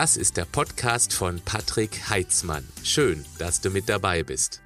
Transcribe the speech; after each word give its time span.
Das 0.00 0.16
ist 0.16 0.38
der 0.38 0.46
Podcast 0.46 1.12
von 1.12 1.42
Patrick 1.44 2.08
Heitzmann. 2.08 2.66
Schön, 2.82 3.22
dass 3.38 3.60
du 3.60 3.68
mit 3.68 3.86
dabei 3.90 4.22
bist. 4.22 4.62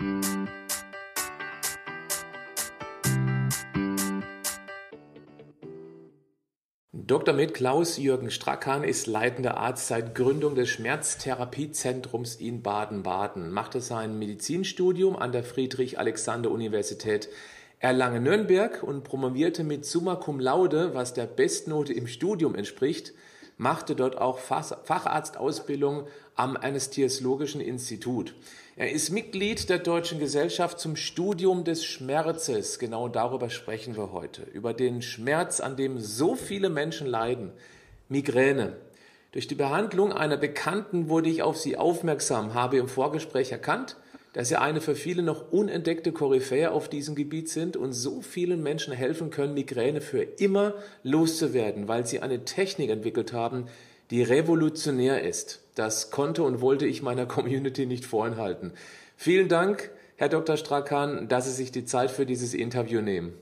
Dr. 6.93 7.35
Med 7.35 7.53
Klaus-Jürgen 7.53 8.31
Strackan 8.31 8.85
ist 8.85 9.09
leitender 9.09 9.57
Arzt 9.57 9.89
seit 9.89 10.15
Gründung 10.15 10.55
des 10.55 10.69
Schmerztherapiezentrums 10.69 12.37
in 12.37 12.63
Baden-Baden, 12.63 13.51
machte 13.51 13.81
sein 13.81 14.17
Medizinstudium 14.21 15.17
an 15.17 15.33
der 15.33 15.43
Friedrich-Alexander-Universität 15.43 17.29
Erlangen-Nürnberg 17.81 18.85
und 18.85 19.03
promovierte 19.03 19.65
mit 19.65 19.85
Summa 19.85 20.15
Cum 20.15 20.39
Laude, 20.39 20.95
was 20.95 21.13
der 21.13 21.27
Bestnote 21.27 21.93
im 21.93 22.07
Studium 22.07 22.55
entspricht, 22.55 23.15
machte 23.57 23.95
dort 23.95 24.19
auch 24.19 24.39
Facharztausbildung 24.39 26.07
am 26.35 26.57
Anästhesiologischen 26.57 27.61
Institut. 27.61 28.35
Er 28.77 28.91
ist 28.91 29.11
Mitglied 29.11 29.69
der 29.69 29.79
Deutschen 29.79 30.19
Gesellschaft 30.19 30.81
zum 30.81 30.97
Studium 30.97 31.63
des 31.65 31.85
Schmerzes. 31.85 32.79
Genau 32.79 33.09
darüber 33.09 33.51
sprechen 33.51 33.97
wir 33.97 34.13
heute. 34.13 34.43
Über 34.43 34.75
den 34.75 35.01
Schmerz, 35.01 35.61
an 35.61 35.77
dem 35.77 36.01
so 36.01 36.35
viele 36.35 36.71
Menschen 36.71 37.07
leiden. 37.07 37.53
Migräne. 38.09 38.77
Durch 39.31 39.47
die 39.47 39.55
Behandlung 39.55 40.13
einer 40.13 40.37
Bekannten 40.37 41.09
wurde 41.09 41.29
ich 41.29 41.43
auf 41.43 41.57
sie 41.57 41.77
aufmerksam, 41.77 42.55
habe 42.55 42.77
im 42.77 42.89
Vorgespräch 42.89 43.53
erkannt, 43.53 43.97
dass 44.35 44.49
sie 44.49 44.57
eine 44.61 44.81
für 44.81 44.97
viele 44.97 45.23
noch 45.23 45.51
unentdeckte 45.53 46.13
Koryphäe 46.13 46.73
auf 46.73 46.89
diesem 46.89 47.15
Gebiet 47.15 47.49
sind 47.49 47.77
und 47.77 47.93
so 47.93 48.21
vielen 48.21 48.63
Menschen 48.63 48.93
helfen 48.93 49.31
können, 49.31 49.55
Migräne 49.55 50.01
für 50.01 50.23
immer 50.23 50.75
loszuwerden, 51.03 51.89
weil 51.89 52.05
sie 52.05 52.21
eine 52.21 52.45
Technik 52.45 52.91
entwickelt 52.91 53.33
haben, 53.33 53.67
die 54.11 54.23
revolutionär 54.23 55.23
ist. 55.23 55.63
Das 55.77 56.11
konnte 56.11 56.43
und 56.43 56.61
wollte 56.61 56.85
ich 56.85 57.01
meiner 57.01 57.27
Community 57.35 57.87
nicht 57.87 58.05
vorenthalten. 58.05 58.73
Vielen 59.17 59.49
Dank, 59.49 59.91
Herr 60.17 60.29
Dr. 60.29 60.57
Strakan, 60.57 61.29
dass 61.29 61.47
Sie 61.47 61.53
sich 61.53 61.71
die 61.71 61.85
Zeit 61.85 62.11
für 62.11 62.27
dieses 62.27 62.55
Interview 62.55 63.01
nehmen. 63.01 63.33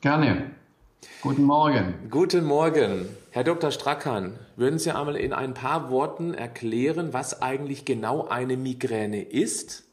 Gerne. 0.00 0.52
Guten 1.20 1.42
Morgen. 1.42 1.94
Guten 2.10 2.44
Morgen. 2.44 3.08
Herr 3.38 3.44
Dr. 3.44 3.70
Strackan, 3.70 4.32
würden 4.56 4.80
Sie 4.80 4.90
einmal 4.90 5.14
in 5.14 5.32
ein 5.32 5.54
paar 5.54 5.90
Worten 5.90 6.34
erklären, 6.34 7.12
was 7.12 7.40
eigentlich 7.40 7.84
genau 7.84 8.26
eine 8.26 8.56
Migräne 8.56 9.22
ist? 9.22 9.84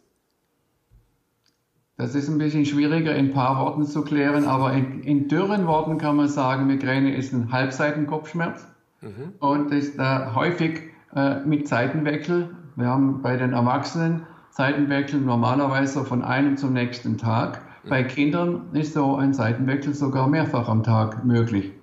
Das 1.96 2.16
ist 2.16 2.28
ein 2.28 2.40
bisschen 2.40 2.66
schwieriger 2.66 3.14
in 3.14 3.28
ein 3.28 3.34
paar 3.34 3.64
Worten 3.64 3.86
zu 3.86 4.02
klären, 4.02 4.46
aber 4.46 4.74
in, 4.74 5.04
in 5.04 5.28
dürren 5.28 5.68
Worten 5.68 6.00
kann 6.00 6.16
man 6.16 6.28
sagen, 6.28 6.66
Migräne 6.66 7.16
ist 7.16 7.34
ein 7.34 7.52
Halbseitenkopfschmerz 7.52 8.66
mhm. 9.02 9.34
und 9.38 9.72
ist 9.72 10.00
äh, 10.00 10.26
häufig 10.34 10.82
äh, 11.16 11.42
mit 11.42 11.68
Seitenwechsel. 11.68 12.50
Wir 12.76 12.88
haben 12.88 13.22
bei 13.22 13.38
den 13.38 13.54
Erwachsenen 13.54 14.26
Seitenwechsel 14.50 15.22
normalerweise 15.22 16.04
von 16.04 16.24
einem 16.24 16.58
zum 16.58 16.74
nächsten 16.74 17.20
Tag. 17.20 17.62
Mhm. 17.84 17.90
Bei 17.90 18.04
Kindern 18.06 18.70
ist 18.74 18.94
so 18.94 19.18
ein 19.18 19.36
Seitenwechsel 19.36 19.94
sogar 19.94 20.28
mehrfach 20.28 20.68
am 20.68 20.82
Tag 20.82 21.24
möglich. 21.24 21.74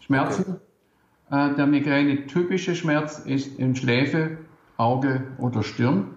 Schmerzen 0.00 0.56
äh, 0.56 0.73
der 1.56 1.66
Migräne 1.66 2.26
typische 2.26 2.74
Schmerz 2.74 3.18
ist 3.18 3.58
in 3.58 3.74
Schläfe, 3.76 4.38
Auge 4.76 5.22
oder 5.38 5.62
Stirn 5.62 6.08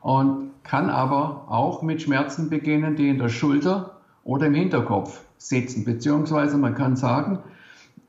und 0.00 0.50
kann 0.62 0.90
aber 0.90 1.46
auch 1.48 1.82
mit 1.82 2.02
Schmerzen 2.02 2.50
beginnen, 2.50 2.96
die 2.96 3.08
in 3.08 3.18
der 3.18 3.28
Schulter 3.28 3.98
oder 4.24 4.46
im 4.46 4.54
Hinterkopf 4.54 5.22
sitzen. 5.38 5.84
Beziehungsweise 5.84 6.58
man 6.58 6.74
kann 6.74 6.96
sagen, 6.96 7.38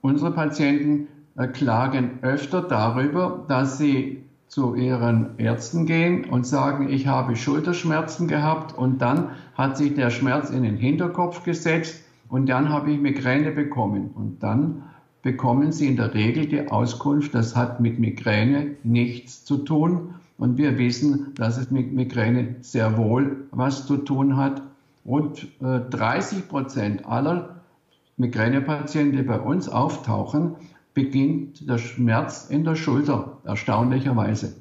unsere 0.01 0.31
Patienten 0.31 1.07
äh, 1.37 1.47
klagen 1.47 2.19
öfter 2.21 2.61
darüber, 2.61 3.45
dass 3.47 3.77
sie 3.77 4.23
zu 4.47 4.75
ihren 4.75 5.37
Ärzten 5.37 5.85
gehen 5.85 6.25
und 6.25 6.45
sagen, 6.45 6.89
ich 6.89 7.07
habe 7.07 7.37
Schulterschmerzen 7.37 8.27
gehabt 8.27 8.77
und 8.77 9.01
dann 9.01 9.29
hat 9.55 9.77
sich 9.77 9.93
der 9.93 10.09
Schmerz 10.09 10.49
in 10.49 10.63
den 10.63 10.75
Hinterkopf 10.75 11.43
gesetzt 11.43 12.03
und 12.27 12.49
dann 12.49 12.69
habe 12.69 12.91
ich 12.91 12.99
Migräne 12.99 13.51
bekommen. 13.51 14.11
Und 14.13 14.43
dann 14.43 14.83
bekommen 15.21 15.71
Sie 15.71 15.87
in 15.87 15.97
der 15.97 16.13
Regel 16.13 16.47
die 16.47 16.67
Auskunft, 16.69 17.35
das 17.35 17.55
hat 17.55 17.79
mit 17.79 17.99
Migräne 17.99 18.75
nichts 18.83 19.45
zu 19.45 19.57
tun. 19.57 20.15
Und 20.37 20.57
wir 20.57 20.77
wissen, 20.77 21.33
dass 21.35 21.57
es 21.57 21.69
mit 21.69 21.93
Migräne 21.93 22.55
sehr 22.61 22.97
wohl 22.97 23.45
was 23.51 23.85
zu 23.85 23.97
tun 23.97 24.37
hat. 24.37 24.63
Rund 25.05 25.47
30 25.59 26.37
äh, 26.37 26.41
Prozent 26.41 27.05
aller 27.05 27.61
Migränepatienten, 28.17 29.17
die 29.17 29.23
bei 29.23 29.39
uns 29.39 29.69
auftauchen, 29.69 30.55
beginnt 30.93 31.67
der 31.69 31.77
Schmerz 31.77 32.47
in 32.49 32.63
der 32.63 32.75
Schulter, 32.75 33.37
erstaunlicherweise. 33.43 34.55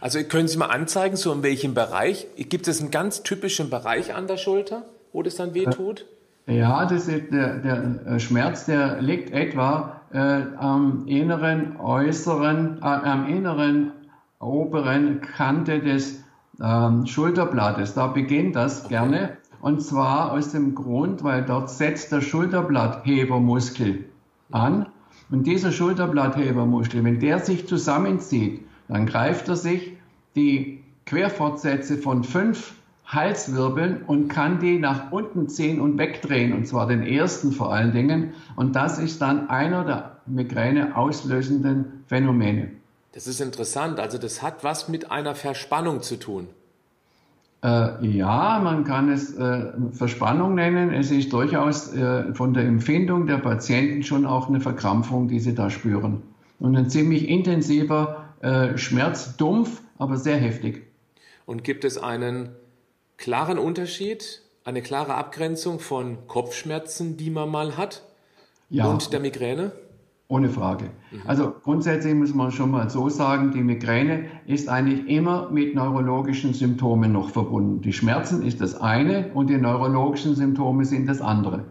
Also 0.00 0.22
können 0.22 0.48
Sie 0.48 0.56
mal 0.56 0.66
anzeigen, 0.66 1.16
so 1.16 1.32
in 1.32 1.42
welchem 1.42 1.74
Bereich? 1.74 2.26
Gibt 2.36 2.68
es 2.68 2.80
einen 2.80 2.90
ganz 2.90 3.22
typischen 3.22 3.70
Bereich 3.70 4.14
an 4.14 4.26
der 4.26 4.36
Schulter, 4.36 4.84
wo 5.12 5.22
das 5.22 5.36
dann 5.36 5.54
wehtut? 5.54 6.06
Ja, 6.46 6.84
das 6.84 7.08
ist 7.08 7.32
der, 7.32 7.58
der 7.58 8.06
äh, 8.06 8.20
Schmerz, 8.20 8.66
der 8.66 9.00
liegt 9.00 9.30
etwa 9.30 10.00
äh, 10.12 10.42
am 10.58 11.06
inneren, 11.06 11.78
äußeren, 11.78 12.78
äh, 12.82 12.84
am 12.84 13.26
inneren, 13.28 13.92
oberen 14.40 15.22
Kante 15.22 15.80
des 15.80 16.22
ähm, 16.62 17.06
Schulterblattes. 17.06 17.94
Da 17.94 18.08
beginnt 18.08 18.56
das 18.56 18.88
gerne. 18.88 19.38
Und 19.62 19.80
zwar 19.80 20.32
aus 20.32 20.52
dem 20.52 20.74
Grund, 20.74 21.24
weil 21.24 21.42
dort 21.42 21.70
setzt 21.70 22.12
der 22.12 22.20
Schulterblatthebermuskel 22.20 24.04
an. 24.50 24.86
Und 25.30 25.46
dieser 25.46 25.72
Schulterblatthebermuskel, 25.72 27.02
wenn 27.02 27.20
der 27.20 27.38
sich 27.38 27.66
zusammenzieht, 27.66 28.60
dann 28.88 29.06
greift 29.06 29.48
er 29.48 29.56
sich 29.56 29.96
die 30.36 30.84
Querfortsätze 31.06 31.96
von 31.96 32.22
fünf 32.22 32.74
Halswirbeln 33.06 34.02
und 34.06 34.28
kann 34.28 34.60
die 34.60 34.78
nach 34.78 35.12
unten 35.12 35.48
ziehen 35.48 35.80
und 35.80 35.98
wegdrehen, 35.98 36.52
und 36.52 36.66
zwar 36.66 36.86
den 36.86 37.02
ersten 37.02 37.52
vor 37.52 37.72
allen 37.72 37.92
Dingen. 37.92 38.32
Und 38.56 38.76
das 38.76 38.98
ist 38.98 39.20
dann 39.20 39.50
einer 39.50 39.84
der 39.84 40.16
Migräne 40.26 40.96
auslösenden 40.96 42.04
Phänomene. 42.06 42.70
Das 43.12 43.26
ist 43.26 43.40
interessant. 43.40 44.00
Also 44.00 44.18
das 44.18 44.42
hat 44.42 44.64
was 44.64 44.88
mit 44.88 45.10
einer 45.10 45.34
Verspannung 45.34 46.02
zu 46.02 46.18
tun. 46.18 46.48
Äh, 47.62 48.06
ja, 48.06 48.60
man 48.62 48.84
kann 48.84 49.10
es 49.10 49.34
äh, 49.36 49.72
Verspannung 49.92 50.54
nennen. 50.54 50.92
Es 50.92 51.10
ist 51.10 51.32
durchaus 51.32 51.94
äh, 51.94 52.34
von 52.34 52.54
der 52.54 52.64
Empfindung 52.64 53.26
der 53.26 53.38
Patienten 53.38 54.02
schon 54.02 54.26
auch 54.26 54.48
eine 54.48 54.60
Verkrampfung, 54.60 55.28
die 55.28 55.40
sie 55.40 55.54
da 55.54 55.70
spüren. 55.70 56.22
Und 56.58 56.76
ein 56.76 56.90
ziemlich 56.90 57.28
intensiver 57.28 58.24
äh, 58.40 58.76
Schmerz, 58.76 59.36
dumpf, 59.36 59.80
aber 59.98 60.16
sehr 60.16 60.36
heftig. 60.36 60.82
Und 61.46 61.64
gibt 61.64 61.84
es 61.84 61.98
einen 61.98 62.50
klaren 63.16 63.58
Unterschied, 63.58 64.42
eine 64.64 64.82
klare 64.82 65.14
Abgrenzung 65.14 65.78
von 65.78 66.26
Kopfschmerzen, 66.26 67.16
die 67.16 67.30
man 67.30 67.50
mal 67.50 67.76
hat, 67.76 68.02
ja, 68.70 68.86
und 68.86 69.12
der 69.12 69.20
Migräne? 69.20 69.72
Ohne 70.26 70.48
Frage. 70.48 70.86
Mhm. 71.10 71.22
Also 71.26 71.54
grundsätzlich 71.62 72.14
muss 72.14 72.34
man 72.34 72.50
schon 72.50 72.70
mal 72.70 72.88
so 72.88 73.10
sagen, 73.10 73.52
die 73.52 73.62
Migräne 73.62 74.24
ist 74.46 74.68
eigentlich 74.68 75.06
immer 75.06 75.50
mit 75.50 75.74
neurologischen 75.74 76.54
Symptomen 76.54 77.12
noch 77.12 77.30
verbunden. 77.30 77.82
Die 77.82 77.92
Schmerzen 77.92 78.42
ist 78.42 78.60
das 78.60 78.74
eine 78.74 79.30
und 79.34 79.50
die 79.50 79.58
neurologischen 79.58 80.34
Symptome 80.34 80.86
sind 80.86 81.06
das 81.06 81.20
andere. 81.20 81.64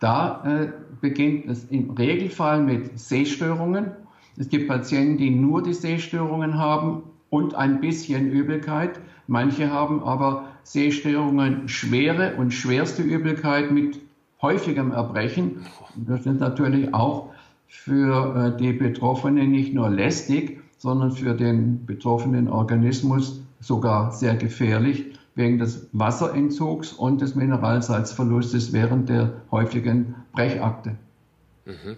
Da 0.00 0.42
äh, 0.44 0.72
beginnt 1.00 1.46
es 1.46 1.64
im 1.64 1.90
Regelfall 1.90 2.62
mit 2.62 2.98
Sehstörungen. 2.98 3.92
Es 4.38 4.48
gibt 4.48 4.68
Patienten, 4.68 5.18
die 5.18 5.30
nur 5.30 5.62
die 5.62 5.74
Sehstörungen 5.74 6.56
haben 6.56 7.02
und 7.30 7.54
ein 7.54 7.80
bisschen 7.80 8.30
Übelkeit. 8.30 9.00
Manche 9.26 9.70
haben 9.70 10.02
aber 10.02 10.48
Sehstörungen 10.62 11.68
schwere 11.68 12.36
und 12.36 12.52
schwerste 12.52 13.02
Übelkeit 13.02 13.70
mit 13.70 13.98
häufigem 14.40 14.92
Erbrechen. 14.92 15.66
Das 15.96 16.26
ist 16.26 16.40
natürlich 16.40 16.94
auch 16.94 17.30
für 17.66 18.54
äh, 18.54 18.56
die 18.56 18.72
Betroffenen 18.72 19.50
nicht 19.50 19.74
nur 19.74 19.90
lästig, 19.90 20.60
sondern 20.78 21.12
für 21.12 21.34
den 21.34 21.84
betroffenen 21.86 22.48
Organismus 22.48 23.42
sogar 23.60 24.12
sehr 24.12 24.36
gefährlich 24.36 25.06
wegen 25.34 25.58
des 25.58 25.88
Wasserentzugs 25.92 26.92
und 26.92 27.20
des 27.20 27.34
Mineralsalzverlustes 27.34 28.72
während 28.72 29.08
der 29.08 29.32
häufigen 29.50 30.14
Brechakte. 30.32 30.96
Mhm. 31.66 31.96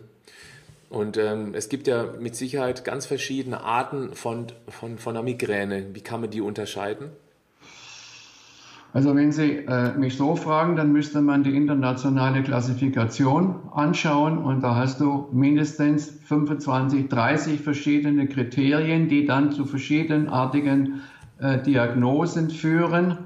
Und 0.91 1.17
ähm, 1.17 1.55
es 1.55 1.69
gibt 1.69 1.87
ja 1.87 2.05
mit 2.19 2.35
Sicherheit 2.35 2.85
ganz 2.85 3.07
verschiedene 3.07 3.63
Arten 3.63 4.13
von, 4.13 4.49
von, 4.69 4.99
von 4.99 5.17
einer 5.17 5.23
Migräne. 5.23 5.95
Wie 5.95 6.01
kann 6.01 6.21
man 6.21 6.31
die 6.31 6.41
unterscheiden? 6.41 7.11
Also 8.93 9.15
wenn 9.15 9.31
Sie 9.31 9.59
äh, 9.69 9.97
mich 9.97 10.17
so 10.17 10.35
fragen, 10.35 10.75
dann 10.75 10.91
müsste 10.91 11.21
man 11.21 11.45
die 11.45 11.55
internationale 11.55 12.43
Klassifikation 12.43 13.55
anschauen 13.73 14.39
und 14.39 14.65
da 14.65 14.75
hast 14.75 15.01
du 15.01 15.29
mindestens 15.31 16.11
25, 16.25 17.09
30 17.09 17.61
verschiedene 17.61 18.27
Kriterien, 18.27 19.09
die 19.09 19.27
dann 19.27 19.53
zu 19.53 19.67
verschiedenartigen 19.67 21.03
äh, 21.39 21.63
Diagnosen 21.63 22.51
führen. 22.51 23.19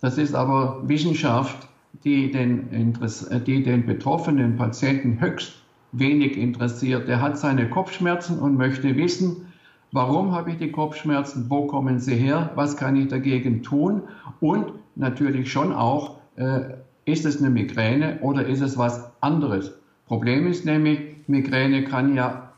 Das 0.00 0.16
ist 0.16 0.36
aber 0.36 0.80
Wissenschaft, 0.84 1.66
die 2.04 2.30
den, 2.30 2.70
Interess 2.70 3.28
die 3.44 3.64
den 3.64 3.84
betroffenen 3.84 4.54
Patienten 4.54 5.20
höchst 5.20 5.59
wenig 5.92 6.36
interessiert. 6.36 7.08
Er 7.08 7.20
hat 7.20 7.38
seine 7.38 7.68
Kopfschmerzen 7.68 8.38
und 8.38 8.56
möchte 8.56 8.96
wissen, 8.96 9.46
Warum 9.92 10.32
habe 10.32 10.52
ich 10.52 10.58
die 10.58 10.70
Kopfschmerzen? 10.70 11.46
Wo 11.48 11.66
kommen 11.66 11.98
sie 11.98 12.14
her? 12.14 12.52
Was 12.54 12.76
kann 12.76 12.94
ich 12.94 13.08
dagegen 13.08 13.64
tun? 13.64 14.02
Und 14.38 14.74
natürlich 14.94 15.50
schon 15.50 15.72
auch, 15.72 16.18
äh, 16.36 16.60
ist 17.06 17.24
es 17.24 17.40
eine 17.40 17.50
Migräne 17.50 18.20
oder 18.20 18.46
ist 18.46 18.60
es 18.60 18.78
was 18.78 19.10
anderes? 19.20 19.72
Problem 20.06 20.46
ist 20.46 20.64
nämlich, 20.64 21.00
Migräne 21.26 21.82
kann 21.84 22.14
ja 22.14 22.52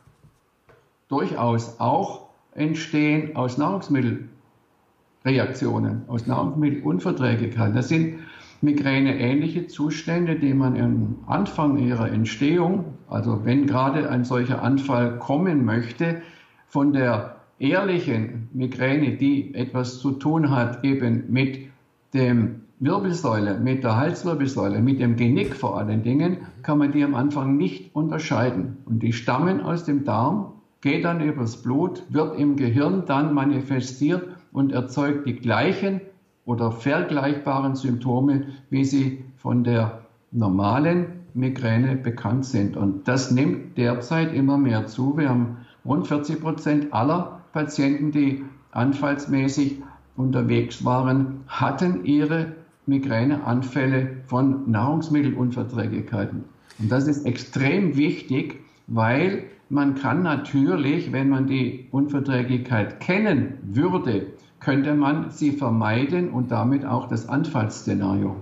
durchaus 1.08 1.80
auch 1.80 2.26
entstehen 2.54 3.34
aus 3.34 3.56
Nahrungsmittelreaktionen, 3.56 6.02
aus 6.08 6.26
Nahrungsmittelunverträglichkeit. 6.26 7.74
Das 7.74 7.88
sind 7.88 8.18
Migräne-ähnliche 8.60 9.68
Zustände, 9.68 10.36
die 10.36 10.52
man 10.52 10.78
am 10.78 11.20
Anfang 11.26 11.78
ihrer 11.78 12.10
Entstehung, 12.10 12.98
also 13.12 13.44
wenn 13.44 13.66
gerade 13.66 14.08
ein 14.08 14.24
solcher 14.24 14.62
Anfall 14.62 15.18
kommen 15.18 15.64
möchte, 15.64 16.22
von 16.66 16.92
der 16.92 17.36
ehrlichen 17.58 18.48
Migräne, 18.52 19.16
die 19.16 19.54
etwas 19.54 19.98
zu 19.98 20.12
tun 20.12 20.50
hat 20.50 20.82
eben 20.82 21.24
mit 21.28 21.68
dem 22.14 22.62
Wirbelsäule, 22.80 23.60
mit 23.60 23.84
der 23.84 23.96
Halswirbelsäule, 23.96 24.80
mit 24.80 24.98
dem 24.98 25.16
Genick 25.16 25.54
vor 25.54 25.78
allen 25.78 26.02
Dingen, 26.02 26.38
kann 26.62 26.78
man 26.78 26.90
die 26.90 27.04
am 27.04 27.14
Anfang 27.14 27.56
nicht 27.56 27.94
unterscheiden. 27.94 28.78
Und 28.86 29.02
die 29.02 29.12
stammen 29.12 29.60
aus 29.60 29.84
dem 29.84 30.04
Darm, 30.04 30.54
geht 30.80 31.04
dann 31.04 31.20
übers 31.20 31.62
Blut, 31.62 32.02
wird 32.08 32.38
im 32.38 32.56
Gehirn 32.56 33.04
dann 33.06 33.34
manifestiert 33.34 34.26
und 34.52 34.72
erzeugt 34.72 35.26
die 35.26 35.36
gleichen 35.36 36.00
oder 36.44 36.72
vergleichbaren 36.72 37.76
Symptome, 37.76 38.46
wie 38.70 38.84
sie 38.84 39.22
von 39.36 39.62
der 39.62 40.00
normalen 40.32 41.21
Migräne 41.34 41.96
bekannt 41.96 42.44
sind. 42.44 42.76
Und 42.76 43.08
das 43.08 43.30
nimmt 43.30 43.78
derzeit 43.78 44.34
immer 44.34 44.58
mehr 44.58 44.86
zu. 44.86 45.16
Wir 45.16 45.28
haben 45.28 45.58
rund 45.84 46.06
40 46.06 46.40
Prozent 46.40 46.92
aller 46.92 47.40
Patienten, 47.52 48.10
die 48.12 48.44
anfallsmäßig 48.72 49.82
unterwegs 50.16 50.84
waren, 50.84 51.44
hatten 51.46 52.04
ihre 52.04 52.52
Migräneanfälle 52.86 54.22
von 54.26 54.70
Nahrungsmittelunverträglichkeiten. 54.70 56.44
Und 56.78 56.90
das 56.90 57.06
ist 57.06 57.24
extrem 57.24 57.96
wichtig, 57.96 58.60
weil 58.86 59.44
man 59.68 59.94
kann 59.94 60.22
natürlich, 60.22 61.12
wenn 61.12 61.28
man 61.28 61.46
die 61.46 61.86
Unverträglichkeit 61.92 63.00
kennen 63.00 63.54
würde, 63.62 64.26
könnte 64.60 64.94
man 64.94 65.30
sie 65.30 65.52
vermeiden 65.52 66.30
und 66.30 66.50
damit 66.50 66.84
auch 66.84 67.08
das 67.08 67.28
Anfallsszenario. 67.28 68.36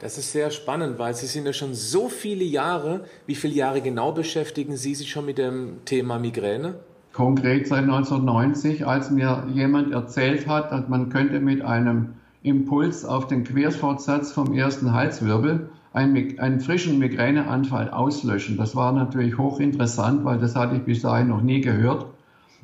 Das 0.00 0.16
ist 0.16 0.32
sehr 0.32 0.50
spannend, 0.50 0.98
weil 0.98 1.14
Sie 1.14 1.26
sind 1.26 1.44
ja 1.44 1.52
schon 1.52 1.74
so 1.74 2.08
viele 2.08 2.42
Jahre. 2.44 3.04
Wie 3.26 3.34
viele 3.34 3.52
Jahre 3.52 3.82
genau 3.82 4.12
beschäftigen 4.12 4.76
Sie 4.76 4.94
sich 4.94 5.10
schon 5.10 5.26
mit 5.26 5.36
dem 5.36 5.84
Thema 5.84 6.18
Migräne? 6.18 6.76
Konkret 7.12 7.66
seit 7.66 7.82
1990, 7.82 8.86
als 8.86 9.10
mir 9.10 9.46
jemand 9.52 9.92
erzählt 9.92 10.46
hat, 10.46 10.88
man 10.88 11.10
könnte 11.10 11.38
mit 11.40 11.60
einem 11.60 12.14
Impuls 12.42 13.04
auf 13.04 13.26
den 13.26 13.44
Querfortsatz 13.44 14.32
vom 14.32 14.54
ersten 14.54 14.94
Halswirbel 14.94 15.68
einen, 15.92 16.38
einen 16.38 16.60
frischen 16.60 16.98
Migräneanfall 16.98 17.90
auslöschen. 17.90 18.56
Das 18.56 18.74
war 18.74 18.92
natürlich 18.92 19.36
hochinteressant, 19.36 20.24
weil 20.24 20.38
das 20.38 20.56
hatte 20.56 20.76
ich 20.76 20.82
bis 20.82 21.02
dahin 21.02 21.28
noch 21.28 21.42
nie 21.42 21.60
gehört. 21.60 22.06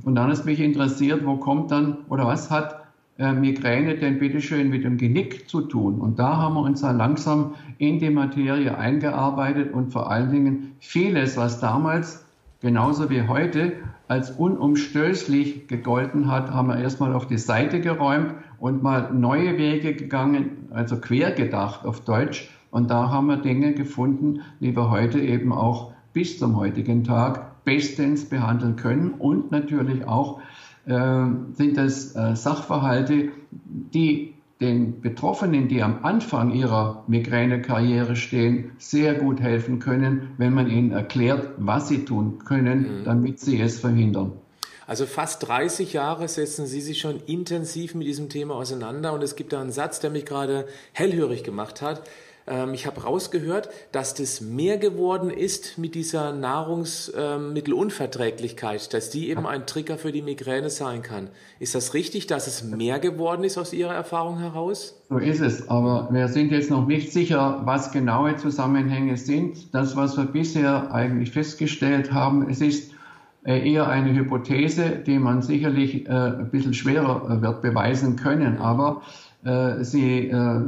Und 0.05 0.15
dann 0.15 0.31
ist 0.31 0.47
mich 0.47 0.61
interessiert, 0.61 1.27
wo 1.27 1.37
kommt 1.37 1.71
dann 1.71 1.99
oder 2.09 2.27
was 2.27 2.51
hat 2.51 2.86
äh, 3.19 3.33
Migräne 3.33 3.97
denn 3.97 4.19
bitteschön 4.19 4.69
mit 4.69 4.85
dem 4.85 4.97
Genick 4.97 5.49
zu 5.49 5.63
tun? 5.63 6.01
Und 6.01 6.19
da 6.19 6.37
haben 6.37 6.55
wir 6.55 6.63
uns 6.63 6.81
dann 6.81 6.99
langsam 6.99 7.55
in 7.79 7.99
die 7.99 8.11
Materie 8.11 8.77
eingearbeitet 8.77 9.73
und 9.73 9.93
vor 9.93 10.11
allen 10.11 10.31
Dingen 10.31 10.73
vieles, 10.81 11.37
was 11.37 11.61
damals 11.61 12.25
genauso 12.61 13.11
wie 13.11 13.23
heute 13.23 13.73
als 14.09 14.31
unumstößlich 14.31 15.67
gegolten 15.69 16.31
hat, 16.31 16.51
haben 16.53 16.69
wir 16.69 16.79
erstmal 16.79 17.13
auf 17.13 17.27
die 17.27 17.39
Seite 17.39 17.81
geräumt 17.81 18.35
und 18.59 18.83
mal 18.83 19.13
neue 19.13 19.59
Wege 19.59 19.95
gegangen, 19.95 20.69
also 20.71 21.01
quer 21.01 21.33
gedacht 21.33 21.85
auf 21.85 22.01
Deutsch. 22.01 22.51
Und 22.71 22.91
da 22.91 23.11
haben 23.11 23.27
wir 23.27 23.39
Dinge 23.39 23.73
gefunden, 23.73 24.43
die 24.61 24.77
wir 24.77 24.91
heute 24.91 25.21
eben 25.21 25.53
auch 25.53 25.93
bis 26.13 26.39
zum 26.39 26.57
heutigen 26.57 27.05
Tag 27.05 27.65
bestens 27.65 28.27
behandeln 28.29 28.77
können 28.77 29.11
und 29.19 29.51
natürlich 29.51 30.07
auch 30.07 30.41
sind 30.87 31.77
das 31.77 32.15
äh, 32.15 32.37
Sachverhalte, 32.37 33.31
die 33.53 34.35
den 34.61 35.03
Betroffenen, 35.03 35.69
die 35.69 35.83
am 35.83 36.05
Anfang 36.05 36.53
ihrer 36.53 37.05
Migränekarriere 37.09 38.17
stehen, 38.17 38.73
sehr 38.79 39.15
gut 39.15 39.41
helfen 39.41 39.81
können, 39.81 40.31
wenn 40.39 40.55
man 40.55 40.71
ihnen 40.71 40.93
erklärt, 40.93 41.51
was 41.59 41.89
sie 41.89 42.05
tun 42.05 42.39
können, 42.45 43.01
mhm. 43.01 43.05
damit 43.05 43.41
sie 43.41 43.61
es 43.61 43.81
verhindern. 43.81 44.33
Also 44.87 45.05
fast 45.05 45.47
30 45.47 45.93
Jahre 45.93 46.29
setzen 46.29 46.67
Sie 46.67 46.81
sich 46.81 47.01
schon 47.01 47.21
intensiv 47.27 47.97
mit 47.97 48.07
diesem 48.07 48.29
Thema 48.29 48.55
auseinander 48.55 49.13
und 49.13 49.23
es 49.23 49.35
gibt 49.35 49.53
da 49.53 49.61
einen 49.61 49.73
Satz, 49.73 49.99
der 49.99 50.11
mich 50.11 50.25
gerade 50.25 50.67
hellhörig 50.93 51.43
gemacht 51.43 51.83
hat. 51.83 52.03
Ähm, 52.47 52.75
ich 52.75 52.87
habe 52.87 53.03
rausgehört, 53.03 53.71
dass 53.93 54.13
das 54.15 54.41
mehr 54.41 54.79
geworden 54.79 55.29
ist 55.31 55.77
mit 55.79 55.95
dieser 55.95 56.33
Nahrungsmittelunverträglichkeit, 56.33 58.93
dass 58.95 59.11
die 59.11 59.29
eben 59.31 59.47
ein 59.47 59.67
Trigger 59.67 59.99
für 59.99 60.11
die 60.13 60.23
Migräne 60.23 60.71
sein 60.71 61.03
kann. 61.03 61.29
Ist 61.59 61.75
das 61.75 61.93
richtig, 61.95 62.27
dass 62.27 62.47
es 62.47 62.63
mehr 62.63 63.01
geworden 63.01 63.43
ist 63.45 63.57
aus 63.59 63.73
Ihrer 63.73 63.95
Erfahrung 63.95 64.39
heraus? 64.39 65.03
So 65.09 65.19
ist 65.19 65.41
es, 65.41 65.69
aber 65.69 66.09
wir 66.11 66.29
sind 66.29 66.53
jetzt 66.53 66.71
noch 66.71 66.87
nicht 66.87 67.13
sicher, 67.13 67.63
was 67.65 67.91
genaue 67.93 68.37
Zusammenhänge 68.37 69.17
sind. 69.17 69.75
Das, 69.75 69.97
was 69.97 70.17
wir 70.17 70.27
bisher 70.27 70.93
eigentlich 70.93 71.31
festgestellt 71.31 72.13
haben, 72.13 72.51
es 72.51 72.61
ist 72.61 72.93
äh, 73.45 73.73
eher 73.73 73.89
eine 73.89 74.13
Hypothese, 74.13 75.03
die 75.07 75.21
man 75.21 75.41
sicherlich 75.41 76.07
äh, 76.07 76.11
ein 76.11 76.51
bisschen 76.51 76.75
schwerer 76.75 77.41
wird 77.41 77.63
beweisen 77.63 78.17
können. 78.17 78.59
Aber 78.59 79.03
äh, 79.03 79.26
Sie 79.83 80.29
äh, 80.29 80.61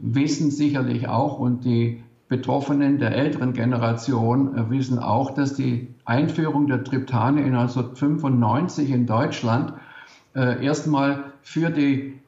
wissen 0.00 0.50
sicherlich 0.50 1.06
auch 1.06 1.38
und 1.38 1.66
die 1.66 2.02
Betroffenen 2.28 2.98
der 2.98 3.14
älteren 3.14 3.52
Generation 3.52 4.56
äh, 4.56 4.70
wissen 4.70 4.98
auch, 4.98 5.32
dass 5.32 5.52
die 5.52 5.88
Einführung 6.06 6.66
der 6.66 6.82
Triptane 6.82 7.40
in 7.42 7.54
1995 7.54 8.90
in 8.90 9.06
Deutschland 9.06 9.74
erstmal 10.34 11.24
für 11.42 11.68
die 11.68 12.18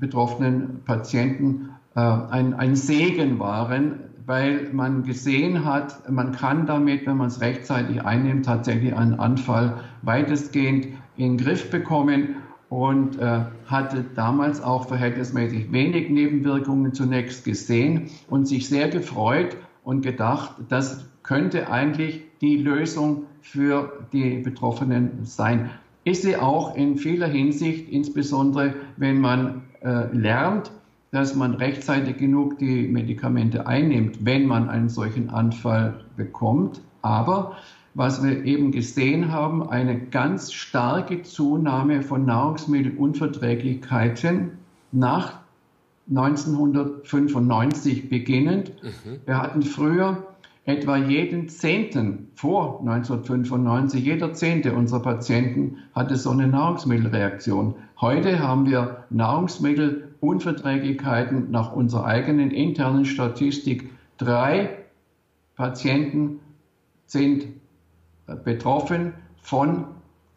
betroffenen 0.00 0.80
Patienten 0.86 1.68
ein, 1.94 2.54
ein 2.54 2.74
Segen 2.74 3.38
waren, 3.38 4.00
weil 4.24 4.70
man 4.72 5.02
gesehen 5.02 5.66
hat, 5.66 6.10
man 6.10 6.32
kann 6.32 6.66
damit, 6.66 7.06
wenn 7.06 7.18
man 7.18 7.26
es 7.26 7.42
rechtzeitig 7.42 8.02
einnimmt, 8.02 8.46
tatsächlich 8.46 8.96
einen 8.96 9.20
Anfall 9.20 9.74
weitestgehend 10.00 10.86
in 11.18 11.36
den 11.36 11.44
Griff 11.44 11.70
bekommen 11.70 12.36
und 12.68 13.18
äh, 13.18 13.44
hatte 13.66 14.04
damals 14.14 14.60
auch 14.60 14.88
verhältnismäßig 14.88 15.70
wenig 15.72 16.10
Nebenwirkungen 16.10 16.92
zunächst 16.94 17.44
gesehen 17.44 18.10
und 18.28 18.46
sich 18.46 18.68
sehr 18.68 18.88
gefreut 18.88 19.56
und 19.84 20.02
gedacht, 20.02 20.56
das 20.68 21.06
könnte 21.22 21.70
eigentlich 21.70 22.22
die 22.40 22.56
Lösung 22.56 23.24
für 23.40 24.06
die 24.12 24.38
Betroffenen 24.38 25.24
sein. 25.24 25.70
Ist 26.04 26.22
sie 26.22 26.36
auch 26.36 26.76
in 26.76 26.96
vieler 26.96 27.28
Hinsicht, 27.28 27.88
insbesondere 27.88 28.74
wenn 28.96 29.20
man 29.20 29.62
äh, 29.82 30.06
lernt, 30.12 30.70
dass 31.12 31.34
man 31.34 31.54
rechtzeitig 31.54 32.18
genug 32.18 32.58
die 32.58 32.88
Medikamente 32.88 33.66
einnimmt, 33.66 34.24
wenn 34.24 34.46
man 34.46 34.68
einen 34.68 34.88
solchen 34.88 35.30
Anfall 35.30 36.04
bekommt. 36.16 36.80
Aber 37.02 37.56
was 37.96 38.22
wir 38.22 38.44
eben 38.44 38.70
gesehen 38.72 39.32
haben, 39.32 39.70
eine 39.70 39.98
ganz 39.98 40.52
starke 40.52 41.22
Zunahme 41.22 42.02
von 42.02 42.26
Nahrungsmittelunverträglichkeiten 42.26 44.58
nach 44.92 45.38
1995 46.10 48.10
beginnend. 48.10 48.74
Mhm. 48.82 49.20
Wir 49.24 49.40
hatten 49.40 49.62
früher 49.62 50.26
etwa 50.66 50.98
jeden 50.98 51.48
Zehnten 51.48 52.28
vor 52.34 52.80
1995, 52.80 54.04
jeder 54.04 54.34
Zehnte 54.34 54.74
unserer 54.74 55.00
Patienten 55.00 55.78
hatte 55.94 56.16
so 56.16 56.28
eine 56.30 56.48
Nahrungsmittelreaktion. 56.48 57.76
Heute 57.98 58.40
haben 58.40 58.66
wir 58.66 59.04
Nahrungsmittelunverträglichkeiten 59.08 61.50
nach 61.50 61.72
unserer 61.72 62.04
eigenen 62.04 62.50
internen 62.50 63.06
Statistik. 63.06 63.88
Drei 64.18 64.84
Patienten 65.54 66.40
sind 67.06 67.46
betroffen 68.34 69.14
von 69.42 69.84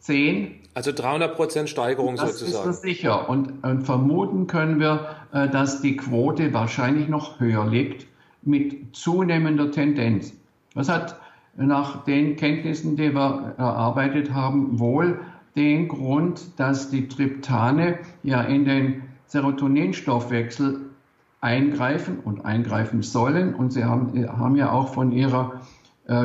10. 0.00 0.60
Also 0.74 0.92
300 0.92 1.34
Prozent 1.34 1.68
Steigerung 1.68 2.16
das 2.16 2.38
sozusagen. 2.38 2.66
Das 2.66 2.76
ist 2.76 2.82
sicher. 2.82 3.28
Und, 3.28 3.64
und, 3.64 3.82
vermuten 3.82 4.46
können 4.46 4.78
wir, 4.78 5.16
äh, 5.32 5.48
dass 5.48 5.82
die 5.82 5.96
Quote 5.96 6.52
wahrscheinlich 6.52 7.08
noch 7.08 7.40
höher 7.40 7.66
liegt 7.66 8.06
mit 8.42 8.96
zunehmender 8.96 9.70
Tendenz. 9.70 10.32
Das 10.74 10.88
hat 10.88 11.20
nach 11.56 12.04
den 12.04 12.36
Kenntnissen, 12.36 12.96
die 12.96 13.14
wir 13.14 13.54
erarbeitet 13.58 14.32
haben, 14.32 14.78
wohl 14.78 15.20
den 15.56 15.88
Grund, 15.88 16.58
dass 16.58 16.90
die 16.90 17.08
Triptane 17.08 17.98
ja 18.22 18.40
in 18.42 18.64
den 18.64 19.02
Serotoninstoffwechsel 19.26 20.80
eingreifen 21.40 22.20
und 22.20 22.44
eingreifen 22.44 23.02
sollen. 23.02 23.54
Und 23.54 23.72
sie 23.72 23.84
haben, 23.84 24.26
haben 24.28 24.56
ja 24.56 24.70
auch 24.70 24.94
von 24.94 25.12
ihrer 25.12 25.60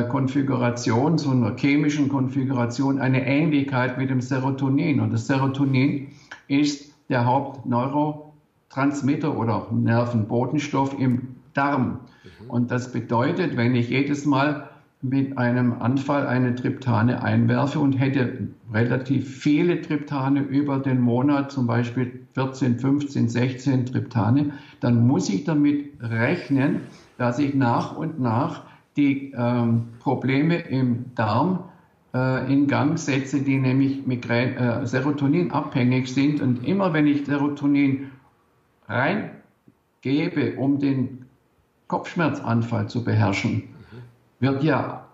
Konfiguration, 0.08 1.16
so 1.16 1.30
einer 1.30 1.56
chemischen 1.56 2.08
Konfiguration, 2.08 2.98
eine 2.98 3.24
Ähnlichkeit 3.24 3.98
mit 3.98 4.10
dem 4.10 4.20
Serotonin. 4.20 4.98
Und 4.98 5.12
das 5.12 5.28
Serotonin 5.28 6.08
ist 6.48 6.92
der 7.08 7.24
Hauptneurotransmitter 7.24 9.38
oder 9.38 9.68
Nervenbotenstoff 9.70 10.98
im 10.98 11.36
Darm. 11.54 12.00
Mhm. 12.40 12.50
Und 12.50 12.72
das 12.72 12.90
bedeutet, 12.90 13.56
wenn 13.56 13.76
ich 13.76 13.88
jedes 13.88 14.26
Mal 14.26 14.70
mit 15.02 15.38
einem 15.38 15.80
Anfall 15.80 16.26
eine 16.26 16.56
Triptane 16.56 17.22
einwerfe 17.22 17.78
und 17.78 17.92
hätte 17.92 18.48
relativ 18.72 19.38
viele 19.38 19.82
Triptane 19.82 20.40
über 20.40 20.80
den 20.80 21.00
Monat, 21.00 21.52
zum 21.52 21.68
Beispiel 21.68 22.26
14, 22.34 22.80
15, 22.80 23.28
16 23.28 23.86
Triptane, 23.86 24.50
dann 24.80 25.06
muss 25.06 25.28
ich 25.28 25.44
damit 25.44 25.92
rechnen, 26.00 26.80
dass 27.18 27.38
ich 27.38 27.54
nach 27.54 27.96
und 27.96 28.18
nach 28.18 28.64
die 28.96 29.32
ähm, 29.36 29.88
Probleme 30.00 30.56
im 30.56 31.14
Darm 31.14 31.64
äh, 32.14 32.52
in 32.52 32.66
Gang 32.66 32.98
setze, 32.98 33.42
die 33.42 33.58
nämlich 33.58 34.06
Migrän 34.06 34.56
äh, 34.56 34.86
Serotonin 34.86 35.50
abhängig 35.50 36.12
sind. 36.12 36.40
Und 36.40 36.66
immer 36.66 36.92
wenn 36.92 37.06
ich 37.06 37.26
Serotonin 37.26 38.10
reingebe, 38.88 40.56
um 40.56 40.78
den 40.78 41.26
Kopfschmerzanfall 41.88 42.88
zu 42.88 43.04
beherrschen, 43.04 43.64
wird 44.40 44.62
ja 44.62 45.06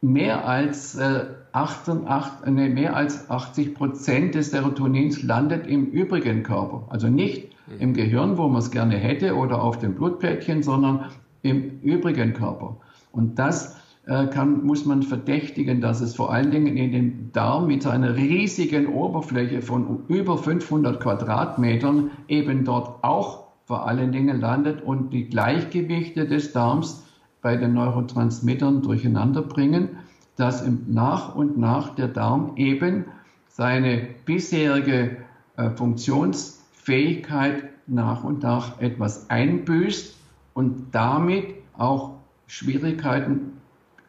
mehr 0.00 0.46
als, 0.46 0.94
äh, 0.94 1.26
88, 1.52 2.50
nee, 2.52 2.68
mehr 2.68 2.94
als 2.94 3.30
80 3.30 3.74
Prozent 3.74 4.34
des 4.34 4.50
Serotonins 4.50 5.22
landet 5.22 5.66
im 5.66 5.86
übrigen 5.86 6.42
Körper. 6.42 6.86
Also 6.90 7.08
nicht 7.08 7.48
mhm. 7.66 7.80
im 7.80 7.94
Gehirn, 7.94 8.36
wo 8.36 8.46
man 8.48 8.58
es 8.58 8.70
gerne 8.70 8.96
hätte, 8.96 9.34
oder 9.36 9.62
auf 9.62 9.78
dem 9.78 9.94
Blutplättchen, 9.94 10.62
sondern 10.62 11.06
im 11.42 11.80
übrigen 11.80 12.34
Körper. 12.34 12.76
Und 13.12 13.38
das 13.38 13.76
äh, 14.06 14.26
kann, 14.26 14.64
muss 14.64 14.84
man 14.84 15.02
verdächtigen, 15.02 15.80
dass 15.80 16.00
es 16.00 16.14
vor 16.14 16.32
allen 16.32 16.50
Dingen 16.50 16.76
in 16.76 16.92
den 16.92 17.32
Darm 17.32 17.66
mit 17.66 17.82
seiner 17.82 18.14
riesigen 18.14 18.86
Oberfläche 18.86 19.62
von 19.62 20.04
über 20.08 20.38
500 20.38 21.00
Quadratmetern 21.00 22.10
eben 22.28 22.64
dort 22.64 23.02
auch 23.02 23.46
vor 23.64 23.88
allen 23.88 24.12
Dingen 24.12 24.40
landet 24.40 24.82
und 24.82 25.12
die 25.12 25.28
Gleichgewichte 25.28 26.26
des 26.26 26.52
Darms 26.52 27.04
bei 27.42 27.56
den 27.56 27.74
Neurotransmittern 27.74 28.82
durcheinander 28.82 29.42
bringen, 29.42 29.98
dass 30.36 30.64
nach 30.86 31.34
und 31.34 31.58
nach 31.58 31.94
der 31.96 32.08
Darm 32.08 32.52
eben 32.56 33.06
seine 33.48 34.06
bisherige 34.24 35.16
äh, 35.56 35.70
Funktionsfähigkeit 35.70 37.64
nach 37.86 38.22
und 38.22 38.42
nach 38.42 38.80
etwas 38.80 39.30
einbüßt 39.30 40.14
und 40.54 40.88
damit 40.92 41.54
auch 41.76 42.15
Schwierigkeiten 42.46 43.52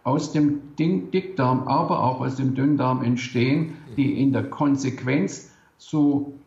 aus 0.04 0.32
dem 0.32 0.76
Dickdarm, 0.78 1.68
aber 1.68 2.04
auch 2.04 2.22
aus 2.22 2.36
dem 2.36 2.56
Dünndarm 2.56 3.04
entstehen, 3.04 3.74
die 3.98 4.22
in 4.22 4.32
der 4.32 4.44
Konsequenz 4.44 5.52
zu 5.78 6.40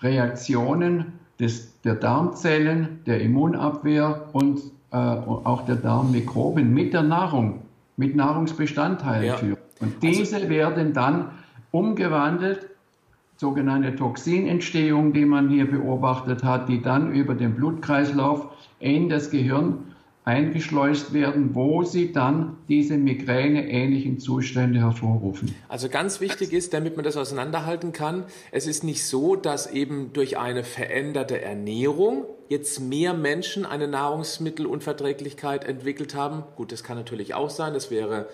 Reaktionen 0.00 1.12
des, 1.38 1.80
der 1.82 1.94
Darmzellen, 1.94 3.00
der 3.06 3.20
Immunabwehr 3.20 4.28
und 4.32 4.60
äh, 4.90 4.96
auch 4.96 5.64
der 5.64 5.76
Darmmikroben 5.76 6.72
mit 6.72 6.92
der 6.92 7.02
Nahrung, 7.02 7.62
mit 7.96 8.16
Nahrungsbestandteilen 8.16 9.26
ja. 9.26 9.36
führen. 9.36 9.58
Und 9.80 9.94
also 9.94 10.06
diese 10.06 10.36
also, 10.36 10.48
werden 10.48 10.92
dann 10.92 11.30
umgewandelt, 11.70 12.68
sogenannte 13.36 13.96
Toxinentstehung, 13.96 15.12
die 15.12 15.24
man 15.24 15.48
hier 15.48 15.70
beobachtet 15.70 16.44
hat, 16.44 16.68
die 16.68 16.80
dann 16.82 17.12
über 17.12 17.34
den 17.34 17.54
Blutkreislauf 17.54 18.48
in 18.78 19.08
das 19.08 19.30
Gehirn 19.30 19.93
eingeschleust 20.24 21.12
werden, 21.12 21.54
wo 21.54 21.82
sie 21.82 22.12
dann 22.12 22.56
diese 22.68 22.96
migräneähnlichen 22.96 24.18
Zustände 24.18 24.80
hervorrufen. 24.80 25.54
Also 25.68 25.90
ganz 25.90 26.20
wichtig 26.20 26.52
ist, 26.54 26.72
damit 26.72 26.96
man 26.96 27.04
das 27.04 27.18
auseinanderhalten 27.18 27.92
kann, 27.92 28.24
es 28.50 28.66
ist 28.66 28.84
nicht 28.84 29.04
so, 29.04 29.36
dass 29.36 29.70
eben 29.70 30.14
durch 30.14 30.38
eine 30.38 30.64
veränderte 30.64 31.42
Ernährung 31.42 32.24
jetzt 32.48 32.80
mehr 32.80 33.12
Menschen 33.12 33.66
eine 33.66 33.86
Nahrungsmittelunverträglichkeit 33.86 35.64
entwickelt 35.64 36.14
haben. 36.14 36.44
Gut, 36.56 36.72
das 36.72 36.82
kann 36.82 36.96
natürlich 36.96 37.34
auch 37.34 37.50
sein, 37.50 37.74
das 37.74 37.90
wäre 37.90 38.26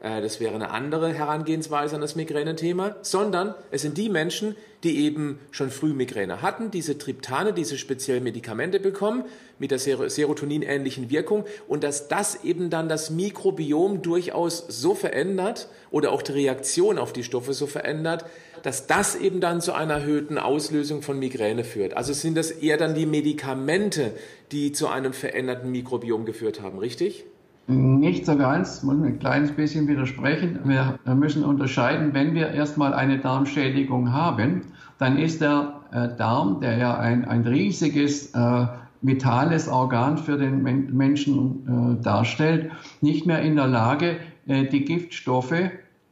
das 0.00 0.38
wäre 0.38 0.54
eine 0.54 0.70
andere 0.70 1.12
Herangehensweise 1.12 1.96
an 1.96 2.00
das 2.00 2.14
Migränethema, 2.14 2.96
sondern 3.02 3.54
es 3.72 3.82
sind 3.82 3.98
die 3.98 4.08
Menschen, 4.08 4.54
die 4.84 5.04
eben 5.04 5.40
schon 5.50 5.70
früh 5.70 5.92
Migräne 5.92 6.40
hatten, 6.40 6.70
diese 6.70 6.98
Triptane, 6.98 7.52
diese 7.52 7.76
speziellen 7.76 8.22
Medikamente 8.22 8.78
bekommen 8.78 9.24
mit 9.58 9.72
der 9.72 9.80
Serotonin-ähnlichen 9.80 11.10
Wirkung 11.10 11.44
und 11.66 11.82
dass 11.82 12.06
das 12.06 12.44
eben 12.44 12.70
dann 12.70 12.88
das 12.88 13.10
Mikrobiom 13.10 14.02
durchaus 14.02 14.64
so 14.68 14.94
verändert 14.94 15.68
oder 15.90 16.12
auch 16.12 16.22
die 16.22 16.32
Reaktion 16.32 16.96
auf 16.98 17.12
die 17.12 17.24
Stoffe 17.24 17.52
so 17.52 17.66
verändert, 17.66 18.24
dass 18.62 18.86
das 18.86 19.16
eben 19.16 19.40
dann 19.40 19.60
zu 19.60 19.72
einer 19.72 19.94
erhöhten 19.94 20.38
Auslösung 20.38 21.02
von 21.02 21.18
Migräne 21.18 21.64
führt. 21.64 21.96
Also 21.96 22.12
sind 22.12 22.36
das 22.36 22.52
eher 22.52 22.76
dann 22.76 22.94
die 22.94 23.06
Medikamente, 23.06 24.12
die 24.52 24.70
zu 24.70 24.86
einem 24.86 25.12
veränderten 25.12 25.72
Mikrobiom 25.72 26.24
geführt 26.24 26.60
haben, 26.62 26.78
richtig? 26.78 27.24
Nicht 27.70 28.24
so 28.24 28.34
ganz, 28.38 28.82
muss 28.82 28.96
ein 29.02 29.18
kleines 29.18 29.52
bisschen 29.52 29.88
widersprechen. 29.88 30.60
Wir 30.64 30.98
müssen 31.14 31.44
unterscheiden, 31.44 32.14
wenn 32.14 32.34
wir 32.34 32.48
erstmal 32.48 32.94
eine 32.94 33.18
Darmschädigung 33.18 34.10
haben, 34.10 34.62
dann 34.96 35.18
ist 35.18 35.42
der 35.42 35.74
äh, 35.92 36.08
Darm, 36.16 36.60
der 36.62 36.78
ja 36.78 36.98
ein, 36.98 37.26
ein 37.26 37.42
riesiges 37.42 38.34
äh, 38.34 38.66
vitales 39.02 39.68
Organ 39.68 40.16
für 40.16 40.38
den 40.38 40.62
Men 40.62 40.96
Menschen 40.96 41.98
äh, 41.98 42.02
darstellt, 42.02 42.70
nicht 43.02 43.26
mehr 43.26 43.42
in 43.42 43.56
der 43.56 43.66
Lage, 43.66 44.16
äh, 44.46 44.64
die 44.64 44.86
Giftstoffe, 44.86 45.52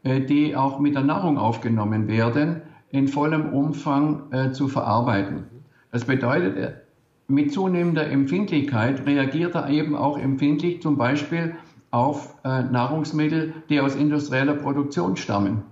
äh, 0.03 0.21
die 0.21 0.55
auch 0.55 0.79
mit 0.79 0.95
der 0.95 1.05
Nahrung 1.05 1.39
aufgenommen 1.39 2.07
werden, 2.07 2.61
in 2.91 3.09
vollem 3.09 3.55
Umfang 3.55 4.31
äh, 4.31 4.53
zu 4.53 4.69
verarbeiten. 4.69 5.45
Das 5.91 6.05
bedeutet, 6.05 6.83
mit 7.29 7.53
zunehmender 7.53 8.09
Empfindlichkeit 8.09 9.07
reagiert 9.07 9.55
er 9.55 9.69
eben 9.69 9.97
auch 9.97 10.19
empfindlich 10.19 10.81
zum 10.83 10.97
Beispiel 10.97 11.57
auf 11.91 12.35
äh, 12.45 12.63
Nahrungsmittel, 12.63 13.55
die 13.69 13.81
aus 13.81 13.97
industrieller 13.97 14.55
Produktion 14.55 15.17
stammen. 15.17 15.63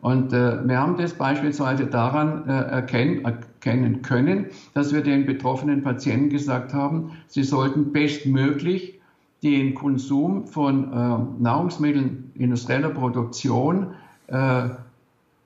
Und 0.00 0.32
äh, 0.32 0.66
wir 0.66 0.78
haben 0.78 0.96
das 0.96 1.14
beispielsweise 1.14 1.86
daran 1.86 2.48
äh, 2.48 2.52
erkennen, 2.52 3.24
erkennen 3.24 4.02
können, 4.02 4.46
dass 4.74 4.92
wir 4.92 5.02
den 5.02 5.26
betroffenen 5.26 5.82
Patienten 5.82 6.30
gesagt 6.30 6.74
haben, 6.74 7.12
sie 7.28 7.42
sollten 7.42 7.92
bestmöglich 7.92 9.00
den 9.42 9.74
Konsum 9.74 10.46
von 10.46 10.92
äh, 10.92 11.42
Nahrungsmitteln 11.42 12.30
industrieller 12.34 12.90
Produktion 12.90 13.94
äh, 14.28 14.68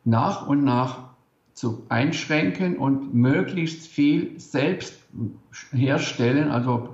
nach 0.05 0.47
und 0.47 0.65
nach 0.65 1.11
zu 1.55 1.85
einschränken 1.89 2.77
und 2.77 3.15
möglichst 3.15 3.87
viel 3.87 4.39
selbst 4.39 5.00
herstellen, 5.73 6.51
also 6.51 6.91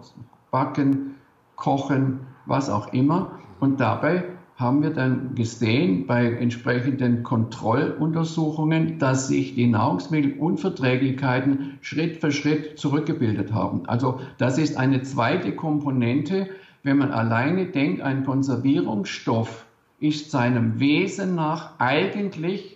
backen, 0.51 1.17
kochen, 1.57 2.21
was 2.47 2.71
auch 2.71 2.93
immer. 2.93 3.33
Und 3.61 3.81
dabei 3.81 4.25
haben 4.57 4.83
wir 4.83 4.91
dann 4.91 5.35
gesehen 5.35 6.07
bei 6.07 6.33
entsprechenden 6.33 7.23
Kontrolluntersuchungen, 7.23 8.99
dass 8.99 9.29
sich 9.29 9.55
die 9.55 9.67
Nahrungsmittelunverträglichkeiten 9.67 11.77
Schritt 11.83 12.23
für 12.23 12.33
Schritt 12.33 12.79
zurückgebildet 12.79 13.53
haben. 13.53 13.85
Also 13.87 14.21
das 14.39 14.57
ist 14.57 14.79
eine 14.79 15.03
zweite 15.03 15.53
Komponente. 15.53 16.49
Wenn 16.83 16.97
man 16.99 17.13
alleine 17.13 17.67
denkt, 17.67 18.01
ein 18.01 18.25
Konservierungsstoff 18.25 19.67
ist 20.01 20.31
seinem 20.31 20.81
Wesen 20.81 21.35
nach 21.35 21.79
eigentlich 21.79 22.76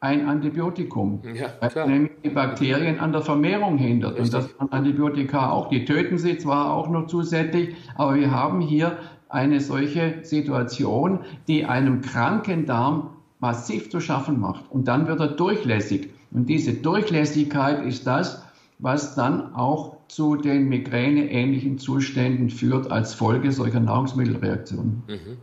ein 0.00 0.26
Antibiotikum, 0.26 1.20
ja, 1.34 1.52
weil 1.60 1.86
nämlich 1.86 2.12
die 2.24 2.30
Bakterien 2.30 2.98
an 3.00 3.12
der 3.12 3.20
Vermehrung 3.20 3.76
hindert. 3.76 4.18
Richtig. 4.18 4.34
Und 4.34 4.34
das 4.34 4.52
von 4.52 4.72
Antibiotika 4.72 5.50
auch. 5.50 5.68
Die 5.68 5.84
töten 5.84 6.16
sie 6.16 6.38
zwar 6.38 6.72
auch 6.72 6.88
noch 6.88 7.06
zusätzlich, 7.06 7.76
aber 7.96 8.14
wir 8.14 8.30
haben 8.30 8.60
hier 8.62 8.96
eine 9.28 9.60
solche 9.60 10.20
Situation, 10.22 11.20
die 11.48 11.66
einem 11.66 12.00
kranken 12.00 12.64
Darm 12.64 13.10
massiv 13.40 13.90
zu 13.90 14.00
schaffen 14.00 14.40
macht. 14.40 14.70
Und 14.70 14.88
dann 14.88 15.06
wird 15.06 15.20
er 15.20 15.28
durchlässig. 15.28 16.10
Und 16.30 16.48
diese 16.48 16.74
Durchlässigkeit 16.74 17.84
ist 17.84 18.06
das, 18.06 18.42
was 18.78 19.14
dann 19.14 19.54
auch 19.54 19.96
zu 20.08 20.36
den 20.36 20.68
migräneähnlichen 20.68 21.78
Zuständen 21.78 22.50
führt 22.50 22.90
als 22.90 23.14
Folge 23.14 23.52
solcher 23.52 23.80
Nahrungsmittelreaktionen. 23.80 25.02
Mhm. 25.06 25.36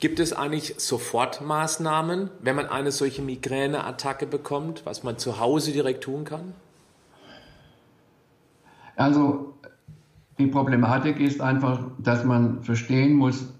Gibt 0.00 0.18
es 0.18 0.32
eigentlich 0.32 0.74
Sofortmaßnahmen, 0.78 2.30
wenn 2.40 2.56
man 2.56 2.66
eine 2.66 2.90
solche 2.90 3.20
Migräneattacke 3.20 4.26
bekommt, 4.26 4.86
was 4.86 5.02
man 5.02 5.18
zu 5.18 5.38
Hause 5.38 5.72
direkt 5.72 6.04
tun 6.04 6.24
kann? 6.24 6.54
Also 8.96 9.52
die 10.38 10.46
Problematik 10.46 11.20
ist 11.20 11.42
einfach, 11.42 11.82
dass 11.98 12.24
man 12.24 12.62
verstehen 12.62 13.14
muss, 13.14 13.52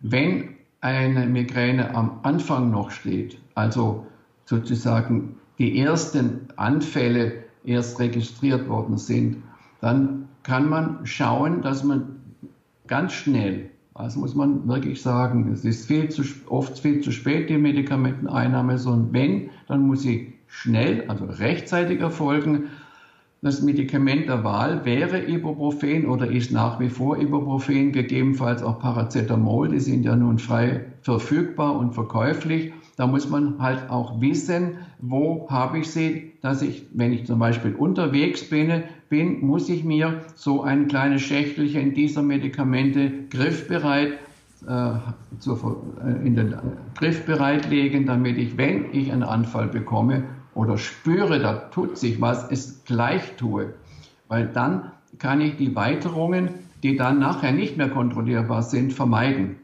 wenn 0.00 0.56
eine 0.80 1.26
Migräne 1.26 1.94
am 1.94 2.20
Anfang 2.24 2.72
noch 2.72 2.90
steht, 2.90 3.38
also 3.54 4.04
sozusagen 4.46 5.38
die 5.58 5.78
ersten 5.78 6.48
Anfälle 6.56 7.44
erst 7.64 8.00
registriert 8.00 8.68
worden 8.68 8.98
sind, 8.98 9.44
dann 9.80 10.28
kann 10.42 10.68
man 10.68 11.06
schauen, 11.06 11.62
dass 11.62 11.84
man 11.84 12.20
ganz 12.88 13.12
schnell 13.12 13.70
Also 13.98 14.20
muss 14.20 14.36
man 14.36 14.68
wirklich 14.68 15.02
sagen, 15.02 15.50
es 15.52 15.64
ist 15.64 15.88
viel 15.88 16.08
zu, 16.08 16.22
oft 16.48 16.78
viel 16.78 17.00
zu 17.00 17.10
spät, 17.10 17.50
die 17.50 17.58
Medikamenteneinnahme, 17.58 18.78
sondern 18.78 19.12
wenn, 19.12 19.50
dann 19.66 19.88
muss 19.88 20.02
sie 20.02 20.34
schnell, 20.46 21.04
also 21.08 21.24
rechtzeitig 21.24 22.00
erfolgen. 22.00 22.68
Das 23.42 23.60
Medikament 23.60 24.28
der 24.28 24.44
Wahl 24.44 24.84
wäre 24.84 25.28
Ibuprofen 25.28 26.06
oder 26.06 26.30
ist 26.30 26.52
nach 26.52 26.78
wie 26.78 26.90
vor 26.90 27.18
Ibuprofen, 27.18 27.90
gegebenenfalls 27.90 28.62
auch 28.62 28.78
Paracetamol. 28.78 29.70
Die 29.70 29.80
sind 29.80 30.04
ja 30.04 30.14
nun 30.14 30.38
frei 30.38 30.86
verfügbar 31.02 31.76
und 31.76 31.92
verkäuflich. 31.92 32.72
Da 32.98 33.06
muss 33.06 33.30
man 33.30 33.60
halt 33.60 33.90
auch 33.90 34.20
wissen, 34.20 34.78
wo 34.98 35.48
habe 35.48 35.78
ich 35.78 35.90
sie, 35.92 36.32
dass 36.42 36.62
ich, 36.62 36.84
wenn 36.92 37.12
ich 37.12 37.26
zum 37.26 37.38
Beispiel 37.38 37.72
unterwegs 37.72 38.50
bin, 38.50 38.82
bin 39.08 39.40
muss 39.40 39.68
ich 39.68 39.84
mir 39.84 40.22
so 40.34 40.64
ein 40.64 40.88
kleines 40.88 41.22
Schächtelchen 41.22 41.94
dieser 41.94 42.22
Medikamente 42.22 43.12
griffbereit 43.30 44.14
äh, 44.66 44.94
zur, 45.38 45.80
äh, 46.04 46.26
in 46.26 46.34
den 46.34 46.56
Griffbereit 46.96 47.70
legen, 47.70 48.04
damit 48.04 48.36
ich, 48.36 48.58
wenn 48.58 48.92
ich 48.92 49.12
einen 49.12 49.22
Anfall 49.22 49.68
bekomme 49.68 50.24
oder 50.56 50.76
spüre, 50.76 51.38
da 51.38 51.52
tut 51.54 51.98
sich 51.98 52.20
was, 52.20 52.50
es 52.50 52.84
gleich 52.84 53.36
tue. 53.36 53.74
Weil 54.26 54.48
dann 54.48 54.90
kann 55.20 55.40
ich 55.40 55.56
die 55.56 55.76
Weiterungen, 55.76 56.48
die 56.82 56.96
dann 56.96 57.20
nachher 57.20 57.52
nicht 57.52 57.76
mehr 57.76 57.90
kontrollierbar 57.90 58.64
sind, 58.64 58.92
vermeiden. 58.92 59.54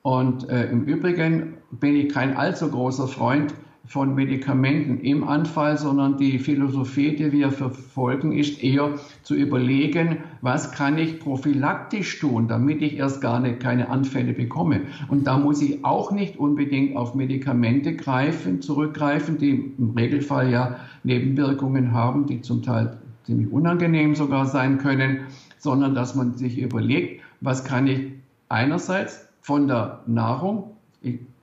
Und 0.00 0.48
äh, 0.48 0.70
im 0.70 0.84
Übrigen 0.84 1.58
bin 1.80 1.96
ich 1.96 2.12
kein 2.12 2.36
allzu 2.36 2.70
großer 2.70 3.08
Freund 3.08 3.54
von 3.86 4.14
Medikamenten 4.14 5.00
im 5.00 5.28
Anfall, 5.28 5.76
sondern 5.76 6.16
die 6.16 6.38
Philosophie, 6.38 7.16
die 7.16 7.32
wir 7.32 7.50
verfolgen, 7.50 8.32
ist 8.32 8.62
eher 8.62 8.94
zu 9.22 9.34
überlegen, 9.34 10.18
was 10.40 10.72
kann 10.72 10.96
ich 10.96 11.20
prophylaktisch 11.20 12.18
tun, 12.18 12.48
damit 12.48 12.80
ich 12.80 12.96
erst 12.96 13.20
gar 13.20 13.40
nicht 13.40 13.60
keine 13.60 13.90
Anfälle 13.90 14.32
bekomme. 14.32 14.82
Und 15.08 15.26
da 15.26 15.36
muss 15.36 15.60
ich 15.60 15.84
auch 15.84 16.12
nicht 16.12 16.38
unbedingt 16.38 16.96
auf 16.96 17.14
Medikamente 17.14 17.94
greifen, 17.94 18.62
zurückgreifen, 18.62 19.36
die 19.36 19.74
im 19.76 19.90
Regelfall 19.90 20.50
ja 20.50 20.76
Nebenwirkungen 21.02 21.92
haben, 21.92 22.26
die 22.26 22.40
zum 22.40 22.62
Teil 22.62 22.96
ziemlich 23.24 23.52
unangenehm 23.52 24.14
sogar 24.14 24.46
sein 24.46 24.78
können, 24.78 25.20
sondern 25.58 25.94
dass 25.94 26.14
man 26.14 26.34
sich 26.34 26.58
überlegt, 26.58 27.22
was 27.42 27.64
kann 27.64 27.86
ich 27.86 28.12
einerseits 28.48 29.28
von 29.40 29.66
der 29.66 30.00
Nahrung, 30.06 30.73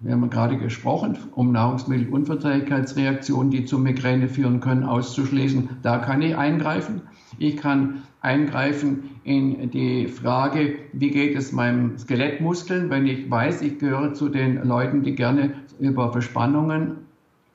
wir 0.02 0.14
haben 0.14 0.30
gerade 0.32 0.58
gesprochen, 0.58 1.16
um 1.36 1.52
Nahrungsmittelunverträglichkeitsreaktionen, 1.52 3.52
die 3.52 3.66
zu 3.66 3.78
Migräne 3.78 4.28
führen 4.28 4.60
können, 4.60 4.84
auszuschließen. 4.84 5.70
Da 5.84 6.00
kann 6.00 6.24
ich 6.24 6.36
eingreifen. 6.36 7.04
Ich 7.38 7.58
kann 7.58 8.02
eingreifen 8.20 9.12
in 9.24 9.70
die 9.70 10.08
Frage, 10.08 10.80
wie 10.94 11.12
geht 11.12 11.38
es 11.38 11.52
meinem 11.52 12.00
Skelettmuskeln, 12.00 12.90
wenn 12.90 13.06
ich 13.06 13.30
weiß, 13.30 13.62
ich 13.62 13.78
gehöre 13.78 14.16
zu 14.16 14.30
den 14.30 14.64
Leuten, 14.64 15.04
die 15.04 15.14
gerne 15.14 15.54
über 15.80 16.12
Verspannungen 16.12 16.98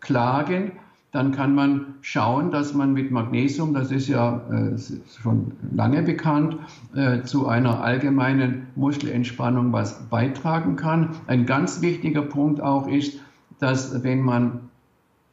klagen 0.01 0.73
dann 1.17 1.33
kann 1.33 1.55
man 1.55 1.95
schauen, 2.03 2.51
dass 2.51 2.75
man 2.75 2.93
mit 2.93 3.11
Magnesium, 3.11 3.73
das 3.73 3.91
ist 3.91 4.07
ja 4.07 4.43
äh, 4.51 4.79
schon 5.23 5.53
lange 5.73 6.03
bekannt, 6.03 6.59
äh, 6.95 7.23
zu 7.23 7.49
einer 7.49 7.81
allgemeinen 7.83 8.67
Muskelentspannung 8.75 9.73
was 9.73 10.11
beitragen 10.11 10.77
kann. 10.77 11.17
Ein 11.27 11.47
ganz 11.47 11.81
wichtiger 11.81 12.21
Punkt 12.21 12.61
auch 12.61 12.87
ist, 12.87 13.19
dass 13.61 14.05
wenn 14.05 14.21
man 14.21 14.61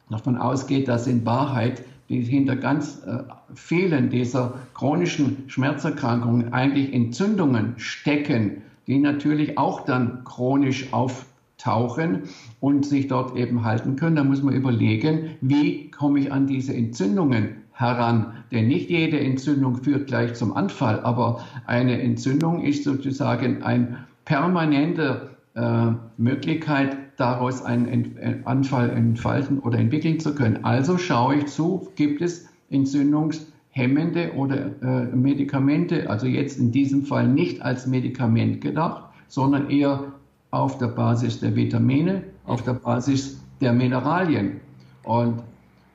davon 0.08 0.38
ausgeht, 0.38 0.88
dass 0.88 1.06
in 1.06 1.26
Wahrheit 1.26 1.82
die 2.08 2.22
hinter 2.22 2.56
ganz 2.56 3.02
äh, 3.06 3.18
vielen 3.54 4.08
dieser 4.08 4.54
chronischen 4.72 5.44
Schmerzerkrankungen 5.48 6.54
eigentlich 6.54 6.94
Entzündungen 6.94 7.74
stecken, 7.76 8.62
die 8.86 8.98
natürlich 8.98 9.58
auch 9.58 9.84
dann 9.84 10.24
chronisch 10.24 10.94
auf 10.94 11.26
tauchen 11.64 12.24
und 12.60 12.84
sich 12.84 13.08
dort 13.08 13.36
eben 13.36 13.64
halten 13.64 13.96
können. 13.96 14.16
Da 14.16 14.24
muss 14.24 14.42
man 14.42 14.54
überlegen, 14.54 15.30
wie 15.40 15.90
komme 15.90 16.20
ich 16.20 16.30
an 16.30 16.46
diese 16.46 16.74
Entzündungen 16.74 17.56
heran. 17.72 18.34
Denn 18.52 18.68
nicht 18.68 18.90
jede 18.90 19.18
Entzündung 19.18 19.82
führt 19.82 20.06
gleich 20.06 20.34
zum 20.34 20.56
Anfall, 20.56 21.00
aber 21.00 21.40
eine 21.66 22.00
Entzündung 22.00 22.62
ist 22.62 22.84
sozusagen 22.84 23.62
ein 23.62 23.96
permanente 24.24 25.30
äh, 25.54 25.92
Möglichkeit, 26.16 26.96
daraus 27.16 27.62
einen 27.62 28.42
Anfall 28.44 28.90
entfalten 28.90 29.60
oder 29.60 29.78
entwickeln 29.78 30.18
zu 30.18 30.34
können. 30.34 30.64
Also 30.64 30.98
schaue 30.98 31.36
ich 31.36 31.46
zu, 31.46 31.88
gibt 31.94 32.20
es 32.22 32.48
entzündungshemmende 32.70 34.32
oder 34.36 34.82
äh, 34.82 35.14
Medikamente, 35.14 36.10
also 36.10 36.26
jetzt 36.26 36.58
in 36.58 36.72
diesem 36.72 37.04
Fall 37.04 37.28
nicht 37.28 37.62
als 37.62 37.86
Medikament 37.86 38.60
gedacht, 38.60 39.04
sondern 39.28 39.70
eher 39.70 40.12
auf 40.54 40.78
der 40.78 40.86
Basis 40.86 41.40
der 41.40 41.56
Vitamine, 41.56 42.22
auf 42.46 42.62
der 42.62 42.74
Basis 42.74 43.40
der 43.60 43.72
Mineralien. 43.72 44.60
Und 45.02 45.42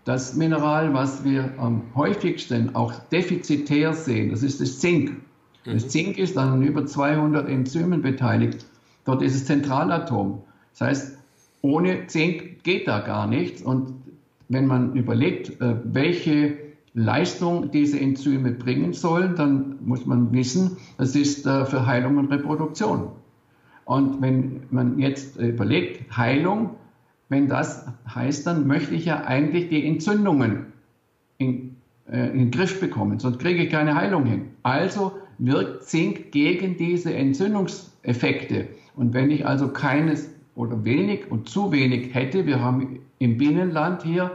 das 0.03 0.35
Mineral, 0.35 0.93
was 0.93 1.23
wir 1.23 1.53
am 1.57 1.83
häufigsten 1.95 2.75
auch 2.75 2.93
defizitär 3.11 3.93
sehen, 3.93 4.31
das 4.31 4.43
ist 4.43 4.59
das 4.59 4.79
Zink. 4.79 5.15
Das 5.63 5.85
mhm. 5.85 5.89
Zink 5.89 6.17
ist 6.17 6.37
an 6.37 6.61
über 6.61 6.85
200 6.85 7.47
Enzymen 7.47 8.01
beteiligt. 8.01 8.65
Dort 9.05 9.21
ist 9.21 9.35
es 9.35 9.45
Zentralatom. 9.45 10.41
Das 10.71 10.81
heißt, 10.81 11.17
ohne 11.61 12.07
Zink 12.07 12.63
geht 12.63 12.87
da 12.87 12.99
gar 12.99 13.27
nichts. 13.27 13.61
Und 13.61 13.93
wenn 14.49 14.67
man 14.67 14.93
überlegt, 14.93 15.61
äh, 15.61 15.75
welche 15.83 16.57
Leistung 16.93 17.71
diese 17.71 17.99
Enzyme 17.99 18.51
bringen 18.51 18.93
sollen, 18.93 19.35
dann 19.35 19.77
muss 19.85 20.05
man 20.05 20.33
wissen, 20.33 20.77
das 20.97 21.15
ist 21.15 21.45
äh, 21.45 21.65
für 21.65 21.85
Heilung 21.85 22.17
und 22.17 22.31
Reproduktion. 22.31 23.09
Und 23.89 24.21
wenn 24.21 24.61
man 24.69 24.99
jetzt 24.99 25.37
überlegt, 25.37 26.15
Heilung, 26.15 26.75
wenn 27.27 27.47
das 27.47 27.87
heißt, 28.13 28.45
dann 28.45 28.67
möchte 28.67 28.93
ich 28.93 29.05
ja 29.05 29.23
eigentlich 29.23 29.69
die 29.69 29.83
Entzündungen 29.83 30.67
in, 31.39 31.75
äh, 32.07 32.27
in 32.27 32.37
den 32.37 32.51
Griff 32.51 32.79
bekommen, 32.79 33.17
sonst 33.17 33.39
kriege 33.39 33.63
ich 33.63 33.71
keine 33.71 33.95
Heilung 33.95 34.27
hin. 34.27 34.41
Also 34.61 35.13
wirkt 35.39 35.85
Zink 35.85 36.31
gegen 36.31 36.77
diese 36.77 37.15
Entzündungseffekte. 37.15 38.67
Und 38.95 39.15
wenn 39.15 39.31
ich 39.31 39.47
also 39.47 39.69
keines 39.69 40.29
oder 40.53 40.85
wenig 40.85 41.31
und 41.31 41.49
zu 41.49 41.71
wenig 41.71 42.13
hätte, 42.13 42.45
wir 42.45 42.61
haben 42.61 42.99
im 43.17 43.39
Binnenland 43.39 44.03
hier 44.03 44.29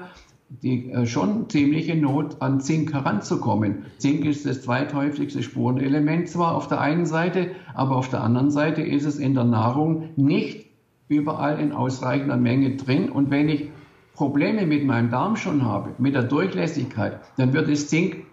die 0.62 0.90
äh, 0.90 1.06
schon 1.06 1.48
ziemliche 1.48 1.96
Not, 1.96 2.40
an 2.40 2.60
Zink 2.60 2.92
heranzukommen. 2.92 3.86
Zink 3.98 4.24
ist 4.24 4.46
das 4.46 4.62
zweithäufigste 4.62 5.42
Spurenelement 5.42 6.28
zwar 6.28 6.54
auf 6.54 6.68
der 6.68 6.80
einen 6.80 7.06
Seite, 7.06 7.48
aber 7.74 7.96
auf 7.96 8.08
der 8.08 8.22
anderen 8.22 8.50
Seite 8.50 8.82
ist 8.82 9.04
es 9.04 9.18
in 9.18 9.34
der 9.34 9.44
Nahrung 9.44 10.10
nicht 10.16 10.66
überall 11.08 11.60
in 11.60 11.72
ausreichender 11.72 12.36
Menge 12.36 12.76
drin. 12.76 13.10
Und 13.10 13.30
wenn 13.30 13.48
ich 13.48 13.70
Probleme 14.14 14.66
mit 14.66 14.84
meinem 14.84 15.10
Darm 15.10 15.36
schon 15.36 15.64
habe, 15.64 15.90
mit 15.98 16.14
der 16.14 16.22
Durchlässigkeit, 16.22 17.20
dann 17.36 17.52
wird 17.52 17.68
das 17.68 17.88
Zink, 17.88 18.24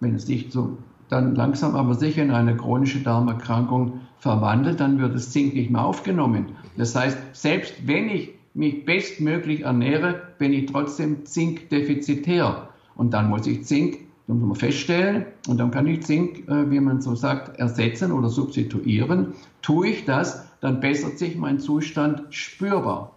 wenn 0.00 0.14
es 0.14 0.28
nicht 0.28 0.52
so 0.52 0.78
dann 1.08 1.34
langsam 1.34 1.76
aber 1.76 1.94
sicher 1.94 2.22
in 2.22 2.30
eine 2.30 2.56
chronische 2.56 3.00
Darmerkrankung 3.00 4.00
verwandelt, 4.18 4.80
dann 4.80 4.98
wird 4.98 5.14
das 5.14 5.30
Zink 5.30 5.54
nicht 5.54 5.70
mehr 5.70 5.84
aufgenommen. 5.84 6.56
Das 6.78 6.96
heißt, 6.96 7.18
selbst 7.34 7.86
wenn 7.86 8.08
ich 8.08 8.30
mich 8.54 8.84
bestmöglich 8.84 9.62
ernähre, 9.62 10.22
bin 10.38 10.52
ich 10.52 10.70
trotzdem 10.70 11.24
zinkdefizitär. 11.24 12.68
Und 12.94 13.14
dann 13.14 13.28
muss 13.28 13.46
ich 13.46 13.64
Zink 13.64 13.98
dann 14.26 14.38
muss 14.38 14.48
man 14.48 14.56
feststellen 14.56 15.26
und 15.48 15.58
dann 15.58 15.70
kann 15.70 15.86
ich 15.86 16.02
Zink, 16.04 16.48
äh, 16.48 16.70
wie 16.70 16.80
man 16.80 17.00
so 17.00 17.14
sagt, 17.14 17.58
ersetzen 17.58 18.12
oder 18.12 18.28
substituieren. 18.28 19.34
Tue 19.62 19.88
ich 19.88 20.04
das, 20.04 20.46
dann 20.60 20.80
bessert 20.80 21.18
sich 21.18 21.36
mein 21.36 21.58
Zustand 21.58 22.22
spürbar. 22.30 23.16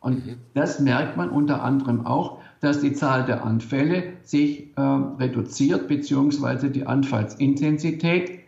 Und 0.00 0.26
mhm. 0.26 0.36
das 0.54 0.80
merkt 0.80 1.16
man 1.16 1.28
unter 1.28 1.62
anderem 1.62 2.06
auch, 2.06 2.38
dass 2.60 2.80
die 2.80 2.94
Zahl 2.94 3.26
der 3.26 3.44
Anfälle 3.44 4.14
sich 4.22 4.76
äh, 4.76 4.80
reduziert, 4.80 5.88
beziehungsweise 5.88 6.70
die 6.70 6.86
Anfallsintensität 6.86 8.40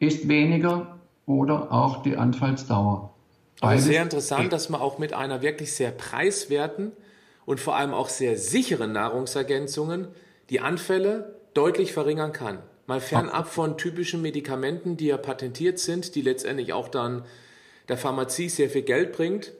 ist 0.00 0.28
weniger 0.28 0.98
oder 1.24 1.72
auch 1.72 2.02
die 2.02 2.16
Anfallsdauer. 2.16 3.13
Aber 3.60 3.78
sehr 3.78 4.02
interessant, 4.02 4.52
dass 4.52 4.68
man 4.68 4.80
auch 4.80 4.98
mit 4.98 5.12
einer 5.12 5.42
wirklich 5.42 5.72
sehr 5.72 5.90
preiswerten 5.90 6.92
und 7.46 7.60
vor 7.60 7.76
allem 7.76 7.94
auch 7.94 8.08
sehr 8.08 8.36
sicheren 8.36 8.92
Nahrungsergänzungen 8.92 10.08
die 10.50 10.60
Anfälle 10.60 11.36
deutlich 11.54 11.92
verringern 11.92 12.32
kann. 12.32 12.58
Mal 12.86 13.00
fernab 13.00 13.48
von 13.48 13.78
typischen 13.78 14.20
Medikamenten, 14.20 14.96
die 14.96 15.06
ja 15.06 15.16
patentiert 15.16 15.78
sind, 15.78 16.14
die 16.14 16.22
letztendlich 16.22 16.72
auch 16.72 16.88
dann 16.88 17.24
der 17.88 17.96
Pharmazie 17.96 18.48
sehr 18.48 18.68
viel 18.68 18.82
Geld 18.82 19.12
bringt, 19.12 19.52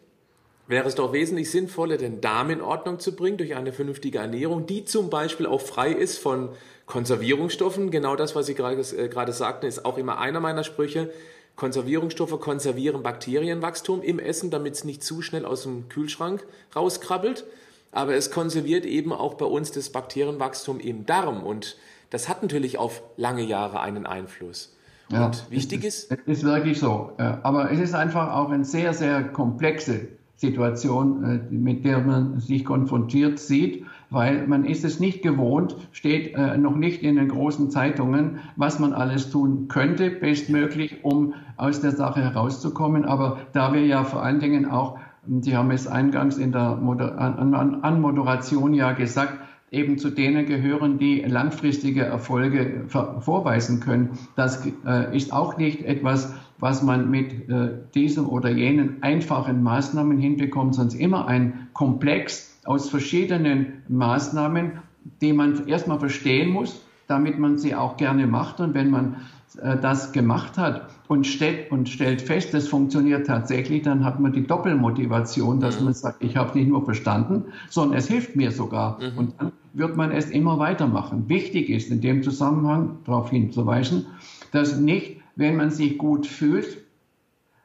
wäre 0.67 0.89
es 0.89 0.95
doch 0.95 1.13
wesentlich 1.13 1.51
sinnvoller, 1.51 1.97
den 1.97 2.21
Darm 2.21 2.51
in 2.51 2.61
Ordnung 2.61 2.99
zu 2.99 3.15
bringen 3.15 3.37
durch 3.37 3.55
eine 3.55 3.73
vernünftige 3.73 4.19
Ernährung, 4.19 4.67
die 4.67 4.85
zum 4.85 5.11
Beispiel 5.11 5.47
auch 5.47 5.61
frei 5.61 5.93
ist 5.93 6.19
von 6.19 6.51
Konservierungsstoffen. 6.87 7.91
Genau 7.91 8.17
das, 8.17 8.35
was 8.35 8.47
Sie 8.47 8.55
gerade, 8.55 8.81
äh, 8.81 9.09
gerade 9.09 9.33
sagten, 9.33 9.67
ist 9.67 9.85
auch 9.85 9.99
immer 9.99 10.19
einer 10.19 10.41
meiner 10.41 10.65
Sprüche. 10.65 11.11
Konservierungsstoffe 11.57 12.40
konservieren 12.40 13.03
Bakterienwachstum 13.03 14.03
im 14.03 14.19
Essen, 14.19 14.51
damit 14.51 14.75
es 14.75 14.85
nicht 14.85 15.05
zu 15.05 15.23
schnell 15.23 15.45
aus 15.45 15.62
dem 15.62 15.88
Kühlschrank 15.88 16.45
rauskrabbelt. 16.75 17.45
Aber 17.93 18.14
es 18.14 18.31
konserviert 18.33 18.85
eben 18.85 19.12
auch 19.12 19.35
bei 19.35 19.47
uns 19.47 19.71
das 19.71 19.90
Bakterienwachstum 19.90 20.81
im 20.81 21.07
Darm 21.07 21.45
und 21.45 21.77
das 22.11 22.29
hat 22.29 22.43
natürlich 22.43 22.77
auf 22.79 23.03
lange 23.17 23.43
Jahre 23.43 23.81
einen 23.81 24.05
Einfluss. 24.05 24.77
Ja, 25.11 25.27
und 25.27 25.51
wichtig 25.51 25.85
ist, 25.85 26.11
ist. 26.11 26.27
Ist 26.27 26.45
wirklich 26.45 26.79
so. 26.79 27.12
Aber 27.19 27.71
es 27.71 27.79
ist 27.79 27.95
einfach 27.95 28.33
auch 28.33 28.51
eine 28.51 28.64
sehr, 28.64 28.95
sehr 28.95 29.23
komplexe 29.25 30.09
Situation, 30.37 31.25
äh, 31.25 31.55
mit 31.55 31.85
der 31.85 31.99
man 32.01 32.40
sich 32.40 32.64
konfrontiert 32.64 33.38
sieht, 33.38 33.85
weil 34.14 34.46
man 34.46 34.64
ist 34.64 34.85
es 34.85 35.00
nicht 35.00 35.22
gewohnt, 35.22 35.77
steht 35.92 36.35
äh, 36.35 36.57
noch 36.57 36.77
nicht 36.77 37.03
in 37.03 37.16
den 37.16 37.29
großen 37.29 37.70
Zeitungen, 37.70 38.38
was 38.57 38.79
man 38.79 38.92
alles 38.92 39.31
tun 39.31 39.68
könnte, 39.68 40.11
bestmöglich, 40.11 41.05
um 41.05 41.35
aus 41.57 41.81
der 41.81 41.92
Sache 41.92 42.22
herauszukommen. 42.22 43.05
Aber 43.05 43.38
da 43.53 43.72
wir 43.72 43.85
ja 43.85 44.05
vor 44.05 44.22
allen 44.22 44.40
Dingen 44.40 44.66
auch, 44.66 44.98
Sie 45.40 45.57
haben 45.57 45.70
es 45.70 45.87
eingangs 45.87 46.37
in 46.37 46.53
der 46.53 46.77
Moder 46.77 47.18
An 47.18 47.55
An 47.55 47.83
Anmoderation 47.83 48.74
ja 48.74 48.92
gesagt, 48.92 49.38
eben 49.70 49.98
zu 49.98 50.11
denen 50.11 50.46
gehören, 50.46 50.98
die 50.98 51.20
langfristige 51.20 52.03
Erfolge 52.03 52.85
vorweisen 52.88 53.81
können. 53.81 54.11
Das 54.37 54.64
äh, 54.87 55.16
ist 55.16 55.33
auch 55.33 55.57
nicht 55.57 55.83
etwas, 55.83 56.35
was 56.59 56.83
man 56.83 57.11
mit 57.11 57.48
äh, 57.48 57.70
diesem 57.94 58.29
oder 58.29 58.50
jenen 58.50 59.03
einfachen 59.03 59.62
Maßnahmen 59.62 60.18
hinbekommt, 60.18 60.74
sondern 60.74 60.98
immer 60.98 61.27
ein 61.27 61.68
Komplex 61.72 62.54
aus 62.64 62.88
verschiedenen 62.88 63.83
Maßnahmen, 63.88 64.72
die 65.20 65.33
man 65.33 65.66
erstmal 65.66 65.98
verstehen 65.98 66.50
muss, 66.50 66.81
damit 67.07 67.38
man 67.38 67.59
sie 67.59 67.74
auch 67.74 67.96
gerne 67.96 68.27
macht. 68.27 68.61
Und 68.61 68.74
wenn 68.74 68.90
man 68.90 69.16
äh, 69.61 69.77
das 69.77 70.12
gemacht 70.12 70.57
hat 70.57 70.88
und 71.09 71.27
stellt, 71.27 71.70
und 71.70 71.88
stellt 71.88 72.22
fest, 72.22 72.55
das 72.55 72.68
funktioniert 72.68 73.27
tatsächlich, 73.27 73.83
dann 73.83 74.05
hat 74.05 74.20
man 74.20 74.33
die 74.33 74.46
Doppelmotivation, 74.46 75.61
dass 75.61 75.79
mhm. 75.79 75.87
man 75.87 75.94
sagt, 75.94 76.24
ich 76.24 76.37
habe 76.37 76.50
es 76.50 76.55
nicht 76.55 76.68
nur 76.68 76.85
verstanden, 76.85 77.44
sondern 77.68 77.98
es 77.98 78.09
hilft 78.09 78.37
mir 78.37 78.50
sogar. 78.50 78.98
Mhm. 79.00 79.18
Und 79.18 79.35
dann 79.38 79.53
wird 79.74 79.96
man 79.96 80.11
es 80.11 80.31
immer 80.31 80.59
weitermachen. 80.59 81.29
Wichtig 81.29 81.68
ist 81.68 81.90
in 81.90 82.00
dem 82.00 82.22
Zusammenhang 82.22 82.98
darauf 83.05 83.31
hinzuweisen, 83.31 84.07
dass 84.53 84.79
nicht, 84.79 85.20
wenn 85.37 85.57
man 85.57 85.70
sich 85.70 85.98
gut 85.98 86.27
fühlt, 86.27 86.79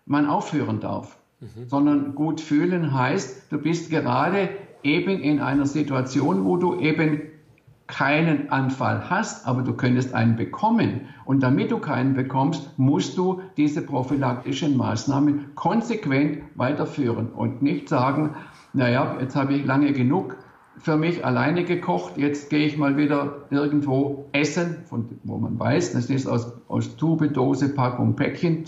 man 0.05 0.25
aufhören 0.25 0.79
darf. 0.79 1.17
Mhm. 1.39 1.69
Sondern 1.69 2.15
gut 2.15 2.41
fühlen 2.41 2.93
heißt, 2.93 3.51
du 3.51 3.59
bist 3.59 3.89
gerade 3.89 4.49
eben 4.83 5.19
in 5.19 5.39
einer 5.39 5.65
Situation, 5.65 6.45
wo 6.45 6.57
du 6.57 6.79
eben 6.79 7.21
keinen 7.87 8.51
Anfall 8.51 9.09
hast, 9.09 9.47
aber 9.47 9.63
du 9.63 9.73
könntest 9.73 10.13
einen 10.13 10.35
bekommen. 10.35 11.01
Und 11.25 11.41
damit 11.41 11.71
du 11.71 11.79
keinen 11.79 12.13
bekommst, 12.13 12.77
musst 12.77 13.17
du 13.17 13.41
diese 13.57 13.81
prophylaktischen 13.81 14.77
Maßnahmen 14.77 15.55
konsequent 15.55 16.43
weiterführen 16.55 17.29
und 17.29 17.63
nicht 17.63 17.89
sagen, 17.89 18.35
naja, 18.73 19.17
jetzt 19.19 19.35
habe 19.35 19.53
ich 19.53 19.65
lange 19.65 19.91
genug 19.91 20.37
für 20.79 20.95
mich 20.95 21.25
alleine 21.25 21.65
gekocht, 21.65 22.17
jetzt 22.17 22.49
gehe 22.49 22.65
ich 22.65 22.77
mal 22.77 22.95
wieder 22.95 23.47
irgendwo 23.49 24.29
essen, 24.31 24.77
von, 24.85 25.09
wo 25.23 25.37
man 25.37 25.59
weiß, 25.59 25.93
das 25.93 26.09
ist 26.09 26.25
aus, 26.25 26.53
aus 26.69 26.95
Tube, 26.95 27.33
Dose, 27.33 27.69
Packung, 27.69 28.15
Päckchen 28.15 28.63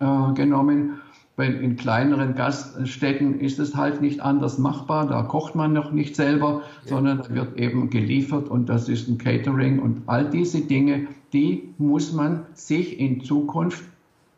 äh, 0.00 0.32
genommen 0.34 1.00
in 1.44 1.76
kleineren 1.76 2.34
Gaststätten 2.34 3.40
ist 3.40 3.58
es 3.58 3.76
halt 3.76 4.00
nicht 4.00 4.20
anders 4.20 4.56
machbar. 4.58 5.06
Da 5.06 5.22
kocht 5.22 5.54
man 5.54 5.74
noch 5.74 5.92
nicht 5.92 6.16
selber, 6.16 6.62
ja. 6.84 6.88
sondern 6.88 7.18
da 7.18 7.34
wird 7.34 7.58
eben 7.58 7.90
geliefert 7.90 8.48
und 8.48 8.68
das 8.68 8.88
ist 8.88 9.08
ein 9.08 9.18
Catering 9.18 9.78
und 9.78 10.02
all 10.06 10.30
diese 10.30 10.62
Dinge, 10.62 11.08
die 11.32 11.74
muss 11.76 12.12
man 12.12 12.46
sich 12.54 12.98
in 12.98 13.22
Zukunft 13.22 13.84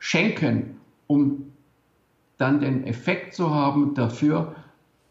schenken, 0.00 0.76
um 1.06 1.52
dann 2.36 2.60
den 2.60 2.84
Effekt 2.84 3.34
zu 3.34 3.54
haben, 3.54 3.94
dafür 3.94 4.54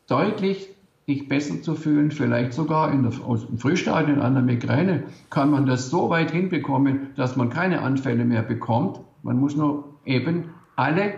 deutlich 0.07 0.69
sich 1.05 1.29
besser 1.29 1.61
zu 1.61 1.75
fühlen, 1.75 2.11
vielleicht 2.11 2.51
sogar 2.51 2.91
in 2.91 3.03
der, 3.03 3.13
aus 3.25 3.47
dem 3.47 3.57
Frühstadium 3.57 4.19
einer 4.19 4.41
Migräne, 4.41 5.03
kann 5.29 5.51
man 5.51 5.65
das 5.65 5.89
so 5.89 6.09
weit 6.09 6.31
hinbekommen, 6.31 7.11
dass 7.15 7.37
man 7.37 7.49
keine 7.49 7.81
Anfälle 7.81 8.25
mehr 8.25 8.41
bekommt. 8.41 8.99
Man 9.23 9.39
muss 9.39 9.55
nur 9.55 9.85
eben 10.03 10.49
alle 10.75 11.13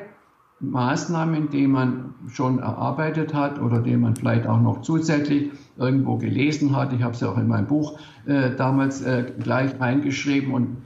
Maßnahmen, 0.60 1.50
die 1.50 1.68
man 1.68 2.14
schon 2.32 2.60
erarbeitet 2.60 3.34
hat 3.34 3.62
oder 3.62 3.80
die 3.80 3.96
man 3.96 4.16
vielleicht 4.16 4.46
auch 4.46 4.60
noch 4.60 4.82
zusätzlich 4.82 5.52
irgendwo 5.78 6.18
gelesen 6.18 6.76
hat. 6.76 6.92
Ich 6.94 7.02
habe 7.02 7.16
ja 7.16 7.30
auch 7.30 7.38
in 7.38 7.48
meinem 7.48 7.68
Buch 7.68 7.98
äh, 8.26 8.52
damals 8.56 9.02
äh, 9.02 9.26
gleich 9.40 9.80
eingeschrieben 9.82 10.54
und 10.54 10.78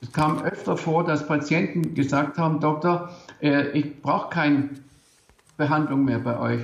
es 0.00 0.12
kam 0.12 0.42
öfter 0.42 0.76
vor, 0.76 1.04
dass 1.04 1.26
Patienten 1.26 1.94
gesagt 1.94 2.38
haben, 2.38 2.60
Doktor, 2.60 3.10
äh, 3.40 3.68
ich 3.70 4.02
brauche 4.02 4.30
keine 4.30 4.70
Behandlung 5.56 6.04
mehr 6.04 6.20
bei 6.20 6.38
euch. 6.38 6.60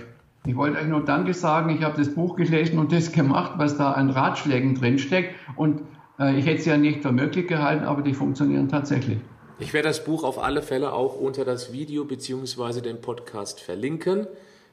Ich 0.47 0.57
wollte 0.57 0.79
euch 0.79 0.87
nur 0.87 1.05
Danke 1.05 1.35
sagen, 1.35 1.71
ich 1.71 1.83
habe 1.83 1.97
das 1.97 2.15
Buch 2.15 2.37
gelesen 2.37 2.79
und 2.79 2.93
das 2.93 3.13
gemacht, 3.13 3.53
was 3.57 3.77
da 3.77 3.93
an 3.93 4.11
Ratschlägen 4.11 4.75
drinsteckt 4.75 5.35
und 5.57 5.83
äh, 6.19 6.37
ich 6.39 6.47
hätte 6.47 6.59
es 6.59 6.65
ja 6.67 6.77
nicht 6.77 7.03
für 7.03 7.13
möglich 7.13 7.47
gehalten, 7.47 7.85
aber 7.85 8.03
die 8.03 8.15
funktionieren 8.15 8.69
tatsächlich. 8.69 9.19
Ich 9.61 9.73
werde 9.73 9.89
das 9.89 10.03
Buch 10.03 10.25
auf 10.25 10.39
alle 10.39 10.63
Fälle 10.63 10.93
auch 10.93 11.15
unter 11.15 11.45
das 11.45 11.73
Video 11.73 12.05
bzw. 12.05 12.81
den 12.81 13.01
Podcast 13.01 13.61
verlinken. 13.61 14.27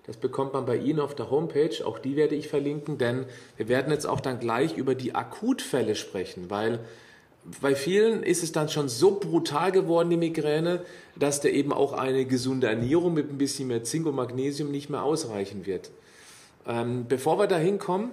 Das 0.08 0.18
bekommt 0.18 0.54
man 0.54 0.66
bei 0.66 0.76
Ihnen 0.78 1.00
auf 1.00 1.14
der 1.14 1.30
Homepage. 1.30 1.86
Auch 1.86 2.00
die 2.00 2.16
werde 2.16 2.34
ich 2.34 2.48
verlinken, 2.48 2.98
denn 2.98 3.26
wir 3.58 3.68
werden 3.68 3.92
jetzt 3.92 4.08
auch 4.08 4.20
dann 4.20 4.40
gleich 4.40 4.76
über 4.76 4.96
die 4.96 5.14
Akutfälle 5.14 5.94
sprechen, 5.94 6.50
weil 6.50 6.80
bei 7.62 7.76
vielen 7.76 8.24
ist 8.24 8.42
es 8.42 8.52
dann 8.52 8.70
schon 8.70 8.90
so 8.90 9.20
brutal 9.20 9.72
geworden, 9.72 10.10
die 10.10 10.18
Migräne, 10.18 10.82
dass 11.16 11.42
da 11.42 11.50
eben 11.50 11.74
auch 11.74 11.94
eine 11.94 12.26
gesunde 12.26 12.68
Ernährung 12.68 13.14
mit 13.14 13.30
ein 13.30 13.38
bisschen 13.38 13.68
mehr 13.68 13.84
Zink 13.84 14.08
und 14.08 14.16
Magnesium 14.16 14.72
nicht 14.72 14.90
mehr 14.90 15.04
ausreichen 15.04 15.68
wird. 15.68 15.92
Ähm, 16.68 17.06
bevor 17.08 17.38
wir 17.38 17.48
da 17.48 17.58
hinkommen, 17.58 18.12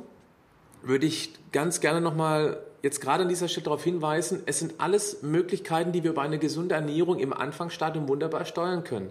würde 0.83 1.07
ich 1.07 1.33
ganz 1.53 1.81
gerne 1.81 2.03
nochmal 2.03 2.63
jetzt 2.83 3.01
gerade 3.01 3.23
an 3.23 3.29
dieser 3.29 3.49
Stelle 3.49 3.65
darauf 3.65 3.85
hinweisen, 3.85 4.43
es 4.47 4.59
sind 4.59 4.75
alles 4.79 5.23
Möglichkeiten, 5.23 5.93
die 5.93 6.05
wir 6.05 6.11
über 6.13 6.23
eine 6.23 6.39
gesunde 6.39 6.75
Ernährung 6.75 7.19
im 7.19 7.33
Anfangsstadium 7.33 8.09
wunderbar 8.09 8.45
steuern 8.45 8.85
können. 8.85 9.11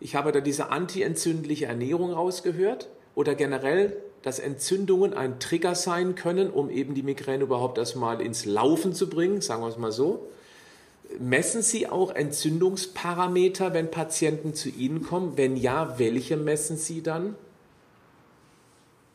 Ich 0.00 0.14
habe 0.14 0.32
da 0.32 0.40
diese 0.40 0.70
antientzündliche 0.70 1.66
Ernährung 1.66 2.12
rausgehört 2.12 2.88
oder 3.14 3.34
generell, 3.34 3.96
dass 4.22 4.38
Entzündungen 4.38 5.14
ein 5.14 5.40
Trigger 5.40 5.74
sein 5.74 6.14
können, 6.14 6.50
um 6.50 6.70
eben 6.70 6.94
die 6.94 7.02
Migräne 7.02 7.44
überhaupt 7.44 7.78
erstmal 7.78 8.20
ins 8.20 8.44
Laufen 8.44 8.94
zu 8.94 9.08
bringen, 9.08 9.40
sagen 9.40 9.62
wir 9.62 9.68
es 9.68 9.78
mal 9.78 9.92
so. 9.92 10.26
Messen 11.18 11.62
Sie 11.62 11.88
auch 11.88 12.14
Entzündungsparameter, 12.14 13.74
wenn 13.74 13.90
Patienten 13.90 14.54
zu 14.54 14.68
Ihnen 14.68 15.02
kommen? 15.02 15.36
Wenn 15.36 15.56
ja, 15.56 15.98
welche 15.98 16.36
messen 16.36 16.76
Sie 16.76 17.02
dann? 17.02 17.34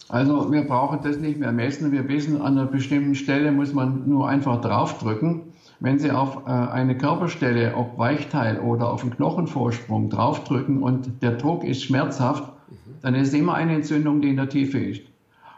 Also 0.07 0.51
wir 0.51 0.63
brauchen 0.63 0.99
das 1.03 1.17
nicht 1.17 1.39
mehr 1.39 1.51
messen. 1.51 1.91
Wir 1.91 2.07
wissen, 2.07 2.41
an 2.41 2.57
einer 2.57 2.67
bestimmten 2.67 3.15
Stelle 3.15 3.51
muss 3.51 3.73
man 3.73 4.07
nur 4.07 4.27
einfach 4.27 4.61
draufdrücken. 4.61 5.41
Wenn 5.79 5.99
Sie 5.99 6.11
auf 6.11 6.43
äh, 6.45 6.49
eine 6.49 6.97
Körperstelle, 6.97 7.75
ob 7.75 7.97
Weichteil 7.97 8.59
oder 8.59 8.91
auf 8.91 9.01
einen 9.01 9.15
Knochenvorsprung 9.15 10.09
draufdrücken 10.09 10.81
und 10.81 11.21
der 11.21 11.31
Druck 11.31 11.63
ist 11.63 11.83
schmerzhaft, 11.83 12.43
dann 13.01 13.15
ist 13.15 13.29
es 13.29 13.33
immer 13.33 13.55
eine 13.55 13.73
Entzündung, 13.73 14.21
die 14.21 14.29
in 14.29 14.37
der 14.37 14.49
Tiefe 14.49 14.79
ist. 14.79 15.01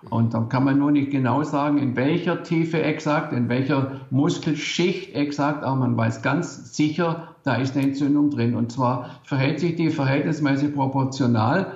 Und 0.10 0.34
dann 0.34 0.48
kann 0.48 0.64
man 0.64 0.78
nur 0.78 0.92
nicht 0.92 1.12
genau 1.12 1.44
sagen, 1.44 1.78
in 1.78 1.96
welcher 1.96 2.44
Tiefe 2.44 2.82
exakt, 2.82 3.34
in 3.34 3.50
welcher 3.50 4.02
Muskelschicht 4.10 5.16
exakt, 5.16 5.64
aber 5.64 5.76
man 5.76 5.98
weiß 5.98 6.22
ganz 6.22 6.76
sicher, 6.76 7.30
da 7.44 7.56
ist 7.56 7.76
eine 7.76 7.88
Entzündung 7.88 8.30
drin. 8.30 8.56
Und 8.56 8.72
zwar 8.72 9.10
verhält 9.24 9.60
sich 9.60 9.76
die 9.76 9.90
verhältnismäßig 9.90 10.74
proportional 10.74 11.72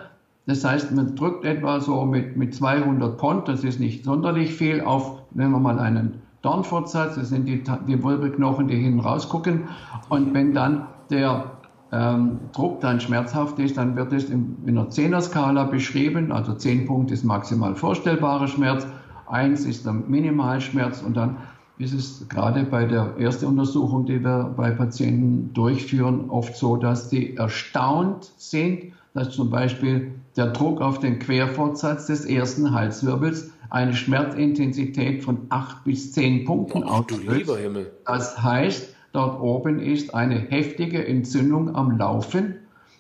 das 0.48 0.64
heißt, 0.64 0.92
man 0.94 1.16
drückt 1.16 1.46
etwa 1.46 1.80
so 1.80 2.04
mit, 2.06 2.36
mit 2.36 2.56
200 2.56 3.18
Pond, 3.18 3.48
das 3.48 3.64
ist 3.64 3.80
nicht 3.80 4.04
sonderlich 4.06 4.54
viel, 4.54 4.82
auf, 4.82 5.22
nehmen 5.34 5.52
wir 5.52 5.60
mal 5.60 5.80
einen 5.80 6.22
Dornfortsatz, 6.42 7.16
das 7.16 7.30
sind 7.30 7.46
die, 7.46 7.64
die 7.88 8.04
Wirbelknochen, 8.04 8.68
die 8.68 8.76
hinten 8.76 9.00
rausgucken. 9.00 9.66
Und 10.10 10.34
wenn 10.34 10.54
dann 10.54 10.88
der 11.12 11.52
ähm, 11.92 12.40
Druck 12.54 12.82
dann 12.82 13.00
schmerzhaft 13.00 13.60
ist, 13.60 13.78
dann 13.78 13.96
wird 13.96 14.12
es 14.14 14.30
in, 14.30 14.58
in 14.66 14.78
einer 14.78 14.90
Zehner-Skala 14.90 15.66
beschrieben. 15.66 16.32
Also 16.32 16.54
10 16.54 16.88
Punkte 16.88 17.14
ist 17.14 17.24
maximal 17.24 17.76
vorstellbarer 17.76 18.48
Schmerz, 18.48 18.88
1 19.28 19.66
ist 19.66 19.86
der 19.86 19.94
Minimalschmerz 19.94 21.02
und 21.02 21.16
dann 21.16 21.38
ist 21.78 21.94
es 21.94 22.28
gerade 22.30 22.64
bei 22.64 22.86
der 22.86 23.16
ersten 23.18 23.46
Untersuchung, 23.46 24.06
die 24.06 24.24
wir 24.24 24.54
bei 24.56 24.72
Patienten 24.72 25.52
durchführen, 25.54 26.30
oft 26.30 26.56
so, 26.56 26.76
dass 26.78 27.10
die 27.10 27.36
erstaunt 27.38 28.32
sind, 28.38 28.94
dass 29.14 29.32
zum 29.32 29.50
Beispiel 29.50 30.12
der 30.38 30.48
Druck 30.48 30.82
auf 30.82 31.00
den 31.00 31.20
Querfortsatz 31.20 32.08
des 32.08 32.26
ersten 32.26 32.72
Halswirbels 32.72 33.52
eine 33.70 33.94
Schmerzintensität 33.94 35.24
von 35.24 35.40
8 35.50 35.84
bis 35.84 36.12
10 36.14 36.46
Punkten 36.46 36.84
auslöst. 36.84 37.52
Das 38.06 38.42
heißt, 38.42 38.94
dort 39.14 39.42
oben 39.42 39.80
ist 39.80 40.14
eine 40.14 40.36
heftige 40.36 41.06
Entzündung 41.06 41.76
am 41.76 41.98
Laufen 41.98 42.56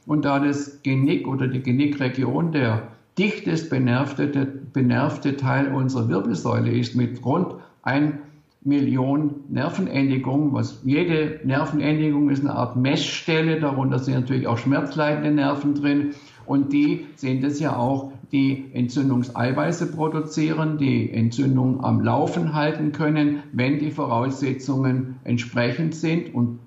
und 0.05 0.25
da 0.25 0.39
das 0.39 0.81
Genick 0.83 1.27
oder 1.27 1.47
die 1.47 1.61
Genickregion 1.61 2.51
der 2.51 2.87
dichtest 3.17 3.69
benervte, 3.69 4.27
benervte 4.73 5.37
Teil 5.37 5.73
unserer 5.73 6.09
Wirbelsäule 6.09 6.71
ist 6.71 6.95
mit 6.95 7.23
rund 7.23 7.55
1 7.83 8.15
Million 8.63 9.43
Nervenendigungen, 9.49 10.53
was 10.53 10.81
jede 10.83 11.39
Nervenendigung 11.43 12.29
ist 12.29 12.41
eine 12.41 12.53
Art 12.53 12.75
Messstelle, 12.75 13.59
darunter 13.59 13.99
sind 13.99 14.13
natürlich 14.13 14.47
auch 14.47 14.57
schmerzleitende 14.57 15.31
Nerven 15.31 15.73
drin. 15.73 16.13
Und 16.45 16.71
die 16.71 17.07
sind 17.15 17.43
es 17.43 17.59
ja 17.59 17.75
auch, 17.75 18.11
die 18.31 18.65
Entzündungseiweiße 18.73 19.91
produzieren, 19.91 20.77
die 20.77 21.11
Entzündung 21.11 21.83
am 21.83 22.01
Laufen 22.01 22.53
halten 22.53 22.93
können, 22.93 23.43
wenn 23.51 23.79
die 23.79 23.91
Voraussetzungen 23.91 25.15
entsprechend 25.25 25.95
sind. 25.95 26.33
Und 26.33 26.59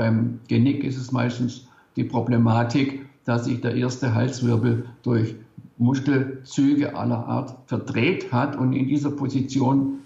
Beim 0.00 0.40
Genick 0.48 0.82
ist 0.82 0.96
es 0.96 1.12
meistens 1.12 1.66
die 1.94 2.04
Problematik, 2.04 3.04
dass 3.26 3.44
sich 3.44 3.60
der 3.60 3.74
erste 3.74 4.14
Halswirbel 4.14 4.86
durch 5.02 5.34
Muskelzüge 5.76 6.96
aller 6.96 7.26
Art 7.26 7.54
verdreht 7.66 8.32
hat. 8.32 8.56
Und 8.56 8.72
in 8.72 8.88
dieser 8.88 9.10
Position 9.10 9.98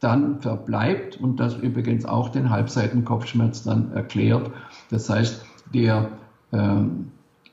dann 0.00 0.40
verbleibt 0.40 1.20
und 1.20 1.40
das 1.40 1.56
übrigens 1.56 2.04
auch 2.04 2.28
den 2.28 2.50
Halbseitenkopfschmerz 2.50 3.64
dann 3.64 3.92
erklärt. 3.92 4.50
Das 4.90 5.10
heißt, 5.10 5.44
der, 5.74 6.10
ähm, 6.52 7.08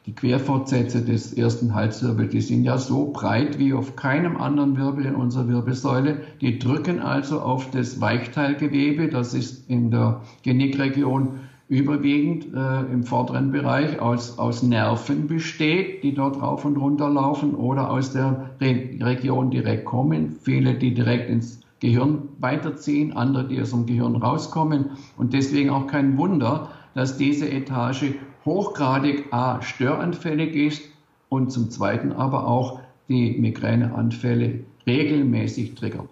die 0.06 0.14
Querfortsätze 0.14 1.04
des 1.04 1.34
ersten 1.34 1.74
Halswirbels, 1.74 2.30
die 2.30 2.42
sind 2.42 2.64
ja 2.64 2.78
so 2.78 3.12
breit 3.12 3.58
wie 3.58 3.74
auf 3.74 3.96
keinem 3.96 4.38
anderen 4.38 4.78
Wirbel 4.78 5.06
in 5.06 5.16
unserer 5.16 5.48
Wirbelsäule. 5.48 6.20
Die 6.42 6.60
drücken 6.60 7.00
also 7.00 7.42
auf 7.42 7.72
das 7.72 8.00
Weichteilgewebe, 8.00 9.10
das 9.10 9.34
ist 9.34 9.68
in 9.68 9.90
der 9.90 10.22
Genickregion 10.44 11.40
überwiegend 11.68 12.54
äh, 12.54 12.82
im 12.94 13.04
vorderen 13.04 13.52
Bereich 13.52 14.00
aus, 14.00 14.38
aus 14.38 14.62
Nerven 14.62 15.28
besteht, 15.28 16.04
die 16.04 16.14
dort 16.14 16.40
rauf 16.40 16.64
und 16.64 16.78
runter 16.78 17.10
laufen 17.10 17.56
oder 17.56 17.90
aus 17.90 18.14
der 18.14 18.52
Re 18.62 18.90
Region 19.02 19.50
direkt 19.50 19.86
kommen. 19.86 20.36
Viele, 20.44 20.76
die 20.76 20.94
direkt 20.94 21.28
ins 21.32 21.65
Gehirn 21.86 22.30
weiterziehen, 22.40 23.14
andere, 23.14 23.48
die 23.48 23.62
aus 23.62 23.70
dem 23.70 23.86
Gehirn 23.86 24.16
rauskommen. 24.16 24.92
Und 25.18 25.34
deswegen 25.34 25.70
auch 25.70 25.88
kein 25.88 26.18
Wunder, 26.18 26.72
dass 26.96 27.18
diese 27.18 27.50
Etage 27.50 28.16
hochgradig 28.44 29.32
A 29.32 29.62
störanfällig 29.62 30.56
ist 30.56 30.82
und 31.30 31.52
zum 31.52 31.70
Zweiten 31.70 32.12
aber 32.12 32.48
auch 32.48 32.80
die 33.08 33.38
Migräneanfälle 33.38 34.62
regelmäßig 34.88 35.76
triggert. 35.76 36.10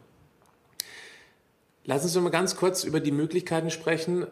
Lassen 1.86 2.08
Sie 2.08 2.18
uns 2.18 2.24
mal 2.24 2.30
ganz 2.30 2.56
kurz 2.56 2.84
über 2.84 3.00
die 3.00 3.12
Möglichkeiten 3.12 3.70
sprechen, 3.70 4.26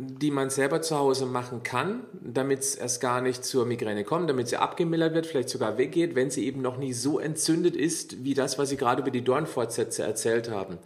die 0.00 0.30
man 0.30 0.48
selber 0.48 0.80
zu 0.80 0.96
Hause 0.96 1.26
machen 1.26 1.62
kann, 1.62 2.04
damit 2.22 2.60
es 2.60 2.74
erst 2.74 3.02
gar 3.02 3.20
nicht 3.20 3.44
zur 3.44 3.66
Migräne 3.66 4.02
kommt, 4.04 4.30
damit 4.30 4.48
sie 4.48 4.56
abgemildert 4.56 5.14
wird, 5.14 5.26
vielleicht 5.26 5.50
sogar 5.50 5.76
weggeht, 5.76 6.14
wenn 6.14 6.30
sie 6.30 6.46
eben 6.46 6.62
noch 6.62 6.78
nie 6.78 6.94
so 6.94 7.18
entzündet 7.18 7.76
ist, 7.76 8.24
wie 8.24 8.32
das, 8.32 8.58
was 8.58 8.70
Sie 8.70 8.76
gerade 8.76 9.02
über 9.02 9.10
die 9.10 9.22
Dornfortsätze 9.22 10.02
erzählt 10.02 10.50
haben. 10.50 10.78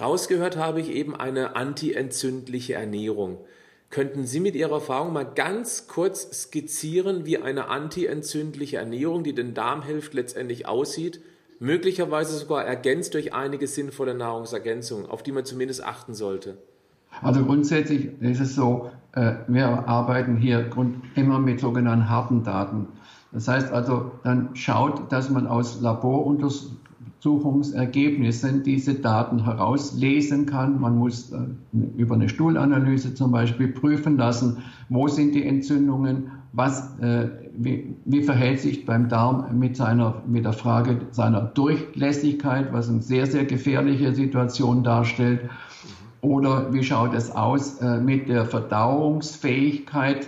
Rausgehört 0.00 0.56
habe 0.56 0.80
ich 0.80 0.90
eben 0.90 1.14
eine 1.14 1.54
antientzündliche 1.54 2.74
Ernährung. 2.74 3.38
Könnten 3.88 4.26
Sie 4.26 4.40
mit 4.40 4.56
Ihrer 4.56 4.74
Erfahrung 4.74 5.12
mal 5.12 5.24
ganz 5.24 5.86
kurz 5.86 6.42
skizzieren, 6.42 7.24
wie 7.24 7.38
eine 7.38 7.68
antientzündliche 7.68 8.78
Ernährung, 8.78 9.22
die 9.22 9.34
den 9.34 9.54
Darm 9.54 9.84
hilft, 9.84 10.12
letztendlich 10.12 10.66
aussieht? 10.66 11.20
Möglicherweise 11.60 12.36
sogar 12.36 12.64
ergänzt 12.64 13.14
durch 13.14 13.32
einige 13.32 13.66
sinnvolle 13.68 14.14
Nahrungsergänzungen, 14.14 15.06
auf 15.06 15.22
die 15.22 15.32
man 15.32 15.44
zumindest 15.44 15.84
achten 15.84 16.14
sollte. 16.14 16.58
Also 17.22 17.44
grundsätzlich 17.44 18.08
ist 18.20 18.40
es 18.40 18.54
so, 18.54 18.90
äh, 19.12 19.34
wir 19.48 19.88
arbeiten 19.88 20.36
hier 20.36 20.70
immer 21.14 21.38
mit 21.38 21.60
sogenannten 21.60 22.08
harten 22.08 22.44
Daten. 22.44 22.86
Das 23.32 23.48
heißt 23.48 23.72
also, 23.72 24.12
dann 24.22 24.50
schaut, 24.54 25.10
dass 25.12 25.30
man 25.30 25.46
aus 25.46 25.80
Laboruntersuchungsergebnissen 25.80 28.62
diese 28.62 28.94
Daten 28.94 29.44
herauslesen 29.44 30.46
kann. 30.46 30.80
Man 30.80 30.96
muss 30.96 31.32
äh, 31.32 31.38
über 31.96 32.14
eine 32.14 32.28
Stuhlanalyse 32.28 33.14
zum 33.14 33.32
Beispiel 33.32 33.68
prüfen 33.68 34.16
lassen, 34.16 34.58
wo 34.88 35.08
sind 35.08 35.34
die 35.34 35.44
Entzündungen, 35.44 36.30
was, 36.52 36.96
äh, 37.00 37.28
wie, 37.56 37.96
wie, 38.04 38.22
verhält 38.22 38.60
sich 38.60 38.86
beim 38.86 39.08
Darm 39.08 39.58
mit, 39.58 39.76
seiner, 39.76 40.22
mit 40.26 40.44
der 40.44 40.54
Frage 40.54 41.00
seiner 41.10 41.42
Durchlässigkeit, 41.42 42.72
was 42.72 42.88
eine 42.88 43.02
sehr, 43.02 43.26
sehr 43.26 43.44
gefährliche 43.44 44.14
Situation 44.14 44.82
darstellt. 44.82 45.50
Oder 46.26 46.72
wie 46.72 46.82
schaut 46.82 47.14
es 47.14 47.30
aus 47.30 47.80
äh, 47.80 47.98
mit 48.00 48.28
der 48.28 48.46
Verdauungsfähigkeit? 48.46 50.26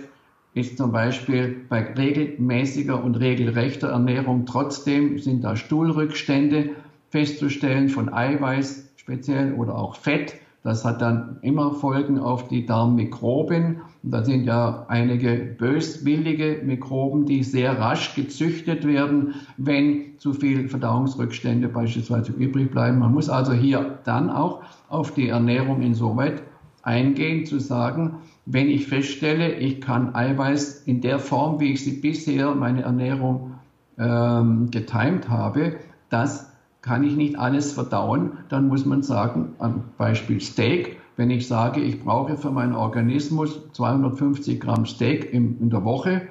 Ist 0.53 0.77
zum 0.77 0.93
Beispiel 0.93 1.65
bei 1.67 1.93
regelmäßiger 1.93 3.03
und 3.03 3.15
regelrechter 3.15 3.89
Ernährung 3.89 4.45
trotzdem, 4.45 5.19
sind 5.19 5.43
da 5.43 5.57
Stuhlrückstände 5.57 6.69
festzustellen 7.09 7.89
von 7.89 8.13
Eiweiß 8.13 8.93
speziell 8.95 9.55
oder 9.55 9.77
auch 9.77 9.97
Fett? 9.97 10.35
Das 10.63 10.85
hat 10.85 11.01
dann 11.01 11.37
immer 11.41 11.73
Folgen 11.73 12.17
auf 12.17 12.47
die 12.47 12.65
Darmmikroben. 12.65 13.81
Und 14.01 14.11
da 14.11 14.23
sind 14.23 14.45
ja 14.45 14.85
einige 14.87 15.35
böswillige 15.35 16.61
Mikroben, 16.63 17.25
die 17.25 17.43
sehr 17.43 17.77
rasch 17.77 18.15
gezüchtet 18.15 18.87
werden, 18.87 19.35
wenn 19.57 20.17
zu 20.17 20.31
viel 20.33 20.69
Verdauungsrückstände 20.69 21.67
beispielsweise 21.67 22.31
übrig 22.31 22.71
bleiben. 22.71 22.99
Man 22.99 23.13
muss 23.13 23.29
also 23.29 23.51
hier 23.51 23.99
dann 24.05 24.29
auch 24.29 24.61
auf 24.89 25.13
die 25.13 25.29
Ernährung 25.29 25.81
insoweit 25.81 26.43
eingehen, 26.81 27.45
zu 27.45 27.59
sagen, 27.59 28.15
wenn 28.45 28.69
ich 28.69 28.87
feststelle, 28.87 29.53
ich 29.53 29.79
kann 29.79 30.15
Eiweiß 30.15 30.83
in 30.85 31.01
der 31.01 31.19
Form, 31.19 31.59
wie 31.59 31.73
ich 31.73 31.83
sie 31.83 31.93
bisher 31.93 32.55
meine 32.55 32.81
Ernährung 32.81 33.55
ähm, 33.97 34.71
getimt 34.71 35.29
habe, 35.29 35.75
das 36.09 36.51
kann 36.81 37.03
ich 37.03 37.15
nicht 37.15 37.37
alles 37.37 37.73
verdauen, 37.73 38.37
dann 38.47 38.67
muss 38.67 38.85
man 38.85 39.03
sagen, 39.03 39.53
am 39.59 39.83
Beispiel 39.97 40.39
Steak, 40.39 40.97
wenn 41.17 41.29
ich 41.29 41.47
sage, 41.47 41.81
ich 41.81 42.01
brauche 42.01 42.37
für 42.37 42.49
meinen 42.49 42.73
Organismus 42.73 43.59
250 43.73 44.59
Gramm 44.59 44.85
Steak 44.85 45.33
in, 45.33 45.69
der 45.69 45.83
Woche 45.83 46.21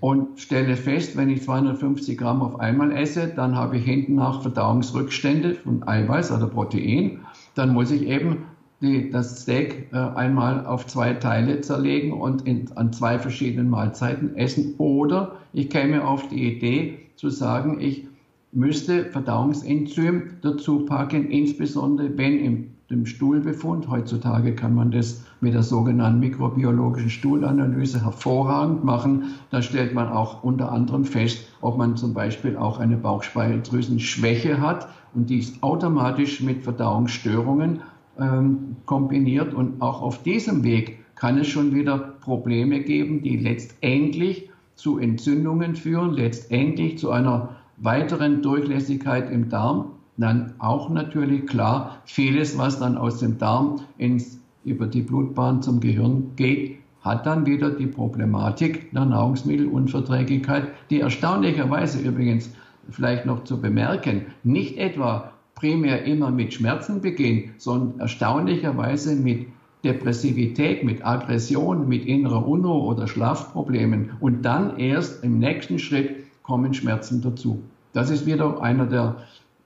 und 0.00 0.38
stelle 0.38 0.76
fest, 0.76 1.16
wenn 1.16 1.28
ich 1.28 1.42
250 1.42 2.16
Gramm 2.16 2.40
auf 2.42 2.60
einmal 2.60 2.92
esse, 2.92 3.26
dann 3.34 3.56
habe 3.56 3.78
ich 3.78 3.84
hinten 3.84 4.14
nach 4.14 4.42
Verdauungsrückstände 4.42 5.56
von 5.56 5.86
Eiweiß 5.86 6.30
oder 6.30 6.46
Protein, 6.46 7.26
dann 7.58 7.74
muss 7.74 7.90
ich 7.90 8.06
eben 8.06 8.44
die, 8.80 9.10
das 9.10 9.42
Steak 9.42 9.88
äh, 9.92 9.96
einmal 9.96 10.64
auf 10.64 10.86
zwei 10.86 11.14
Teile 11.14 11.60
zerlegen 11.60 12.12
und 12.12 12.46
in, 12.46 12.70
an 12.76 12.92
zwei 12.92 13.18
verschiedenen 13.18 13.68
Mahlzeiten 13.68 14.36
essen. 14.36 14.74
Oder 14.78 15.32
ich 15.52 15.68
käme 15.68 16.06
auf 16.06 16.28
die 16.28 16.56
Idee 16.56 17.00
zu 17.16 17.30
sagen, 17.30 17.80
ich 17.80 18.06
müsste 18.52 19.06
Verdauungsenzym 19.06 20.38
dazu 20.40 20.84
packen, 20.86 21.30
insbesondere 21.30 22.16
wenn 22.16 22.38
im 22.38 22.70
dem 22.90 23.04
Stuhlbefund, 23.04 23.88
heutzutage 23.90 24.54
kann 24.54 24.74
man 24.74 24.90
das 24.90 25.22
mit 25.42 25.52
der 25.52 25.62
sogenannten 25.62 26.20
mikrobiologischen 26.20 27.10
Stuhlanalyse 27.10 28.02
hervorragend 28.02 28.82
machen, 28.82 29.34
da 29.50 29.60
stellt 29.60 29.92
man 29.92 30.08
auch 30.08 30.42
unter 30.42 30.72
anderem 30.72 31.04
fest, 31.04 31.46
ob 31.60 31.76
man 31.76 31.96
zum 31.96 32.14
Beispiel 32.14 32.56
auch 32.56 32.78
eine 32.78 32.96
Bauchspeicheldrüsenschwäche 32.96 34.62
hat. 34.62 34.88
Und 35.14 35.28
die 35.28 35.38
ist 35.38 35.62
automatisch 35.62 36.40
mit 36.40 36.62
Verdauungsstörungen 36.62 37.80
ähm, 38.18 38.76
kombiniert. 38.86 39.52
Und 39.52 39.82
auch 39.82 40.00
auf 40.00 40.22
diesem 40.22 40.64
Weg 40.64 41.04
kann 41.14 41.38
es 41.38 41.48
schon 41.48 41.74
wieder 41.74 41.98
Probleme 41.98 42.80
geben, 42.80 43.22
die 43.22 43.36
letztendlich 43.36 44.48
zu 44.76 44.98
Entzündungen 44.98 45.74
führen, 45.76 46.12
letztendlich 46.12 46.98
zu 46.98 47.10
einer 47.10 47.56
weiteren 47.76 48.40
Durchlässigkeit 48.40 49.30
im 49.30 49.50
Darm, 49.50 49.97
dann 50.18 50.54
auch 50.58 50.90
natürlich 50.90 51.46
klar, 51.46 51.98
vieles, 52.04 52.58
was 52.58 52.78
dann 52.78 52.98
aus 52.98 53.18
dem 53.18 53.38
Darm 53.38 53.80
ins, 53.96 54.38
über 54.64 54.86
die 54.86 55.02
Blutbahn 55.02 55.62
zum 55.62 55.80
Gehirn 55.80 56.32
geht, 56.36 56.78
hat 57.00 57.24
dann 57.24 57.46
wieder 57.46 57.70
die 57.70 57.86
Problematik 57.86 58.92
der 58.92 59.04
Nahrungsmittelunverträglichkeit, 59.04 60.68
die 60.90 61.00
erstaunlicherweise 61.00 62.00
übrigens 62.00 62.50
vielleicht 62.90 63.24
noch 63.24 63.44
zu 63.44 63.60
bemerken, 63.60 64.26
nicht 64.42 64.76
etwa 64.78 65.32
primär 65.54 66.04
immer 66.04 66.30
mit 66.30 66.54
Schmerzen 66.54 67.00
beginnt, 67.00 67.60
sondern 67.60 68.00
erstaunlicherweise 68.00 69.16
mit 69.16 69.46
Depressivität, 69.84 70.82
mit 70.84 71.04
Aggression, 71.06 71.88
mit 71.88 72.04
innerer 72.04 72.46
Unruhe 72.46 72.82
oder 72.82 73.06
Schlafproblemen 73.06 74.10
und 74.20 74.42
dann 74.42 74.76
erst 74.78 75.22
im 75.22 75.38
nächsten 75.38 75.78
Schritt 75.78 76.16
kommen 76.42 76.74
Schmerzen 76.74 77.22
dazu. 77.22 77.62
Das 77.92 78.10
ist 78.10 78.26
wieder 78.26 78.60
einer 78.60 78.86
der 78.86 79.16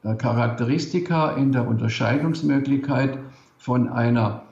Charakteristika 0.02 1.32
in 1.32 1.52
der 1.52 1.66
Unterscheidungsmöglichkeit 1.66 3.18
von 3.58 3.88
einer 3.88 4.42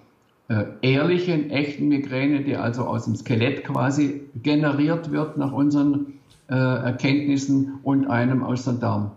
äh, 0.49 0.65
ehrlichen, 0.83 1.51
echten 1.51 1.89
Migräne, 1.89 2.43
die 2.43 2.57
also 2.57 2.83
aus 2.83 3.05
dem 3.05 3.17
Skelett 3.17 3.65
quasi 3.65 4.29
generiert 4.43 5.11
wird 5.11 5.37
nach 5.37 5.53
unseren 5.53 6.21
äh, 6.49 6.55
Erkenntnissen 6.55 7.79
und 7.83 8.07
einem 8.07 8.43
aus 8.43 8.65
der 8.65 8.75
Darm. 8.75 9.13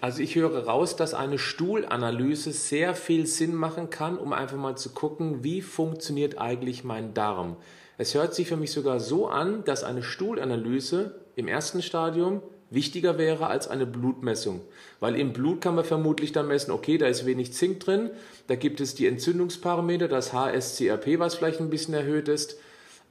Also 0.00 0.22
ich 0.22 0.34
höre 0.34 0.66
raus, 0.66 0.96
dass 0.96 1.14
eine 1.14 1.38
Stuhlanalyse 1.38 2.52
sehr 2.52 2.94
viel 2.94 3.26
Sinn 3.26 3.54
machen 3.54 3.90
kann, 3.90 4.18
um 4.18 4.32
einfach 4.32 4.56
mal 4.58 4.76
zu 4.76 4.90
gucken, 4.90 5.42
wie 5.42 5.62
funktioniert 5.62 6.38
eigentlich 6.38 6.84
mein 6.84 7.14
Darm. 7.14 7.56
Es 7.96 8.14
hört 8.14 8.34
sich 8.34 8.46
für 8.46 8.56
mich 8.56 8.72
sogar 8.72 9.00
so 9.00 9.28
an, 9.28 9.64
dass 9.64 9.84
eine 9.84 10.02
Stuhlanalyse 10.02 11.14
im 11.34 11.48
ersten 11.48 11.80
Stadium 11.80 12.42
wichtiger 12.70 13.18
wäre 13.18 13.46
als 13.46 13.68
eine 13.68 13.86
Blutmessung. 13.86 14.60
Weil 15.00 15.16
im 15.16 15.32
Blut 15.32 15.60
kann 15.60 15.74
man 15.74 15.84
vermutlich 15.84 16.32
dann 16.32 16.48
messen, 16.48 16.70
okay, 16.72 16.98
da 16.98 17.06
ist 17.06 17.26
wenig 17.26 17.52
Zink 17.52 17.80
drin, 17.80 18.10
da 18.46 18.56
gibt 18.56 18.80
es 18.80 18.94
die 18.94 19.06
Entzündungsparameter, 19.06 20.08
das 20.08 20.32
HSCRP, 20.32 21.18
was 21.18 21.34
vielleicht 21.34 21.60
ein 21.60 21.70
bisschen 21.70 21.94
erhöht 21.94 22.28
ist. 22.28 22.58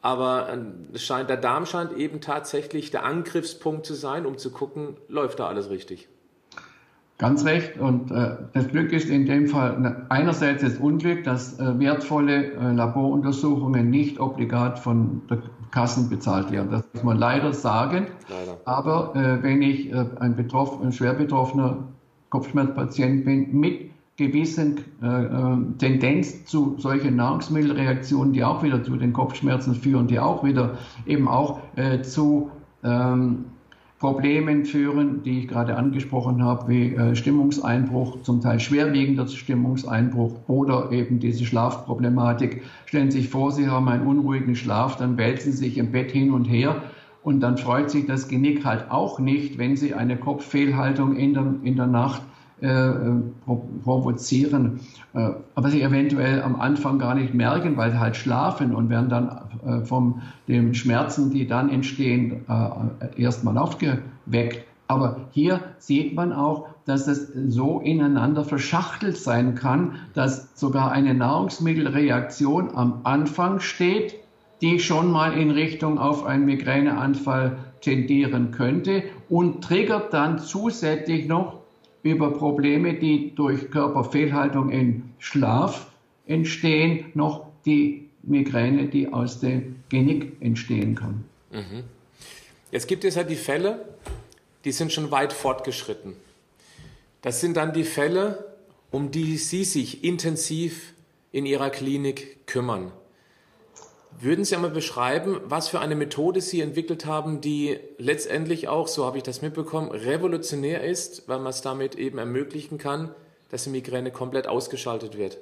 Aber 0.02 0.50
äh, 0.94 1.00
scheint, 1.00 1.30
der 1.30 1.38
Darm 1.38 1.66
scheint 1.66 1.98
eben 1.98 2.22
tatsächlich 2.22 2.92
der 2.92 3.06
Angriffspunkt 3.06 3.86
zu 3.86 3.94
sein, 3.94 4.26
um 4.26 4.38
zu 4.38 4.52
gucken, 4.52 4.98
läuft 5.08 5.40
da 5.40 5.48
alles 5.48 5.70
richtig. 5.70 6.08
Ganz 7.18 7.46
recht. 7.46 7.78
Und 7.78 8.12
äh, 8.12 8.36
das 8.54 8.68
Glück 8.68 8.92
ist 8.92 9.10
in 9.10 9.26
dem 9.26 9.48
Fall 9.48 10.06
einerseits 10.10 10.64
das 10.64 10.78
Unglück, 10.78 11.24
dass 11.24 11.58
äh, 11.60 11.80
wertvolle 11.80 12.52
äh, 12.52 12.72
Laboruntersuchungen 12.74 13.90
nicht 13.90 14.20
obligat 14.20 14.80
von 14.80 15.22
der 15.30 15.42
Kassen 15.72 16.10
bezahlt 16.10 16.52
werden. 16.52 16.72
Das 16.72 16.84
muss 16.94 17.04
man 17.04 17.18
leider 17.18 17.54
sagen. 17.54 18.08
Leider. 18.28 18.58
Aber 18.66 19.16
äh, 19.16 19.42
wenn 19.42 19.62
ich 19.62 19.94
äh, 19.94 20.06
ein, 20.20 20.36
betroff, 20.36 20.82
ein 20.82 20.92
schwer 20.92 21.14
betroffener 21.14 21.88
Kopfschmerzpatient 22.32 23.24
bin 23.24 23.58
mit 23.58 23.92
gewissen 24.18 24.82
äh, 25.02 25.24
äh, 25.24 25.58
Tendenz 25.78 26.44
zu 26.44 26.76
solchen 26.80 27.16
Nahrungsmittelreaktionen, 27.16 28.34
die 28.34 28.44
auch 28.44 28.62
wieder 28.62 28.84
zu 28.84 28.98
den 28.98 29.14
Kopfschmerzen 29.14 29.76
führen, 29.76 30.08
die 30.08 30.20
auch 30.20 30.44
wieder 30.44 30.78
eben 31.06 31.30
auch 31.30 31.60
zu 32.04 32.52
ähm, 32.84 33.46
Problemen 34.00 34.66
führen, 34.66 35.24
die 35.24 35.40
ich 35.40 35.48
gerade 35.48 35.78
angesprochen 35.78 36.44
habe, 36.44 36.68
wie 36.68 36.94
äh, 36.94 37.16
Stimmungseinbruch, 37.16 38.22
zum 38.24 38.42
Teil 38.42 38.60
schwerwiegender 38.60 39.28
Stimmungseinbruch 39.28 40.34
oder 40.48 40.92
eben 40.92 41.20
diese 41.20 41.46
Schlafproblematik. 41.46 42.64
Stellen 42.86 43.10
Sie 43.10 43.22
sich 43.22 43.30
vor, 43.30 43.52
Sie 43.52 43.68
haben 43.68 43.88
einen 43.88 44.06
unruhigen 44.06 44.56
Schlaf, 44.56 44.98
dann 44.98 45.18
wälzen 45.18 45.54
Sie 45.54 45.60
sich 45.60 45.78
im 45.78 45.92
Bett 45.92 46.12
hin 46.12 46.32
und 46.32 46.46
her 46.46 46.84
und 47.24 47.40
dann 47.40 47.58
freut 47.58 47.90
sich 47.90 48.06
das 48.06 48.28
Genick 48.28 48.66
halt 48.66 48.92
auch 48.92 49.18
nicht, 49.18 49.58
wenn 49.58 49.78
Sie 49.78 49.94
eine 49.94 50.18
Kopffehlhaltung 50.18 51.16
in 51.16 51.34
der, 51.34 51.56
in 51.64 51.78
der 51.78 51.88
Nacht 51.88 52.22
äh, 52.62 52.90
provozieren, 53.84 54.80
äh, 55.14 55.32
aber 55.56 55.70
sie 55.70 55.82
eventuell 55.82 56.42
am 56.42 56.56
Anfang 56.56 57.00
gar 57.00 57.16
nicht 57.16 57.34
merken, 57.34 57.76
weil 57.76 57.92
sie 57.92 58.00
halt 58.00 58.16
schlafen 58.16 58.74
und 58.74 58.90
werden 58.90 59.10
dann 59.10 59.42
äh, 59.66 59.86
von 59.86 60.22
den 60.48 60.74
Schmerzen, 60.74 61.32
die 61.32 61.48
dann 61.48 61.70
entstehen, 61.70 62.46
erstmal 63.18 63.58
aufgeweckt. 63.58 64.66
Aber 64.88 65.22
hier 65.32 65.62
sieht 65.80 66.16
man 66.16 66.32
auch, 66.32 66.68
dass 66.86 67.08
es 67.08 67.32
so 67.48 67.80
ineinander 67.80 68.46
verschachtelt 68.46 69.18
sein 69.18 69.56
kann, 69.56 69.96
dass 70.14 70.50
sogar 70.54 70.92
eine 70.92 71.14
Nahrungsmittelreaktion 71.14 72.76
am 72.76 73.02
Anfang 73.04 73.60
steht, 73.60 74.16
die 74.62 74.80
schon 74.80 75.12
mal 75.12 75.34
in 75.34 75.52
Richtung 75.52 75.98
auf 75.98 76.24
einen 76.26 76.46
Migräneanfall 76.46 77.58
tendieren 77.82 78.52
könnte 78.52 79.04
und 79.30 79.64
triggert 79.64 80.14
dann 80.14 80.40
zusätzlich 80.40 81.28
noch 81.28 81.65
über 82.06 82.32
Probleme, 82.32 82.94
die 82.94 83.34
durch 83.34 83.72
Körperfehlhaltung 83.72 84.70
in 84.70 85.10
Schlaf 85.18 85.92
entstehen, 86.28 87.06
noch 87.16 87.48
die 87.66 88.10
Migräne, 88.22 88.86
die 88.86 89.12
aus 89.12 89.40
dem 89.40 89.78
Genick 89.90 90.40
entstehen 90.40 90.94
kann. 90.94 91.26
Mhm. 91.52 91.84
Jetzt 92.70 92.88
gibt 92.88 93.06
es 93.06 93.16
ja 93.16 93.24
die 93.24 93.36
Fälle, 93.36 93.86
die 94.66 94.72
sind 94.72 94.94
schon 94.94 95.10
weit 95.10 95.34
fortgeschritten. 95.34 96.14
Das 97.24 97.42
sind 97.42 97.58
dann 97.58 97.74
die 97.74 97.84
Fälle, 97.84 98.54
um 98.92 99.10
die 99.10 99.38
Sie 99.38 99.64
sich 99.64 100.04
intensiv 100.04 100.94
in 101.32 101.48
Ihrer 101.48 101.72
Klinik 101.72 102.46
kümmern. 102.46 102.92
Würden 104.20 104.46
Sie 104.46 104.56
einmal 104.56 104.72
beschreiben, 104.72 105.38
was 105.46 105.68
für 105.68 105.80
eine 105.80 105.96
Methode 105.96 106.40
Sie 106.40 106.62
entwickelt 106.62 107.06
haben, 107.06 107.42
die 107.42 107.78
letztendlich 107.98 108.70
auch, 108.70 108.88
so 108.88 109.06
habe 109.06 109.18
ich 109.18 109.24
das 109.24 109.42
mitbekommen, 109.42 109.92
revolutionär 109.92 110.84
ist, 110.84 111.28
weil 111.28 111.40
man 111.40 111.48
es 111.48 111.62
damit 111.62 111.96
eben 111.96 112.18
ermöglichen 112.18 112.78
kann, 112.78 113.10
dass 113.50 113.66
die 113.66 113.72
Migräne 113.72 114.12
komplett 114.12 114.48
ausgeschaltet 114.48 115.18
wird? 115.18 115.38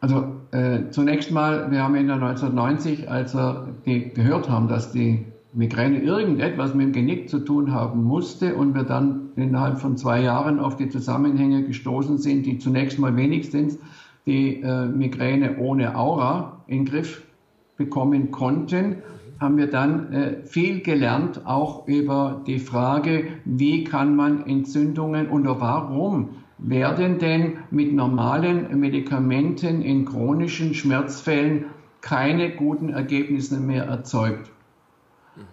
Also 0.00 0.24
äh, 0.50 0.90
zunächst 0.90 1.30
mal, 1.30 1.70
wir 1.70 1.82
haben 1.82 1.94
in 1.94 2.06
der 2.06 2.16
1990, 2.16 3.08
als 3.10 3.34
wir 3.34 3.68
die, 3.84 4.08
gehört 4.08 4.48
haben, 4.48 4.66
dass 4.66 4.90
die 4.90 5.26
Migräne 5.52 6.00
irgendetwas 6.00 6.74
mit 6.74 6.86
dem 6.86 6.92
Genick 6.92 7.28
zu 7.28 7.40
tun 7.40 7.72
haben 7.72 8.02
musste 8.02 8.54
und 8.54 8.74
wir 8.74 8.84
dann 8.84 9.30
innerhalb 9.36 9.78
von 9.78 9.98
zwei 9.98 10.22
Jahren 10.22 10.58
auf 10.58 10.76
die 10.76 10.88
Zusammenhänge 10.88 11.62
gestoßen 11.64 12.18
sind, 12.18 12.46
die 12.46 12.58
zunächst 12.58 12.98
mal 12.98 13.14
wenigstens 13.16 13.78
die 14.24 14.62
äh, 14.62 14.86
Migräne 14.86 15.58
ohne 15.58 15.96
Aura 15.96 16.51
in 16.72 16.84
den 16.84 16.92
Griff 16.92 17.22
bekommen 17.76 18.30
konnten, 18.30 18.96
haben 19.38 19.56
wir 19.56 19.68
dann 19.68 20.12
äh, 20.12 20.42
viel 20.44 20.80
gelernt, 20.80 21.46
auch 21.46 21.86
über 21.88 22.42
die 22.46 22.58
Frage, 22.58 23.26
wie 23.44 23.84
kann 23.84 24.14
man 24.16 24.46
Entzündungen 24.46 25.28
oder 25.28 25.60
warum 25.60 26.30
werden 26.58 27.18
denn 27.18 27.54
mit 27.70 27.92
normalen 27.92 28.78
Medikamenten 28.78 29.82
in 29.82 30.04
chronischen 30.04 30.74
Schmerzfällen 30.74 31.66
keine 32.00 32.50
guten 32.50 32.90
Ergebnisse 32.90 33.58
mehr 33.58 33.84
erzeugt. 33.84 34.50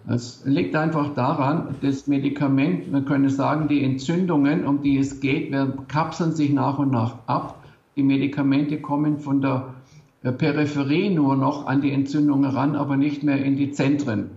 Das 0.06 0.42
liegt 0.44 0.76
einfach 0.76 1.14
daran, 1.14 1.74
das 1.80 2.06
Medikament, 2.06 2.92
man 2.92 3.06
könnte 3.06 3.30
sagen, 3.30 3.66
die 3.66 3.82
Entzündungen, 3.82 4.66
um 4.66 4.82
die 4.82 4.98
es 4.98 5.20
geht, 5.20 5.50
werden, 5.50 5.88
kapseln 5.88 6.32
sich 6.32 6.52
nach 6.52 6.78
und 6.78 6.92
nach 6.92 7.16
ab 7.26 7.60
die 7.96 8.02
Medikamente 8.02 8.80
kommen 8.80 9.18
von 9.18 9.40
der 9.40 9.74
Peripherie 10.22 11.10
nur 11.10 11.36
noch 11.36 11.66
an 11.66 11.80
die 11.80 11.92
Entzündung 11.92 12.44
ran, 12.44 12.76
aber 12.76 12.96
nicht 12.96 13.22
mehr 13.22 13.42
in 13.42 13.56
die 13.56 13.72
Zentren. 13.72 14.30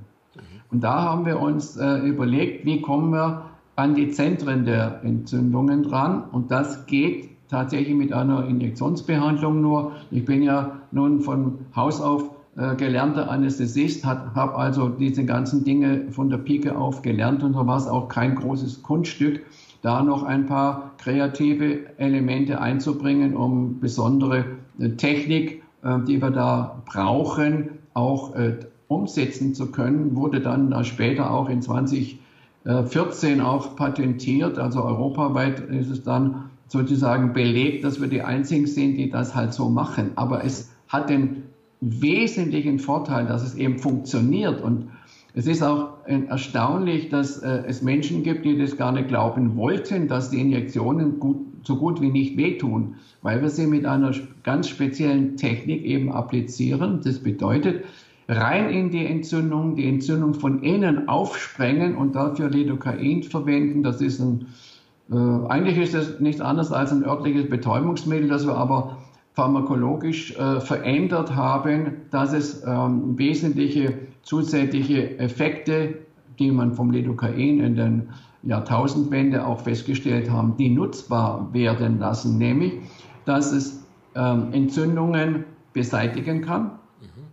Und 0.72 0.84
da 0.84 1.04
haben 1.04 1.26
wir 1.26 1.40
uns 1.40 1.78
äh, 1.78 1.98
überlegt, 1.98 2.66
wie 2.66 2.82
kommen 2.82 3.12
wir 3.12 3.44
an 3.76 3.96
die 3.96 4.10
Zentren 4.10 4.66
der 4.66 5.02
Entzündungen 5.04 5.84
dran. 5.84 6.24
Und 6.32 6.52
das 6.52 6.86
geht 6.86 7.30
tatsächlich 7.50 7.96
mit 7.96 8.14
einer 8.14 8.48
Injektionsbehandlung 8.48 9.62
nur. 9.62 9.92
Ich 10.10 10.26
bin 10.26 10.42
ja 10.42 10.80
nun 10.92 11.22
von 11.22 11.60
Haus 11.76 12.02
auf 12.02 12.30
äh, 12.56 12.76
gelernter 12.76 13.30
Anästhesist, 13.30 14.06
habe 14.06 14.56
also 14.56 14.90
diese 14.90 15.26
ganzen 15.26 15.64
Dinge 15.64 16.12
von 16.12 16.30
der 16.30 16.38
Pike 16.38 16.78
auf 16.78 17.02
gelernt 17.02 17.44
und 17.44 17.54
so 17.54 17.68
war 17.68 17.78
es 17.78 17.88
auch 17.88 18.08
kein 18.08 18.36
großes 18.36 18.84
Kunststück 18.84 19.42
da 19.84 20.02
noch 20.02 20.24
ein 20.24 20.46
paar 20.48 20.94
kreative 20.98 21.98
Elemente 21.98 22.60
einzubringen, 22.60 23.36
um 23.36 23.80
besondere 23.80 24.46
äh, 24.80 24.90
Technik, 24.92 25.62
die 25.84 26.22
wir 26.22 26.32
da 26.32 26.82
brauchen, 26.86 27.70
auch 27.94 28.36
äh, 28.36 28.58
umsetzen 28.88 29.54
zu 29.54 29.72
können, 29.72 30.16
wurde 30.16 30.40
dann 30.42 30.84
später 30.86 31.32
auch 31.32 31.50
in 31.50 31.62
2014 31.62 33.42
auch 33.42 33.76
patentiert, 33.76 34.60
also 34.60 34.84
europaweit 34.84 35.60
ist 35.60 35.90
es 35.90 36.04
dann 36.04 36.50
sozusagen 36.68 37.34
belegt, 37.34 37.84
dass 37.84 38.02
wir 38.02 38.08
die 38.08 38.22
einzigen 38.22 38.66
sind, 38.66 38.98
die 38.98 39.10
das 39.10 39.36
halt 39.36 39.54
so 39.54 39.70
machen. 39.70 40.12
Aber 40.16 40.44
es 40.44 40.72
hat 40.88 41.10
den 41.10 41.44
wesentlichen 41.82 42.80
Vorteil, 42.80 43.26
dass 43.26 43.44
es 43.44 43.56
eben 43.56 43.78
funktioniert 43.80 44.62
und 44.62 44.90
es 45.36 45.48
ist 45.48 45.64
auch 45.64 45.98
erstaunlich, 46.06 47.10
dass 47.10 47.40
äh, 47.40 47.64
es 47.68 47.82
Menschen 47.82 48.22
gibt, 48.22 48.46
die 48.46 48.58
das 48.58 48.78
gar 48.78 48.92
nicht 48.92 49.08
glauben 49.08 49.56
wollten, 49.56 50.08
dass 50.08 50.30
die 50.30 50.40
Injektionen 50.40 51.20
gut, 51.20 51.38
so 51.64 51.78
gut 51.78 52.02
wie 52.02 52.10
nicht 52.10 52.38
wehtun, 52.38 52.96
weil 53.24 53.42
wir 53.42 53.50
sie 53.50 53.66
mit 53.66 53.86
einer 53.86 54.14
ganz 54.44 54.68
speziellen 54.68 55.36
Technik 55.36 55.84
eben 55.86 56.12
applizieren. 56.12 57.02
Das 57.04 57.20
bedeutet, 57.20 57.84
rein 58.28 58.70
in 58.70 58.92
die 58.92 59.06
Entzündung, 59.06 59.76
die 59.76 59.88
Entzündung 59.88 60.36
von 60.36 60.62
innen 60.62 61.08
aufsprengen 61.08 61.96
und 61.96 62.16
dafür 62.16 62.50
Lidocain 62.50 63.24
verwenden. 63.24 63.82
Das 63.82 64.02
ist 64.02 64.20
ein, 64.20 64.46
äh, 65.12 65.16
eigentlich 65.16 65.80
ist 65.80 65.96
es 65.96 66.20
nichts 66.20 66.42
anderes 66.42 66.72
als 66.72 66.92
ein 66.92 67.04
örtliches 67.04 67.50
Betäubungsmittel, 67.50 68.30
das 68.30 68.46
wir 68.46 68.56
aber 68.56 68.98
pharmakologisch 69.34 70.38
äh, 70.38 70.60
verändert 70.60 71.36
haben, 71.36 72.02
dass 72.12 72.34
es 72.34 72.64
ähm, 72.68 73.18
wesentliche 73.18 73.94
zusätzliche 74.24 75.20
Effekte, 75.20 76.00
die 76.40 76.52
man 76.52 76.74
vom 76.74 76.92
Lidocain 76.92 77.60
in 77.60 77.76
den 77.76 78.10
Jahrtausendwende 78.42 79.46
auch 79.46 79.62
festgestellt 79.62 80.30
haben, 80.30 80.58
die 80.58 80.70
nutzbar 80.70 81.54
werden 81.54 82.00
lassen, 82.00 82.38
nämlich, 82.38 82.74
dass 83.26 83.52
es 83.52 83.86
ähm, 84.16 84.52
Entzündungen 84.52 85.46
beseitigen 85.72 86.42
kann, 86.42 86.64
mhm. 86.64 87.24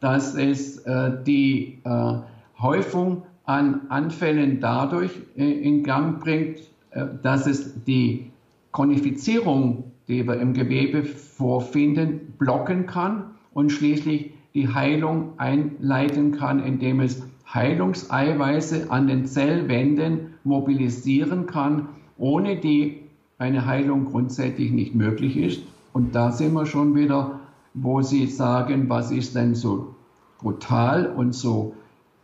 dass 0.00 0.34
es 0.34 0.78
äh, 0.78 1.12
die 1.26 1.80
äh, 1.84 2.14
Häufung 2.58 3.24
an 3.44 3.82
Anfällen 3.88 4.60
dadurch 4.60 5.12
äh, 5.36 5.44
in 5.44 5.82
Gang 5.82 6.20
bringt, 6.20 6.58
äh, 6.90 7.06
dass 7.22 7.46
es 7.46 7.84
die 7.84 8.30
Konifizierung, 8.72 9.92
die 10.08 10.26
wir 10.26 10.40
im 10.40 10.54
Gewebe 10.54 11.04
vorfinden, 11.04 12.34
blocken 12.38 12.86
kann 12.86 13.34
und 13.52 13.70
schließlich 13.70 14.33
die 14.54 14.68
Heilung 14.68 15.38
einleiten 15.38 16.32
kann, 16.32 16.64
indem 16.64 17.00
es 17.00 17.22
Heilungseiweiße 17.52 18.90
an 18.90 19.08
den 19.08 19.26
Zellwänden 19.26 20.34
mobilisieren 20.44 21.46
kann, 21.46 21.88
ohne 22.16 22.56
die 22.56 23.00
eine 23.38 23.66
Heilung 23.66 24.04
grundsätzlich 24.04 24.70
nicht 24.70 24.94
möglich 24.94 25.36
ist. 25.36 25.62
Und 25.92 26.14
da 26.14 26.30
sind 26.30 26.52
wir 26.54 26.66
schon 26.66 26.94
wieder, 26.94 27.40
wo 27.74 28.02
Sie 28.02 28.28
sagen, 28.28 28.88
was 28.88 29.10
ist 29.10 29.34
denn 29.34 29.56
so 29.56 29.96
brutal 30.38 31.08
und 31.08 31.34
so 31.34 31.74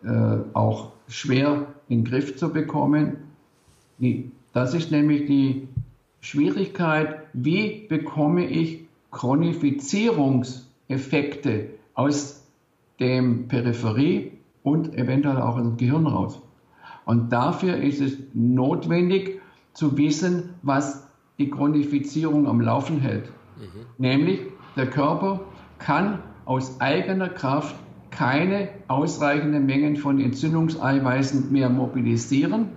äh, 0.05 0.37
auch 0.53 0.93
schwer 1.09 1.67
in 1.89 2.05
den 2.05 2.11
Griff 2.11 2.37
zu 2.37 2.53
bekommen. 2.53 3.17
Das 4.53 4.75
ist 4.75 4.93
nämlich 4.93 5.27
die 5.27 5.67
Schwierigkeit, 6.21 7.23
wie 7.33 7.87
bekomme 7.89 8.47
ich 8.47 8.87
Chronifizierungseffekte 9.11 11.80
aus 12.01 12.43
dem 12.99 13.49
Peripherie 13.49 14.33
und 14.63 14.95
eventuell 14.97 15.37
auch 15.37 15.57
aus 15.57 15.63
dem 15.63 15.77
Gehirn 15.77 16.07
raus. 16.07 16.41
Und 17.05 17.31
dafür 17.31 17.77
ist 17.77 18.01
es 18.01 18.17
notwendig, 18.33 19.41
zu 19.75 19.97
wissen, 19.99 20.55
was 20.63 21.09
die 21.39 21.51
Chronifizierung 21.51 22.47
am 22.47 22.61
Laufen 22.61 23.01
hält. 23.01 23.27
Mhm. 23.59 23.87
Nämlich, 23.99 24.41
der 24.77 24.87
Körper 24.87 25.41
kann 25.79 26.21
aus 26.47 26.81
eigener 26.81 27.29
Kraft 27.29 27.77
keine 28.11 28.69
ausreichenden 28.89 29.67
Mengen 29.67 29.97
von 29.97 30.21
Entzündungseiweißen 30.21 31.53
mehr 31.53 31.69
mobilisieren 31.69 32.71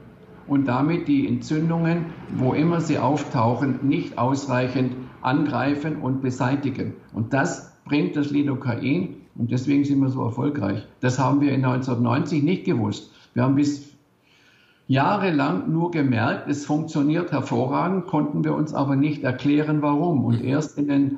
und 0.47 0.67
damit 0.67 1.07
die 1.07 1.27
Entzündungen, 1.27 2.07
wo 2.35 2.53
immer 2.53 2.81
sie 2.81 2.99
auftauchen, 2.99 3.79
nicht 3.83 4.17
ausreichend 4.17 4.95
angreifen 5.21 6.01
und 6.01 6.21
beseitigen. 6.21 6.93
Und 7.13 7.33
das 7.33 7.72
bringt 7.85 8.15
das 8.15 8.31
Lidocain 8.31 9.15
und 9.35 9.51
deswegen 9.51 9.83
sind 9.83 9.99
wir 9.99 10.09
so 10.09 10.23
erfolgreich. 10.23 10.87
Das 10.99 11.19
haben 11.19 11.41
wir 11.41 11.51
in 11.51 11.65
1990 11.65 12.43
nicht 12.43 12.65
gewusst. 12.65 13.11
Wir 13.33 13.43
haben 13.43 13.55
bis 13.55 13.93
jahrelang 14.87 15.71
nur 15.71 15.91
gemerkt, 15.91 16.47
es 16.49 16.65
funktioniert 16.65 17.31
hervorragend, 17.31 18.07
konnten 18.07 18.43
wir 18.43 18.53
uns 18.53 18.73
aber 18.73 18.95
nicht 18.95 19.23
erklären, 19.23 19.81
warum. 19.81 20.25
Und 20.25 20.43
erst 20.43 20.77
in 20.77 20.87
den 20.87 21.17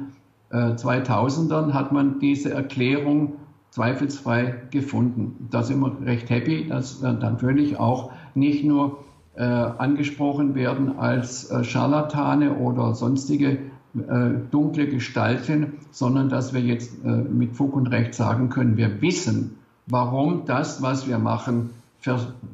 äh, 0.51 0.55
2000ern 0.55 1.73
hat 1.73 1.91
man 1.91 2.19
diese 2.19 2.53
Erklärung 2.53 3.33
zweifelsfrei 3.71 4.61
gefunden. 4.71 5.47
Da 5.51 5.63
sind 5.63 5.81
wir 5.81 5.97
recht 6.05 6.29
happy, 6.29 6.67
dass 6.67 7.01
dann 7.01 7.39
völlig 7.39 7.77
auch 7.77 8.11
nicht 8.33 8.63
nur 8.63 9.03
äh, 9.35 9.43
angesprochen 9.43 10.55
werden 10.55 10.97
als 10.97 11.51
äh, 11.51 11.63
Scharlatane 11.63 12.55
oder 12.55 12.93
sonstige 12.93 13.59
äh, 13.95 14.49
dunkle 14.51 14.87
Gestalten, 14.87 15.73
sondern 15.91 16.29
dass 16.29 16.53
wir 16.53 16.61
jetzt 16.61 16.91
äh, 17.03 17.07
mit 17.07 17.55
Fug 17.55 17.75
und 17.75 17.87
Recht 17.87 18.13
sagen 18.13 18.49
können, 18.49 18.77
wir 18.77 19.01
wissen, 19.01 19.57
warum 19.87 20.45
das, 20.45 20.81
was 20.81 21.07
wir 21.07 21.19
machen, 21.19 21.71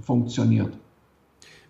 funktioniert. 0.01 0.71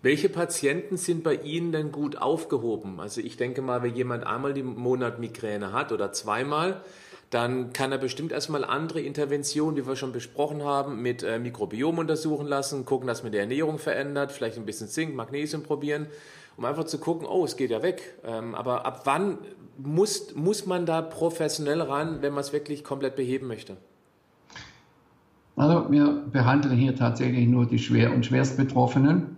Welche 0.02 0.28
Patienten 0.28 0.96
sind 0.96 1.22
bei 1.22 1.34
Ihnen 1.36 1.72
denn 1.72 1.92
gut 1.92 2.16
aufgehoben? 2.16 2.98
Also 3.00 3.20
ich 3.20 3.36
denke 3.36 3.62
mal, 3.62 3.82
wenn 3.82 3.94
jemand 3.94 4.26
einmal 4.26 4.56
im 4.58 4.76
Monat 4.76 5.20
Migräne 5.20 5.72
hat 5.72 5.92
oder 5.92 6.12
zweimal, 6.12 6.82
dann 7.30 7.72
kann 7.72 7.92
er 7.92 7.98
bestimmt 7.98 8.30
erstmal 8.32 8.64
andere 8.64 9.00
Interventionen, 9.00 9.76
die 9.76 9.86
wir 9.86 9.96
schon 9.96 10.12
besprochen 10.12 10.64
haben, 10.64 11.00
mit 11.00 11.22
äh, 11.22 11.38
Mikrobiom 11.38 11.98
untersuchen 11.98 12.46
lassen, 12.46 12.84
gucken, 12.84 13.06
dass 13.06 13.22
man 13.22 13.32
die 13.32 13.38
Ernährung 13.38 13.78
verändert, 13.78 14.32
vielleicht 14.32 14.58
ein 14.58 14.66
bisschen 14.66 14.88
Zink, 14.88 15.14
Magnesium 15.14 15.62
probieren, 15.62 16.08
um 16.56 16.64
einfach 16.64 16.84
zu 16.84 16.98
gucken, 16.98 17.26
oh, 17.26 17.44
es 17.44 17.56
geht 17.56 17.70
ja 17.70 17.82
weg. 17.82 18.18
Ähm, 18.24 18.54
aber 18.54 18.84
ab 18.84 19.02
wann 19.04 19.38
muss, 19.84 20.34
muss 20.34 20.66
man 20.66 20.86
da 20.86 21.02
professionell 21.02 21.80
ran, 21.80 22.18
wenn 22.20 22.32
man 22.32 22.40
es 22.40 22.52
wirklich 22.52 22.84
komplett 22.84 23.16
beheben 23.16 23.46
möchte? 23.46 23.76
Also 25.56 25.90
wir 25.90 26.22
behandeln 26.32 26.76
hier 26.76 26.96
tatsächlich 26.96 27.46
nur 27.46 27.66
die 27.66 27.78
schwer 27.78 28.14
und 28.14 28.24
schwerst 28.24 28.56
Betroffenen. 28.56 29.36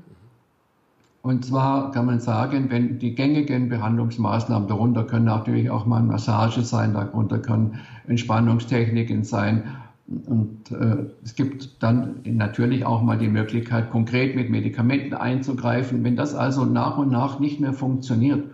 Und 1.23 1.47
zwar 1.47 1.91
kann 1.93 2.07
man 2.07 2.21
sagen, 2.21 2.71
wenn 2.71 2.99
die 2.99 3.15
gängigen 3.15 3.71
Behandlungsmaßnahmen 3.71 4.69
darunter 4.69 5.05
können 5.05 5.25
natürlich 5.25 5.71
auch 5.71 5.87
mal 5.87 6.03
Massage 6.03 6.63
sein, 6.63 6.93
darunter 6.93 7.39
können 7.39 7.81
Entspannungstechniken 8.07 9.25
sein. 9.25 9.65
Und 10.07 10.71
äh, 10.71 11.07
es 11.25 11.35
gibt 11.35 11.83
dann 11.83 12.17
natürlich 12.25 12.85
auch 12.85 13.03
mal 13.03 13.17
die 13.17 13.29
Möglichkeit, 13.29 13.91
konkret 13.91 14.37
mit 14.37 14.51
Medikamenten 14.51 15.15
einzugreifen. 15.15 16.05
Wenn 16.05 16.15
das 16.15 16.35
also 16.35 16.67
nach 16.67 16.99
und 16.99 17.11
nach 17.11 17.41
nicht 17.41 17.59
mehr 17.59 17.73
funktioniert 17.73 18.45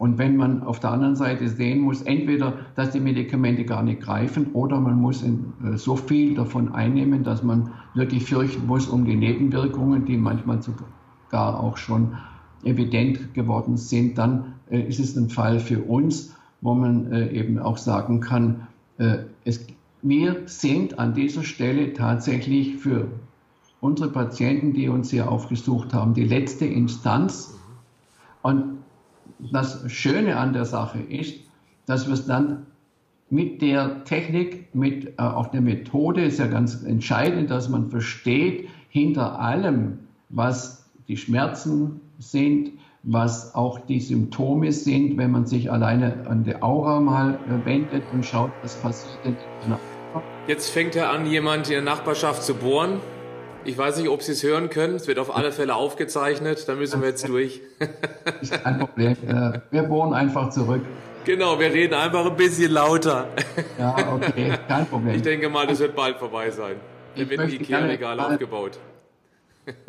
und 0.00 0.16
wenn 0.16 0.38
man 0.38 0.62
auf 0.62 0.80
der 0.80 0.92
anderen 0.92 1.14
Seite 1.14 1.46
sehen 1.46 1.80
muss, 1.80 2.00
entweder, 2.00 2.54
dass 2.74 2.90
die 2.90 3.00
Medikamente 3.00 3.66
gar 3.66 3.82
nicht 3.82 4.00
greifen 4.00 4.46
oder 4.54 4.80
man 4.80 4.98
muss 4.98 5.22
in, 5.22 5.52
äh, 5.62 5.76
so 5.76 5.94
viel 5.94 6.34
davon 6.34 6.72
einnehmen, 6.72 7.22
dass 7.22 7.42
man 7.42 7.70
wirklich 7.92 8.24
fürchten 8.24 8.66
muss 8.66 8.88
um 8.88 9.04
die 9.04 9.14
Nebenwirkungen, 9.14 10.06
die 10.06 10.16
manchmal 10.16 10.62
sogar 10.62 10.88
gar 11.28 11.60
auch 11.60 11.76
schon 11.76 12.16
evident 12.64 13.34
geworden 13.34 13.76
sind, 13.76 14.16
dann 14.16 14.54
äh, 14.70 14.80
ist 14.80 15.00
es 15.00 15.16
ein 15.16 15.28
Fall 15.28 15.60
für 15.60 15.80
uns, 15.80 16.34
wo 16.62 16.72
man 16.74 17.12
äh, 17.12 17.30
eben 17.32 17.58
auch 17.58 17.76
sagen 17.76 18.20
kann, 18.20 18.68
äh, 18.96 19.18
es, 19.44 19.66
wir 20.00 20.34
sind 20.46 20.98
an 20.98 21.12
dieser 21.12 21.42
Stelle 21.42 21.92
tatsächlich 21.92 22.76
für 22.76 23.06
unsere 23.82 24.08
Patienten, 24.08 24.72
die 24.72 24.88
uns 24.88 25.10
hier 25.10 25.30
aufgesucht 25.30 25.92
haben, 25.92 26.14
die 26.14 26.24
letzte 26.24 26.64
Instanz. 26.64 27.54
Und 28.40 28.79
das 29.52 29.90
Schöne 29.90 30.36
an 30.36 30.52
der 30.52 30.64
Sache 30.64 30.98
ist, 31.00 31.40
dass 31.86 32.06
wir 32.06 32.14
es 32.14 32.26
dann 32.26 32.66
mit 33.30 33.62
der 33.62 34.04
Technik, 34.04 34.74
mit 34.74 35.18
äh, 35.18 35.22
auch 35.22 35.48
der 35.48 35.60
Methode, 35.60 36.22
ist 36.24 36.38
ja 36.38 36.46
ganz 36.46 36.82
entscheidend, 36.82 37.50
dass 37.50 37.68
man 37.68 37.90
versteht, 37.90 38.68
hinter 38.88 39.38
allem, 39.38 40.00
was 40.28 40.90
die 41.06 41.16
Schmerzen 41.16 42.00
sind, 42.18 42.72
was 43.02 43.54
auch 43.54 43.80
die 43.80 44.00
Symptome 44.00 44.72
sind, 44.72 45.16
wenn 45.16 45.30
man 45.30 45.46
sich 45.46 45.70
alleine 45.70 46.26
an 46.28 46.44
der 46.44 46.62
Aura 46.62 47.00
mal 47.00 47.34
äh, 47.34 47.64
wendet 47.64 48.02
und 48.12 48.26
schaut, 48.26 48.50
was 48.62 48.74
passiert. 48.76 49.36
Jetzt 50.46 50.70
fängt 50.70 50.96
ja 50.96 51.10
an, 51.10 51.26
jemand 51.26 51.68
in 51.68 51.74
der 51.74 51.82
Nachbarschaft 51.82 52.42
zu 52.42 52.54
bohren. 52.54 53.00
Ich 53.64 53.76
weiß 53.76 53.98
nicht, 53.98 54.08
ob 54.08 54.22
Sie 54.22 54.32
es 54.32 54.42
hören 54.42 54.70
können. 54.70 54.94
Es 54.94 55.06
wird 55.06 55.18
auf 55.18 55.36
alle 55.36 55.52
Fälle 55.52 55.74
aufgezeichnet. 55.74 56.66
Da 56.66 56.74
müssen 56.74 57.02
wir 57.02 57.08
jetzt 57.08 57.28
durch. 57.28 57.60
Kein 58.64 58.78
Problem. 58.78 59.16
Wir 59.70 59.82
bohren 59.82 60.14
einfach 60.14 60.50
zurück. 60.50 60.82
Genau, 61.24 61.60
wir 61.60 61.72
reden 61.72 61.94
einfach 61.94 62.24
ein 62.24 62.36
bisschen 62.36 62.72
lauter. 62.72 63.28
Ja, 63.78 63.94
okay, 64.14 64.54
kein 64.66 64.86
Problem. 64.86 65.14
Ich 65.14 65.22
denke 65.22 65.50
mal, 65.50 65.66
das 65.66 65.78
wird 65.78 65.94
bald 65.94 66.16
vorbei 66.16 66.50
sein. 66.50 66.76
Da 67.14 67.28
wird 67.28 67.38
ein 67.38 67.50
Ikea-Regal 67.50 68.18
aufgebaut. 68.18 68.78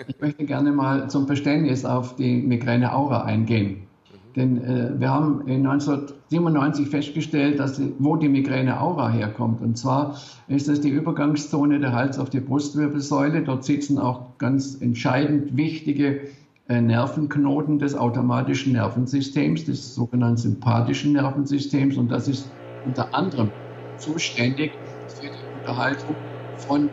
Ich 0.08 0.20
möchte 0.20 0.44
gerne 0.44 0.74
mal 0.74 1.10
zum 1.10 1.28
Verständnis 1.28 1.86
auf 1.86 2.18
die 2.18 2.36
Migräne-Aura 2.36 3.24
eingehen. 3.24 3.88
Denn 4.36 4.64
äh, 4.64 5.00
wir 5.00 5.10
haben 5.10 5.48
in 5.48 5.66
1997 5.66 6.88
festgestellt, 6.90 7.60
dass 7.60 7.82
wo 8.00 8.16
die 8.16 8.30
Migräne-Aura 8.30 9.10
herkommt. 9.10 9.62
Und 9.62 9.78
zwar 9.78 10.18
ist 10.48 10.68
das 10.68 10.82
die 10.82 10.90
Übergangszone 10.90 11.80
der 11.80 11.94
Hals 11.94 12.20
auf 12.20 12.30
die 12.30 12.40
Brustwirbelsäule. 12.40 13.42
Dort 13.42 13.64
sitzen 13.64 13.98
auch 13.98 14.38
ganz 14.38 14.82
entscheidend 14.82 15.58
wichtige 15.58 16.22
äh, 16.68 16.82
Nervenknoten 16.82 17.80
des 17.80 17.96
automatischen 17.96 18.74
Nervensystems, 18.74 19.66
des 19.66 19.96
sogenannten 19.96 20.38
sympathischen 20.38 21.14
Nervensystems. 21.14 21.98
Und 21.98 22.10
das 22.10 22.28
ist 22.28 22.50
unter 22.86 23.14
anderem 23.14 23.52
zuständig 23.98 24.72
für 25.08 25.28
die 25.28 25.60
Unterhaltung 25.60 26.16
von 26.58 26.90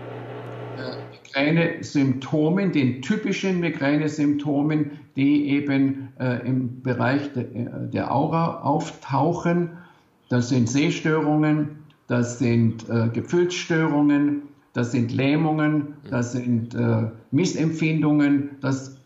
Migräne-Symptomen, 1.39 2.73
den 2.73 3.03
typischen 3.03 3.61
Migräne-Symptomen, 3.61 4.91
die 5.17 5.49
eben 5.49 6.08
äh, 6.19 6.47
im 6.47 6.83
Bereich 6.83 7.33
de, 7.33 7.45
äh, 7.45 7.91
der 7.93 8.15
Aura 8.15 8.61
auftauchen. 8.63 9.71
Das 10.29 10.49
sind 10.49 10.69
Sehstörungen, 10.69 11.79
das 12.07 12.39
sind 12.39 12.89
äh, 12.89 13.09
Gefühlsstörungen, 13.09 14.43
das 14.73 14.93
sind 14.93 15.13
Lähmungen, 15.13 15.95
das 16.11 16.33
sind 16.33 16.75
äh, 16.75 17.11
Missempfindungen, 17.31 18.51
das 18.61 18.97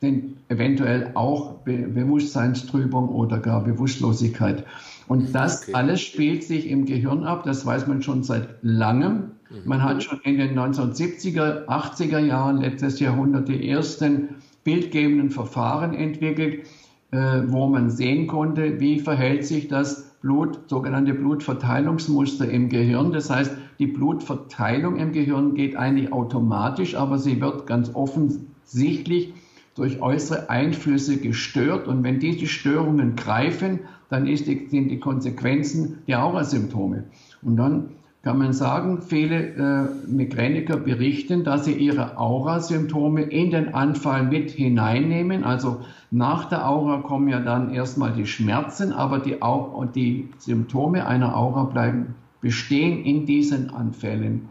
sind 0.00 0.36
eventuell 0.48 1.10
auch 1.14 1.54
Be 1.64 1.88
Bewusstseinstrübung 1.88 3.08
oder 3.08 3.38
gar 3.38 3.64
Bewusstlosigkeit. 3.64 4.64
Und 5.06 5.34
das 5.34 5.62
okay. 5.62 5.74
alles 5.74 6.00
spielt 6.00 6.44
sich 6.44 6.68
im 6.68 6.84
Gehirn 6.86 7.24
ab, 7.24 7.44
das 7.44 7.64
weiß 7.66 7.86
man 7.86 8.02
schon 8.02 8.22
seit 8.22 8.48
langem. 8.62 9.32
Man 9.64 9.82
hat 9.82 10.02
schon 10.02 10.20
in 10.24 10.36
den 10.36 10.58
1970er, 10.58 11.66
80er 11.66 12.18
Jahren 12.18 12.58
letztes 12.58 13.00
Jahrhundert 13.00 13.48
die 13.48 13.68
ersten 13.68 14.36
bildgebenden 14.68 15.30
Verfahren 15.30 15.94
entwickelt, 15.94 16.66
äh, 17.10 17.40
wo 17.46 17.68
man 17.68 17.88
sehen 17.88 18.26
konnte, 18.26 18.80
wie 18.80 19.00
verhält 19.00 19.46
sich 19.46 19.66
das 19.68 20.10
Blut, 20.20 20.68
sogenannte 20.68 21.14
Blutverteilungsmuster 21.14 22.50
im 22.50 22.68
Gehirn. 22.68 23.10
Das 23.12 23.30
heißt, 23.30 23.52
die 23.78 23.86
Blutverteilung 23.86 24.96
im 24.96 25.12
Gehirn 25.12 25.54
geht 25.54 25.74
eigentlich 25.74 26.12
automatisch, 26.12 26.96
aber 26.96 27.18
sie 27.18 27.40
wird 27.40 27.66
ganz 27.66 27.94
offensichtlich 27.94 29.32
durch 29.74 30.02
äußere 30.02 30.50
Einflüsse 30.50 31.16
gestört. 31.16 31.88
Und 31.88 32.04
wenn 32.04 32.20
diese 32.20 32.46
Störungen 32.46 33.16
greifen, 33.16 33.80
dann 34.10 34.26
die, 34.26 34.36
sind 34.36 34.90
die 34.90 35.00
Konsequenzen 35.00 36.02
die 36.06 36.14
Aurasymptome. 36.14 37.04
Und 37.40 37.56
dann 37.56 37.88
kann 38.22 38.38
man 38.38 38.52
sagen, 38.52 39.02
viele 39.02 39.36
äh, 39.36 40.06
Migräniker 40.06 40.76
berichten, 40.76 41.44
dass 41.44 41.64
sie 41.64 41.74
ihre 41.74 42.18
Aura-Symptome 42.18 43.22
in 43.22 43.50
den 43.50 43.74
Anfall 43.74 44.24
mit 44.24 44.50
hineinnehmen. 44.50 45.44
Also 45.44 45.82
nach 46.10 46.46
der 46.46 46.68
Aura 46.68 46.98
kommen 46.98 47.28
ja 47.28 47.38
dann 47.40 47.72
erstmal 47.72 48.12
die 48.12 48.26
Schmerzen, 48.26 48.92
aber 48.92 49.20
die, 49.20 49.40
Au 49.40 49.84
die 49.84 50.28
Symptome 50.38 51.06
einer 51.06 51.36
Aura 51.36 51.64
bleiben 51.64 52.16
bestehen 52.40 53.04
in 53.04 53.24
diesen 53.24 53.70
Anfällen. 53.70 54.48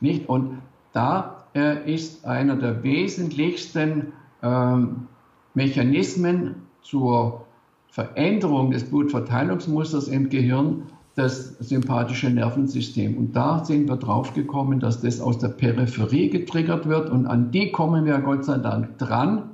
Nicht? 0.00 0.28
Und 0.28 0.58
da 0.92 1.44
äh, 1.54 1.92
ist 1.92 2.24
einer 2.24 2.56
der 2.56 2.82
wesentlichsten 2.82 4.12
ähm, 4.42 5.08
Mechanismen 5.54 6.54
zur 6.82 7.44
Veränderung 7.88 8.70
des 8.70 8.84
Blutverteilungsmusters 8.84 10.08
im 10.08 10.30
Gehirn 10.30 10.84
das 11.16 11.56
sympathische 11.58 12.30
Nervensystem. 12.30 13.16
Und 13.16 13.34
da 13.34 13.64
sind 13.64 13.88
wir 13.88 13.96
drauf 13.96 14.32
gekommen, 14.32 14.80
dass 14.80 15.00
das 15.00 15.20
aus 15.20 15.38
der 15.38 15.48
Peripherie 15.48 16.30
getriggert 16.30 16.86
wird 16.86 17.10
und 17.10 17.26
an 17.26 17.50
die 17.50 17.72
kommen 17.72 18.04
wir 18.04 18.18
Gott 18.18 18.44
sei 18.44 18.58
Dank 18.58 18.98
dran, 18.98 19.50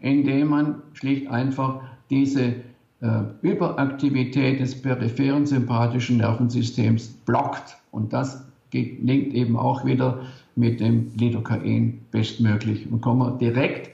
indem 0.00 0.48
man 0.48 0.82
schlicht 0.94 1.30
einfach 1.30 1.80
diese 2.10 2.54
äh, 3.00 3.22
Überaktivität 3.42 4.60
des 4.60 4.80
peripheren 4.80 5.46
sympathischen 5.46 6.18
Nervensystems 6.18 7.08
blockt. 7.24 7.76
Und 7.92 8.12
das 8.12 8.44
gelingt 8.70 9.34
eben 9.34 9.56
auch 9.56 9.84
wieder 9.84 10.20
mit 10.56 10.80
dem 10.80 11.12
Lidocain 11.16 12.00
bestmöglich. 12.10 12.90
Und 12.90 13.00
kommen 13.00 13.20
wir 13.20 13.38
direkt 13.38 13.90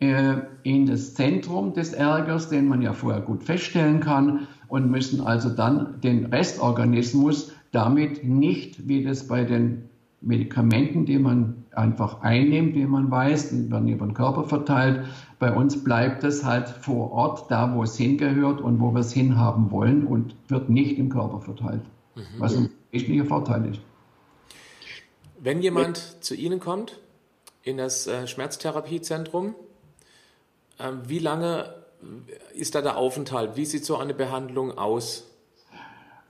äh, 0.00 0.36
in 0.62 0.86
das 0.86 1.14
Zentrum 1.14 1.74
des 1.74 1.92
Ärgers, 1.92 2.48
den 2.48 2.68
man 2.68 2.82
ja 2.82 2.92
vorher 2.92 3.20
gut 3.20 3.42
feststellen 3.42 4.00
kann, 4.00 4.46
und 4.68 4.90
müssen 4.90 5.20
also 5.20 5.50
dann 5.50 6.00
den 6.00 6.26
Restorganismus 6.26 7.52
damit 7.72 8.24
nicht, 8.24 8.88
wie 8.88 9.04
das 9.04 9.28
bei 9.28 9.44
den 9.44 9.88
Medikamenten, 10.20 11.06
die 11.06 11.18
man 11.18 11.64
einfach 11.72 12.22
einnimmt, 12.22 12.74
die 12.74 12.86
man 12.86 13.10
weiß, 13.10 13.50
die 13.50 13.70
werden 13.70 13.88
über 13.88 14.06
den 14.06 14.14
Körper 14.14 14.44
verteilt. 14.44 15.04
Bei 15.38 15.52
uns 15.52 15.84
bleibt 15.84 16.24
es 16.24 16.44
halt 16.44 16.68
vor 16.68 17.12
Ort, 17.12 17.50
da 17.50 17.74
wo 17.74 17.82
es 17.82 17.96
hingehört 17.96 18.60
und 18.60 18.80
wo 18.80 18.92
wir 18.92 19.00
es 19.00 19.12
hinhaben 19.12 19.70
wollen 19.70 20.06
und 20.06 20.34
wird 20.48 20.70
nicht 20.70 20.98
im 20.98 21.10
Körper 21.10 21.40
verteilt, 21.40 21.82
mhm. 22.14 22.22
was 22.38 22.56
ein 22.56 22.70
wesentlicher 22.90 23.26
Vorteil 23.26 23.66
ist. 23.66 23.80
Wenn 25.38 25.60
jemand 25.60 26.24
zu 26.24 26.34
Ihnen 26.34 26.60
kommt 26.60 26.98
in 27.62 27.76
das 27.76 28.06
äh, 28.06 28.26
Schmerztherapiezentrum, 28.26 29.54
äh, 30.78 30.92
wie 31.06 31.18
lange 31.18 31.74
ist 32.54 32.74
da 32.74 32.82
der 32.82 32.96
Aufenthalt? 32.96 33.56
Wie 33.56 33.64
sieht 33.64 33.84
so 33.84 33.96
eine 33.96 34.14
Behandlung 34.14 34.76
aus? 34.76 35.30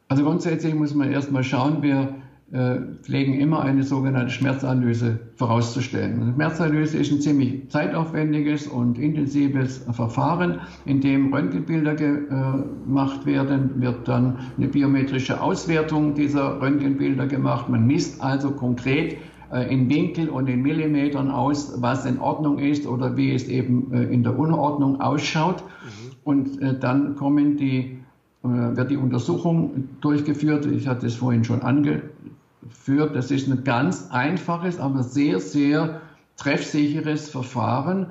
Also 0.08 0.22
grundsätzlich 0.22 0.74
muss 0.74 0.94
man 0.94 1.10
erstmal 1.10 1.42
schauen, 1.42 1.82
wir 1.82 2.14
äh, 2.52 2.76
pflegen 3.02 3.40
immer 3.40 3.62
eine 3.62 3.82
sogenannte 3.82 4.30
Schmerzanalyse 4.30 5.18
vorauszustellen. 5.34 6.22
Eine 6.22 6.32
Schmerzanalyse 6.32 6.96
ist 6.96 7.10
ein 7.10 7.20
ziemlich 7.20 7.68
zeitaufwendiges 7.70 8.68
und 8.68 8.98
intensives 8.98 9.78
Verfahren, 9.90 10.60
in 10.84 11.00
dem 11.00 11.34
Röntgenbilder 11.34 11.96
gemacht 11.96 13.26
werden, 13.26 13.80
wird 13.80 14.06
dann 14.06 14.38
eine 14.56 14.68
biometrische 14.68 15.40
Auswertung 15.40 16.14
dieser 16.14 16.60
Röntgenbilder 16.60 17.26
gemacht. 17.26 17.68
Man 17.68 17.84
misst 17.84 18.20
also 18.22 18.52
konkret 18.52 19.14
äh, 19.14 19.16
in 19.52 19.88
Winkel 19.88 20.28
und 20.28 20.48
in 20.48 20.62
Millimetern 20.62 21.30
aus, 21.30 21.80
was 21.80 22.04
in 22.04 22.18
Ordnung 22.18 22.58
ist 22.58 22.86
oder 22.86 23.16
wie 23.16 23.32
es 23.32 23.48
eben 23.48 23.92
äh, 23.92 24.02
in 24.04 24.22
der 24.22 24.38
Unordnung 24.38 25.00
ausschaut. 25.00 25.62
Mhm. 25.62 26.12
Und 26.24 26.82
dann 26.82 27.14
kommen 27.14 27.56
die 27.56 27.98
wird 28.42 28.90
die 28.90 28.96
Untersuchung 28.96 29.88
durchgeführt. 30.00 30.66
Ich 30.66 30.86
hatte 30.86 31.06
es 31.06 31.16
vorhin 31.16 31.42
schon 31.42 31.62
angeführt. 31.62 33.14
Das 33.14 33.30
ist 33.30 33.48
ein 33.48 33.64
ganz 33.64 34.08
einfaches, 34.10 34.78
aber 34.78 35.02
sehr, 35.02 35.40
sehr 35.40 36.00
treffsicheres 36.36 37.28
Verfahren, 37.28 38.06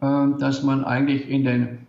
äh, 0.00 0.26
das 0.38 0.62
man 0.62 0.84
eigentlich 0.84 1.28
in 1.28 1.44
den 1.44 1.85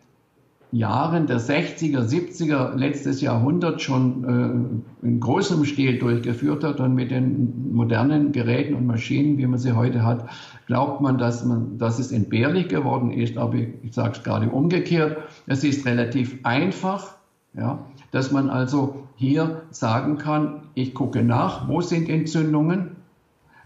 Jahren 0.77 1.27
der 1.27 1.39
60er, 1.39 2.01
70er, 2.01 2.75
letztes 2.75 3.21
Jahrhundert 3.21 3.81
schon 3.81 4.71
äh, 5.01 5.05
in 5.05 5.19
großem 5.19 5.65
Stil 5.65 5.99
durchgeführt 5.99 6.63
hat 6.63 6.79
und 6.79 6.95
mit 6.95 7.11
den 7.11 7.73
modernen 7.73 8.31
Geräten 8.31 8.75
und 8.75 8.85
Maschinen, 8.85 9.37
wie 9.37 9.47
man 9.47 9.59
sie 9.59 9.73
heute 9.73 10.05
hat, 10.05 10.29
glaubt 10.67 11.01
man, 11.01 11.17
dass, 11.17 11.43
man, 11.43 11.77
dass 11.77 11.99
es 11.99 12.11
entbehrlich 12.11 12.67
geworden 12.67 13.11
ist. 13.11 13.37
Aber 13.37 13.55
ich, 13.55 13.69
ich 13.83 13.93
sage 13.93 14.13
es 14.17 14.23
gerade 14.23 14.49
umgekehrt. 14.49 15.17
Es 15.47 15.63
ist 15.63 15.85
relativ 15.85 16.39
einfach 16.43 17.17
ja, 17.57 17.79
dass 18.11 18.31
man 18.31 18.49
also 18.49 19.07
hier 19.15 19.63
sagen 19.71 20.17
kann, 20.17 20.61
ich 20.75 20.93
gucke 20.93 21.23
nach, 21.23 21.67
wo 21.67 21.81
sind 21.81 22.07
Entzündungen, 22.07 22.95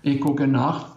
ich 0.02 0.22
gucke 0.22 0.48
nach, 0.48 0.96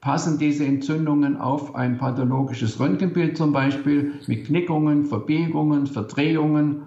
passen 0.00 0.38
diese 0.38 0.64
Entzündungen 0.64 1.36
auf 1.36 1.74
ein 1.74 1.98
pathologisches 1.98 2.80
Röntgenbild 2.80 3.36
zum 3.36 3.52
Beispiel 3.52 4.14
mit 4.26 4.46
Knickungen, 4.46 5.04
Verbiegungen, 5.04 5.86
Verdrehungen 5.86 6.82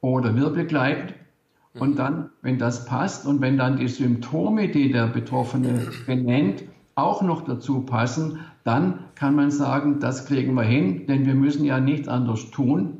oder 0.00 0.36
Wirbelkleid. 0.36 1.14
Und 1.78 1.92
mhm. 1.92 1.96
dann, 1.96 2.30
wenn 2.42 2.58
das 2.58 2.84
passt 2.84 3.26
und 3.26 3.40
wenn 3.40 3.56
dann 3.56 3.78
die 3.78 3.88
Symptome, 3.88 4.68
die 4.68 4.92
der 4.92 5.06
Betroffene 5.06 5.88
benennt, 6.06 6.64
auch 6.94 7.22
noch 7.22 7.42
dazu 7.44 7.80
passen, 7.80 8.38
dann 8.62 9.00
kann 9.14 9.34
man 9.34 9.50
sagen, 9.50 9.98
das 9.98 10.26
kriegen 10.26 10.54
wir 10.54 10.62
hin, 10.62 11.06
denn 11.06 11.26
wir 11.26 11.34
müssen 11.34 11.64
ja 11.64 11.80
nichts 11.80 12.08
anderes 12.08 12.50
tun, 12.50 12.98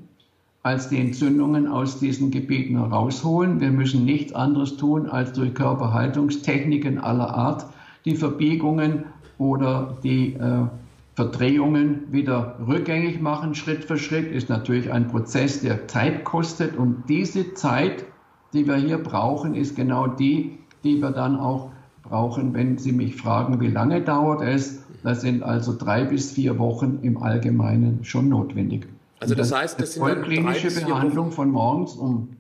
als 0.63 0.89
die 0.89 0.99
Entzündungen 0.99 1.69
aus 1.69 2.01
diesen 2.01 2.31
Gebieten 2.31 2.79
herausholen. 2.79 3.61
Wir 3.61 3.71
müssen 3.71 4.05
nichts 4.05 4.33
anderes 4.33 4.77
tun, 4.77 5.07
als 5.09 5.35
durch 5.35 5.55
Körperhaltungstechniken 5.55 6.99
aller 6.99 7.33
Art 7.35 7.67
die 8.05 8.17
Verbiegungen 8.17 9.05
oder 9.39 9.97
die 10.03 10.35
äh, 10.35 10.67
Verdrehungen 11.15 12.13
wieder 12.13 12.57
rückgängig 12.67 13.21
machen, 13.21 13.55
Schritt 13.55 13.85
für 13.85 13.99
Schritt, 13.99 14.33
ist 14.33 14.49
natürlich 14.49 14.93
ein 14.93 15.09
Prozess, 15.09 15.61
der 15.61 15.87
Zeit 15.87 16.25
kostet. 16.25 16.77
Und 16.77 17.05
diese 17.09 17.55
Zeit, 17.55 18.05
die 18.53 18.67
wir 18.67 18.77
hier 18.77 18.99
brauchen, 18.99 19.55
ist 19.55 19.77
genau 19.77 20.09
die, 20.09 20.59
die 20.83 21.01
wir 21.01 21.11
dann 21.11 21.39
auch 21.39 21.71
brauchen, 22.03 22.53
wenn 22.53 22.79
Sie 22.79 22.93
mich 22.93 23.17
fragen, 23.17 23.61
wie 23.61 23.69
lange 23.69 24.01
dauert 24.01 24.43
es. 24.43 24.81
Das 25.03 25.21
sind 25.21 25.43
also 25.43 25.77
drei 25.77 26.05
bis 26.05 26.33
vier 26.33 26.59
Wochen 26.59 26.99
im 27.03 27.23
Allgemeinen 27.23 28.05
schon 28.05 28.29
notwendig. 28.29 28.87
Also 29.21 29.35
das 29.35 29.55
heißt, 29.55 29.81
das 29.81 29.95
sind 29.95 30.03
vollklinische 30.03 30.71
Behandlung 30.71 31.31
von 31.31 31.51
morgens 31.51 31.95
um, 31.95 32.37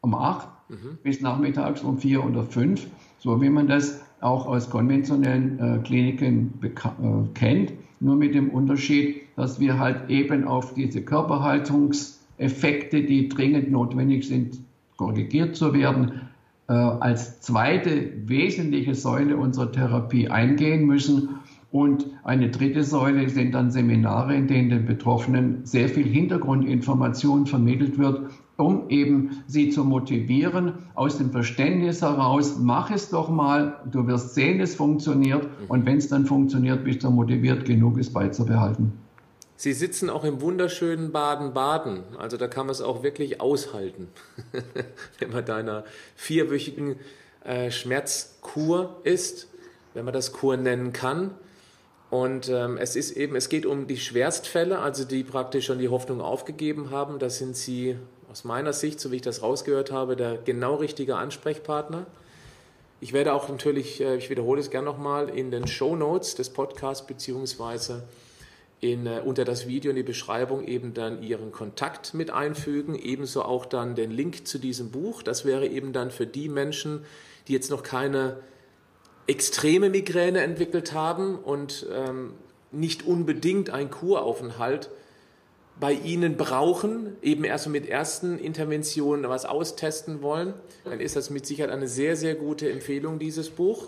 um 0.00 0.14
8 0.14 0.48
mhm. 0.68 0.98
bis 1.02 1.20
nachmittags 1.20 1.82
um 1.82 1.98
4 1.98 2.24
oder 2.24 2.44
5, 2.44 2.86
so 3.18 3.40
wie 3.40 3.48
man 3.48 3.66
das 3.66 4.00
auch 4.20 4.46
aus 4.46 4.70
konventionellen 4.70 5.58
äh, 5.58 5.78
Kliniken 5.78 6.54
äh, 6.62 6.68
kennt, 7.34 7.72
nur 8.00 8.16
mit 8.16 8.34
dem 8.34 8.50
Unterschied, 8.50 9.22
dass 9.36 9.60
wir 9.60 9.78
halt 9.78 10.10
eben 10.10 10.46
auf 10.46 10.74
diese 10.74 11.02
Körperhaltungseffekte, 11.02 13.02
die 13.02 13.28
dringend 13.28 13.70
notwendig 13.70 14.26
sind, 14.26 14.58
korrigiert 14.96 15.56
zu 15.56 15.72
werden, 15.72 16.22
äh, 16.68 16.72
als 16.72 17.40
zweite 17.40 18.12
wesentliche 18.26 18.94
Säule 18.94 19.36
unserer 19.36 19.72
Therapie 19.72 20.28
eingehen 20.28 20.86
müssen. 20.86 21.30
Und 21.70 22.06
eine 22.24 22.50
dritte 22.50 22.82
Säule 22.82 23.28
sind 23.28 23.54
dann 23.54 23.70
Seminare, 23.70 24.34
in 24.34 24.46
denen 24.46 24.70
den 24.70 24.86
Betroffenen 24.86 25.64
sehr 25.64 25.88
viel 25.88 26.06
Hintergrundinformation 26.06 27.46
vermittelt 27.46 27.98
wird, 27.98 28.30
um 28.58 28.90
eben 28.90 29.44
sie 29.46 29.70
zu 29.70 29.84
motivieren, 29.84 30.74
aus 30.94 31.16
dem 31.16 31.30
Verständnis 31.30 32.02
heraus, 32.02 32.56
mach 32.58 32.90
es 32.90 33.08
doch 33.08 33.28
mal, 33.28 33.80
du 33.90 34.06
wirst 34.08 34.34
sehen, 34.34 34.60
es 34.60 34.74
funktioniert 34.74 35.46
und 35.68 35.86
wenn 35.86 35.98
es 35.98 36.08
dann 36.08 36.26
funktioniert, 36.26 36.84
bist 36.84 37.04
du 37.04 37.10
motiviert 37.10 37.64
genug, 37.64 37.98
es 37.98 38.12
beizubehalten. 38.12 38.92
Sie 39.54 39.72
sitzen 39.72 40.10
auch 40.10 40.24
im 40.24 40.40
wunderschönen 40.40 41.12
Baden-Baden, 41.12 42.00
also 42.18 42.36
da 42.36 42.48
kann 42.48 42.66
man 42.66 42.72
es 42.72 42.80
auch 42.80 43.04
wirklich 43.04 43.40
aushalten, 43.40 44.08
wenn 45.20 45.30
man 45.30 45.44
da 45.44 45.56
einer 45.56 45.84
vierwöchigen 46.16 46.96
äh, 47.44 47.70
Schmerzkur 47.70 48.96
ist, 49.04 49.48
wenn 49.94 50.04
man 50.04 50.14
das 50.14 50.32
Kur 50.32 50.56
nennen 50.56 50.92
kann. 50.92 51.30
Und 52.10 52.48
ähm, 52.48 52.76
es 52.78 52.96
ist 52.96 53.12
eben, 53.12 53.36
es 53.36 53.48
geht 53.48 53.66
um 53.66 53.86
die 53.86 53.98
Schwerstfälle, 53.98 54.80
also 54.80 55.04
die 55.04 55.22
praktisch 55.22 55.66
schon 55.66 55.78
die 55.78 55.88
Hoffnung 55.88 56.20
aufgegeben 56.20 56.90
haben. 56.90 57.18
Da 57.18 57.28
sind 57.28 57.54
Sie 57.54 57.96
aus 58.30 58.44
meiner 58.44 58.72
Sicht, 58.72 59.00
so 59.00 59.10
wie 59.10 59.16
ich 59.16 59.22
das 59.22 59.42
rausgehört 59.42 59.90
habe, 59.90 60.16
der 60.16 60.36
genau 60.36 60.76
richtige 60.76 61.16
Ansprechpartner. 61.16 62.06
Ich 63.00 63.12
werde 63.12 63.32
auch 63.32 63.48
natürlich, 63.48 64.00
äh, 64.00 64.16
ich 64.16 64.28
wiederhole 64.28 64.60
es 64.60 64.70
gerne 64.70 64.86
nochmal, 64.86 65.28
in 65.28 65.50
den 65.50 65.66
Show 65.66 65.96
Notes 65.96 66.34
des 66.34 66.50
Podcasts 66.50 67.06
beziehungsweise 67.06 68.02
in, 68.80 69.06
äh, 69.06 69.22
unter 69.24 69.44
das 69.44 69.66
Video 69.66 69.90
in 69.90 69.96
die 69.96 70.02
Beschreibung 70.02 70.66
eben 70.66 70.94
dann 70.94 71.22
Ihren 71.22 71.52
Kontakt 71.52 72.14
mit 72.14 72.30
einfügen, 72.30 72.94
ebenso 72.94 73.42
auch 73.42 73.66
dann 73.66 73.94
den 73.94 74.10
Link 74.10 74.46
zu 74.46 74.58
diesem 74.58 74.90
Buch. 74.90 75.22
Das 75.22 75.44
wäre 75.44 75.66
eben 75.66 75.92
dann 75.92 76.10
für 76.10 76.26
die 76.26 76.48
Menschen, 76.48 77.04
die 77.46 77.52
jetzt 77.52 77.70
noch 77.70 77.82
keine 77.82 78.40
extreme 79.26 79.90
Migräne 79.90 80.40
entwickelt 80.42 80.92
haben 80.92 81.36
und 81.36 81.86
ähm, 81.92 82.34
nicht 82.72 83.06
unbedingt 83.06 83.70
einen 83.70 83.90
Kuraufenthalt 83.90 84.90
bei 85.80 85.92
ihnen 85.92 86.36
brauchen, 86.36 87.16
eben 87.22 87.44
erst 87.44 87.68
mit 87.68 87.88
ersten 87.88 88.38
Interventionen 88.38 89.28
was 89.28 89.44
austesten 89.44 90.22
wollen, 90.22 90.54
dann 90.84 91.00
ist 91.00 91.16
das 91.16 91.30
mit 91.30 91.46
Sicherheit 91.46 91.70
eine 91.70 91.88
sehr, 91.88 92.16
sehr 92.16 92.34
gute 92.34 92.70
Empfehlung, 92.70 93.18
dieses 93.18 93.50
Buch. 93.50 93.86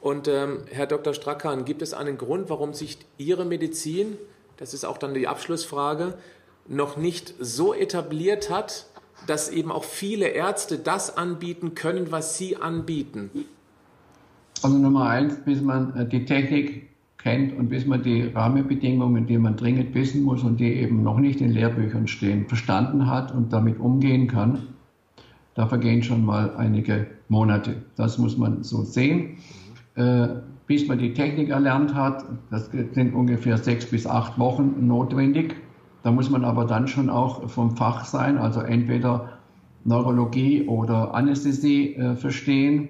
Und 0.00 0.28
ähm, 0.28 0.60
Herr 0.70 0.86
Dr. 0.86 1.12
Strackan, 1.12 1.64
gibt 1.66 1.82
es 1.82 1.92
einen 1.92 2.16
Grund, 2.16 2.48
warum 2.48 2.72
sich 2.72 2.98
Ihre 3.18 3.44
Medizin, 3.44 4.16
das 4.56 4.72
ist 4.72 4.84
auch 4.84 4.96
dann 4.96 5.12
die 5.12 5.28
Abschlussfrage, 5.28 6.14
noch 6.66 6.96
nicht 6.96 7.34
so 7.38 7.74
etabliert 7.74 8.48
hat, 8.48 8.86
dass 9.26 9.50
eben 9.50 9.70
auch 9.70 9.84
viele 9.84 10.28
Ärzte 10.28 10.78
das 10.78 11.16
anbieten 11.16 11.74
können, 11.74 12.10
was 12.10 12.38
Sie 12.38 12.56
anbieten? 12.56 13.30
Also 14.62 14.78
Nummer 14.78 15.08
eins, 15.08 15.34
bis 15.44 15.60
man 15.60 15.94
äh, 15.96 16.06
die 16.06 16.24
Technik 16.24 16.89
kennt 17.22 17.56
und 17.56 17.68
bis 17.68 17.86
man 17.86 18.02
die 18.02 18.22
Rahmenbedingungen, 18.22 19.26
die 19.26 19.38
man 19.38 19.56
dringend 19.56 19.94
wissen 19.94 20.24
muss 20.24 20.42
und 20.42 20.58
die 20.60 20.72
eben 20.74 21.02
noch 21.02 21.18
nicht 21.18 21.40
in 21.40 21.50
Lehrbüchern 21.50 22.06
stehen, 22.08 22.46
verstanden 22.46 23.06
hat 23.06 23.32
und 23.34 23.52
damit 23.52 23.78
umgehen 23.78 24.26
kann. 24.26 24.58
Da 25.54 25.66
vergehen 25.66 26.02
schon 26.02 26.24
mal 26.24 26.54
einige 26.56 27.06
Monate. 27.28 27.76
Das 27.96 28.18
muss 28.18 28.38
man 28.38 28.62
so 28.62 28.82
sehen. 28.82 29.38
äh, 29.96 30.28
bis 30.66 30.86
man 30.86 30.98
die 30.98 31.12
Technik 31.14 31.48
erlernt 31.48 31.94
hat. 31.94 32.24
Das 32.50 32.70
sind 32.70 33.12
ungefähr 33.14 33.58
sechs 33.58 33.86
bis 33.86 34.06
acht 34.06 34.38
Wochen 34.38 34.86
notwendig. 34.86 35.56
Da 36.04 36.12
muss 36.12 36.30
man 36.30 36.44
aber 36.44 36.64
dann 36.64 36.86
schon 36.86 37.10
auch 37.10 37.50
vom 37.50 37.76
Fach 37.76 38.04
sein, 38.04 38.38
also 38.38 38.60
entweder 38.60 39.38
Neurologie 39.84 40.66
oder 40.68 41.14
Anästhesie 41.14 41.94
äh, 41.96 42.14
verstehen, 42.14 42.88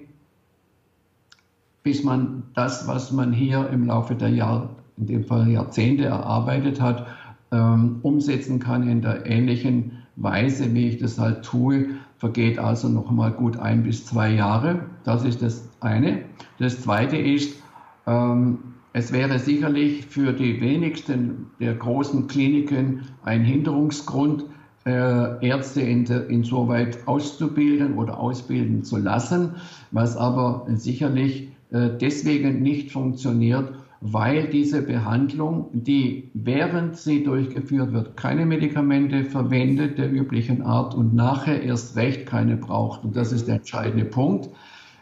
bis 1.83 2.03
man 2.03 2.43
das, 2.53 2.87
was 2.87 3.11
man 3.11 3.33
hier 3.33 3.69
im 3.69 3.87
Laufe 3.87 4.15
der 4.15 4.29
Jahr, 4.29 4.69
in 4.97 5.07
dem 5.07 5.23
Fall 5.23 5.49
Jahrzehnte 5.49 6.05
erarbeitet 6.05 6.79
hat, 6.79 7.07
ähm, 7.51 7.99
umsetzen 8.03 8.59
kann 8.59 8.87
in 8.87 9.01
der 9.01 9.25
ähnlichen 9.25 9.91
Weise, 10.15 10.73
wie 10.73 10.89
ich 10.89 10.97
das 10.97 11.17
halt 11.17 11.43
tue, 11.43 11.89
vergeht 12.17 12.59
also 12.59 12.87
noch 12.87 13.09
mal 13.09 13.31
gut 13.31 13.57
ein 13.57 13.83
bis 13.83 14.05
zwei 14.05 14.31
Jahre. 14.31 14.81
Das 15.03 15.23
ist 15.23 15.41
das 15.41 15.67
eine. 15.79 16.23
Das 16.59 16.81
zweite 16.81 17.17
ist, 17.17 17.61
ähm, 18.05 18.59
es 18.93 19.11
wäre 19.11 19.39
sicherlich 19.39 20.05
für 20.05 20.33
die 20.33 20.59
wenigsten 20.61 21.47
der 21.59 21.73
großen 21.73 22.27
Kliniken 22.27 23.01
ein 23.23 23.43
Hinderungsgrund, 23.43 24.45
äh, 24.85 25.47
Ärzte 25.47 25.81
in, 25.81 26.05
insoweit 26.05 27.07
auszubilden 27.07 27.97
oder 27.97 28.19
ausbilden 28.19 28.83
zu 28.83 28.97
lassen, 28.97 29.55
was 29.91 30.17
aber 30.17 30.65
sicherlich 30.75 31.51
deswegen 31.71 32.61
nicht 32.61 32.91
funktioniert, 32.91 33.71
weil 34.01 34.47
diese 34.47 34.81
Behandlung, 34.81 35.69
die 35.73 36.31
während 36.33 36.97
sie 36.97 37.23
durchgeführt 37.23 37.93
wird, 37.93 38.17
keine 38.17 38.45
Medikamente 38.45 39.23
verwendet 39.23 39.99
der 39.99 40.11
üblichen 40.11 40.63
Art 40.63 40.95
und 40.95 41.13
nachher 41.13 41.61
erst 41.61 41.95
recht 41.95 42.25
keine 42.25 42.57
braucht. 42.57 43.03
Und 43.03 43.15
das 43.15 43.31
ist 43.31 43.47
der 43.47 43.55
entscheidende 43.55 44.05
Punkt. 44.05 44.49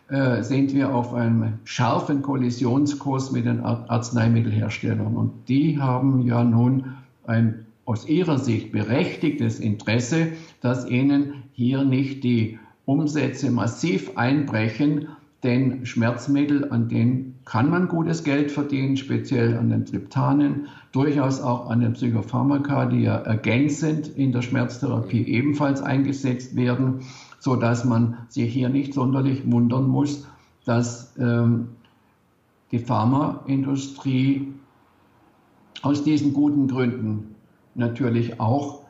Äh, 0.09 0.43
sind 0.43 0.73
wir 0.73 0.93
auf 0.93 1.13
einem 1.13 1.59
scharfen 1.63 2.23
Kollisionskurs 2.23 3.31
mit 3.31 3.45
den 3.45 3.61
Arzneimittelherstellern. 3.61 5.15
Und 5.15 5.47
die 5.47 5.79
haben 5.79 6.25
ja 6.25 6.43
nun 6.43 6.95
ein 7.25 7.65
aus 7.85 8.07
ihrer 8.07 8.37
Sicht 8.37 8.71
berechtigtes 8.71 9.59
Interesse, 9.59 10.27
dass 10.61 10.87
ihnen 10.87 11.43
hier 11.53 11.83
nicht 11.83 12.23
die 12.23 12.59
Umsätze 12.85 13.49
massiv 13.49 14.17
einbrechen, 14.17 15.07
denn 15.43 15.85
Schmerzmittel, 15.85 16.71
an 16.71 16.89
denen 16.89 17.39
kann 17.45 17.69
man 17.69 17.87
gutes 17.87 18.23
Geld 18.23 18.51
verdienen, 18.51 18.97
speziell 18.97 19.57
an 19.57 19.69
den 19.69 19.85
Triptanen, 19.85 20.67
durchaus 20.91 21.41
auch 21.41 21.69
an 21.69 21.79
den 21.79 21.93
Psychopharmaka, 21.93 22.87
die 22.87 23.03
ja 23.03 23.15
ergänzend 23.15 24.07
in 24.07 24.31
der 24.33 24.41
Schmerztherapie 24.41 25.23
ebenfalls 25.23 25.81
eingesetzt 25.81 26.55
werden, 26.55 27.01
so 27.39 27.55
dass 27.55 27.85
man 27.85 28.17
sich 28.27 28.51
hier 28.51 28.69
nicht 28.69 28.93
sonderlich 28.93 29.49
wundern 29.49 29.87
muss, 29.87 30.27
dass 30.65 31.15
ähm, 31.17 31.69
die 32.71 32.79
Pharmaindustrie 32.79 34.53
aus 35.81 36.03
diesen 36.03 36.33
guten 36.33 36.67
Gründen 36.67 37.35
natürlich 37.75 38.41
auch 38.41 38.81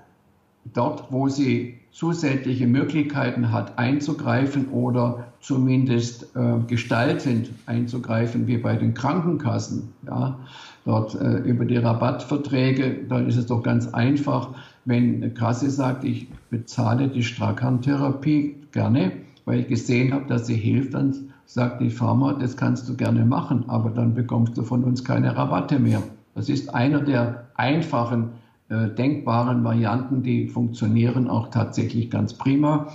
dort, 0.73 1.11
wo 1.11 1.29
sie 1.29 1.79
zusätzliche 1.91 2.67
Möglichkeiten 2.67 3.51
hat, 3.51 3.77
einzugreifen 3.77 4.69
oder 4.69 5.28
zumindest 5.41 6.35
äh, 6.35 6.59
gestaltend 6.67 7.49
einzugreifen, 7.65 8.47
wie 8.47 8.57
bei 8.57 8.75
den 8.75 8.93
Krankenkassen. 8.93 9.89
Ja, 10.05 10.39
dort 10.85 11.15
äh, 11.15 11.37
über 11.39 11.65
die 11.65 11.77
Rabattverträge, 11.77 13.05
dann 13.07 13.27
ist 13.27 13.37
es 13.37 13.47
doch 13.47 13.63
ganz 13.63 13.87
einfach, 13.87 14.49
wenn 14.85 15.15
eine 15.15 15.31
Kasse 15.31 15.69
sagt, 15.69 16.03
ich 16.03 16.27
bezahle 16.49 17.07
die 17.07 17.23
Strakan-Therapie 17.23 18.55
gerne, 18.71 19.11
weil 19.45 19.61
ich 19.61 19.67
gesehen 19.67 20.13
habe, 20.13 20.25
dass 20.25 20.47
sie 20.47 20.55
hilft, 20.55 20.93
dann 20.93 21.15
sagt 21.45 21.81
die 21.81 21.89
Pharma, 21.89 22.33
das 22.33 22.57
kannst 22.57 22.87
du 22.87 22.95
gerne 22.95 23.25
machen, 23.25 23.65
aber 23.69 23.89
dann 23.89 24.13
bekommst 24.13 24.57
du 24.57 24.63
von 24.63 24.83
uns 24.83 25.03
keine 25.03 25.35
Rabatte 25.35 25.79
mehr. 25.79 26.03
Das 26.35 26.49
ist 26.49 26.73
einer 26.73 27.01
der 27.01 27.47
einfachen 27.55 28.29
äh, 28.69 28.87
denkbaren 28.89 29.63
Varianten, 29.63 30.21
die 30.21 30.47
funktionieren 30.47 31.27
auch 31.27 31.49
tatsächlich 31.49 32.11
ganz 32.11 32.33
prima. 32.33 32.87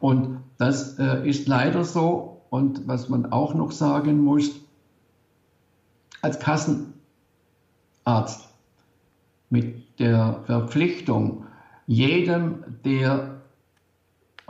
Und 0.00 0.40
das 0.58 0.98
äh, 0.98 1.28
ist 1.28 1.48
leider 1.48 1.84
so. 1.84 2.42
Und 2.50 2.86
was 2.88 3.08
man 3.08 3.32
auch 3.32 3.54
noch 3.54 3.72
sagen 3.72 4.22
muss, 4.22 4.60
als 6.22 6.38
Kassenarzt 6.40 6.88
mit 9.50 9.98
der 9.98 10.40
Verpflichtung, 10.46 11.44
jedem, 11.86 12.64
der 12.84 13.40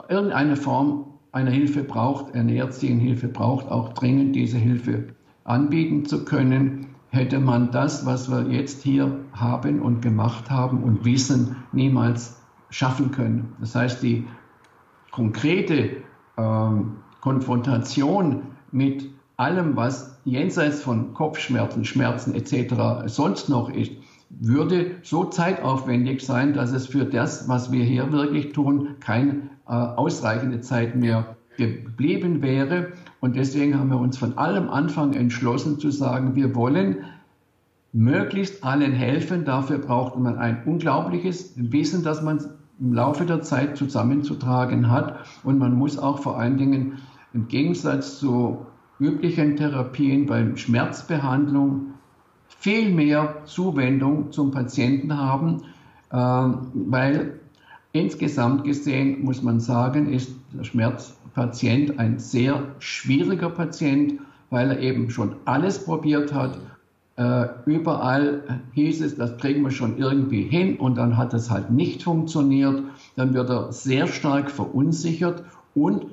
irgendeine 0.08 0.56
Form 0.56 1.06
einer 1.32 1.50
Hilfe 1.50 1.84
braucht, 1.84 2.34
eine 2.34 2.54
ärztliche 2.54 2.94
Hilfe 2.94 3.28
braucht, 3.28 3.68
auch 3.68 3.92
dringend 3.92 4.34
diese 4.34 4.58
Hilfe 4.58 5.08
anbieten 5.44 6.04
zu 6.04 6.24
können, 6.24 6.86
hätte 7.10 7.38
man 7.38 7.70
das, 7.70 8.04
was 8.06 8.30
wir 8.30 8.48
jetzt 8.50 8.82
hier 8.82 9.20
haben 9.32 9.80
und 9.80 10.02
gemacht 10.02 10.50
haben 10.50 10.82
und 10.82 11.04
wissen, 11.04 11.56
niemals 11.72 12.40
schaffen 12.70 13.10
können. 13.12 13.54
Das 13.60 13.74
heißt, 13.74 14.02
die 14.02 14.26
konkrete 15.18 15.96
ähm, 16.36 16.98
Konfrontation 17.20 18.42
mit 18.70 19.10
allem, 19.36 19.74
was 19.74 20.20
jenseits 20.24 20.80
von 20.80 21.12
Kopfschmerzen, 21.12 21.84
Schmerzen 21.84 22.36
etc. 22.36 23.06
sonst 23.06 23.48
noch 23.48 23.68
ist, 23.68 23.90
würde 24.30 24.92
so 25.02 25.24
zeitaufwendig 25.24 26.24
sein, 26.24 26.52
dass 26.52 26.70
es 26.70 26.86
für 26.86 27.04
das, 27.04 27.48
was 27.48 27.72
wir 27.72 27.82
hier 27.82 28.12
wirklich 28.12 28.52
tun, 28.52 28.94
keine 29.00 29.50
äh, 29.66 29.72
ausreichende 29.72 30.60
Zeit 30.60 30.94
mehr 30.94 31.36
geblieben 31.56 32.40
wäre. 32.40 32.92
Und 33.18 33.34
deswegen 33.34 33.76
haben 33.76 33.90
wir 33.90 33.98
uns 33.98 34.18
von 34.18 34.38
allem 34.38 34.70
Anfang 34.70 35.14
entschlossen 35.14 35.80
zu 35.80 35.90
sagen, 35.90 36.36
wir 36.36 36.54
wollen 36.54 36.98
möglichst 37.92 38.62
allen 38.62 38.92
helfen. 38.92 39.44
Dafür 39.44 39.78
braucht 39.78 40.16
man 40.16 40.38
ein 40.38 40.62
unglaubliches 40.64 41.54
Wissen, 41.56 42.04
das 42.04 42.22
man 42.22 42.38
im 42.80 42.92
Laufe 42.92 43.24
der 43.24 43.42
Zeit 43.42 43.76
zusammenzutragen 43.76 44.90
hat. 44.90 45.18
Und 45.42 45.58
man 45.58 45.74
muss 45.74 45.98
auch 45.98 46.20
vor 46.20 46.38
allen 46.38 46.58
Dingen 46.58 46.98
im 47.32 47.48
Gegensatz 47.48 48.18
zu 48.18 48.66
üblichen 48.98 49.56
Therapien 49.56 50.26
bei 50.26 50.56
Schmerzbehandlung 50.56 51.94
viel 52.48 52.92
mehr 52.92 53.42
Zuwendung 53.44 54.32
zum 54.32 54.50
Patienten 54.50 55.16
haben, 55.16 55.62
äh, 56.10 56.16
weil 56.16 57.40
insgesamt 57.92 58.64
gesehen 58.64 59.24
muss 59.24 59.42
man 59.42 59.60
sagen, 59.60 60.12
ist 60.12 60.32
der 60.52 60.64
Schmerzpatient 60.64 61.98
ein 61.98 62.18
sehr 62.18 62.74
schwieriger 62.78 63.50
Patient, 63.50 64.14
weil 64.50 64.70
er 64.70 64.80
eben 64.80 65.10
schon 65.10 65.36
alles 65.44 65.84
probiert 65.84 66.32
hat. 66.32 66.58
Äh, 67.18 67.48
überall 67.66 68.42
hieß 68.74 69.00
es, 69.02 69.16
das 69.16 69.38
kriegen 69.38 69.62
wir 69.62 69.72
schon 69.72 69.98
irgendwie 69.98 70.44
hin 70.44 70.76
und 70.76 70.96
dann 70.96 71.16
hat 71.16 71.34
es 71.34 71.50
halt 71.50 71.68
nicht 71.68 72.04
funktioniert. 72.04 72.84
Dann 73.16 73.34
wird 73.34 73.50
er 73.50 73.72
sehr 73.72 74.06
stark 74.06 74.52
verunsichert 74.52 75.42
und 75.74 76.06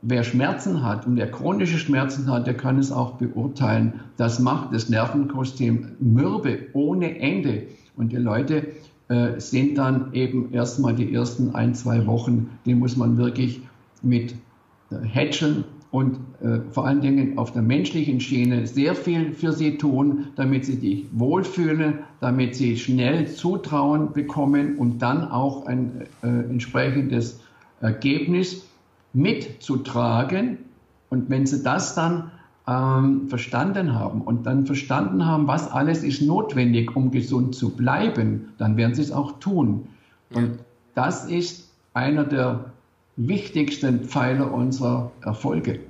wer 0.00 0.24
Schmerzen 0.24 0.82
hat 0.82 1.06
und 1.06 1.16
wer 1.16 1.30
chronische 1.30 1.76
Schmerzen 1.76 2.30
hat, 2.30 2.46
der 2.46 2.56
kann 2.56 2.78
es 2.78 2.90
auch 2.90 3.16
beurteilen. 3.16 4.00
Das 4.16 4.38
macht 4.38 4.72
das 4.72 4.88
Nervenkostüm 4.88 5.96
mürbe 6.00 6.60
ohne 6.72 7.18
Ende. 7.20 7.64
Und 7.98 8.12
die 8.12 8.16
Leute 8.16 8.68
äh, 9.08 9.38
sind 9.38 9.76
dann 9.76 10.14
eben 10.14 10.54
erstmal 10.54 10.94
die 10.94 11.12
ersten 11.12 11.54
ein, 11.54 11.74
zwei 11.74 12.06
Wochen, 12.06 12.58
die 12.64 12.74
muss 12.74 12.96
man 12.96 13.18
wirklich 13.18 13.60
mit 14.00 14.32
äh, 14.90 14.96
Hätscheln 15.02 15.64
und 15.90 16.18
äh, 16.42 16.60
vor 16.70 16.86
allen 16.86 17.00
Dingen 17.00 17.38
auf 17.38 17.52
der 17.52 17.62
menschlichen 17.62 18.20
Schiene 18.20 18.66
sehr 18.66 18.94
viel 18.94 19.32
für 19.32 19.52
sie 19.52 19.78
tun, 19.78 20.28
damit 20.36 20.66
sie 20.66 20.74
sich 20.74 21.06
wohlfühlen, 21.12 22.00
damit 22.20 22.56
sie 22.56 22.76
schnell 22.76 23.28
Zutrauen 23.28 24.12
bekommen 24.12 24.76
und 24.76 25.00
dann 25.00 25.30
auch 25.30 25.66
ein 25.66 26.02
äh, 26.22 26.26
entsprechendes 26.26 27.40
Ergebnis 27.80 28.66
mitzutragen. 29.14 30.58
Und 31.08 31.30
wenn 31.30 31.46
sie 31.46 31.62
das 31.62 31.94
dann 31.94 32.32
ähm, 32.66 33.28
verstanden 33.28 33.94
haben 33.94 34.20
und 34.20 34.44
dann 34.44 34.66
verstanden 34.66 35.24
haben, 35.24 35.46
was 35.46 35.70
alles 35.72 36.02
ist 36.04 36.20
notwendig, 36.20 36.94
um 36.94 37.10
gesund 37.10 37.54
zu 37.54 37.70
bleiben, 37.70 38.50
dann 38.58 38.76
werden 38.76 38.94
sie 38.94 39.02
es 39.02 39.10
auch 39.10 39.38
tun. 39.40 39.88
Und 40.34 40.58
das 40.94 41.24
ist 41.24 41.70
einer 41.94 42.24
der 42.24 42.72
wichtigsten 43.18 44.04
Pfeiler 44.04 44.52
unserer 44.52 45.10
Erfolge. 45.22 45.80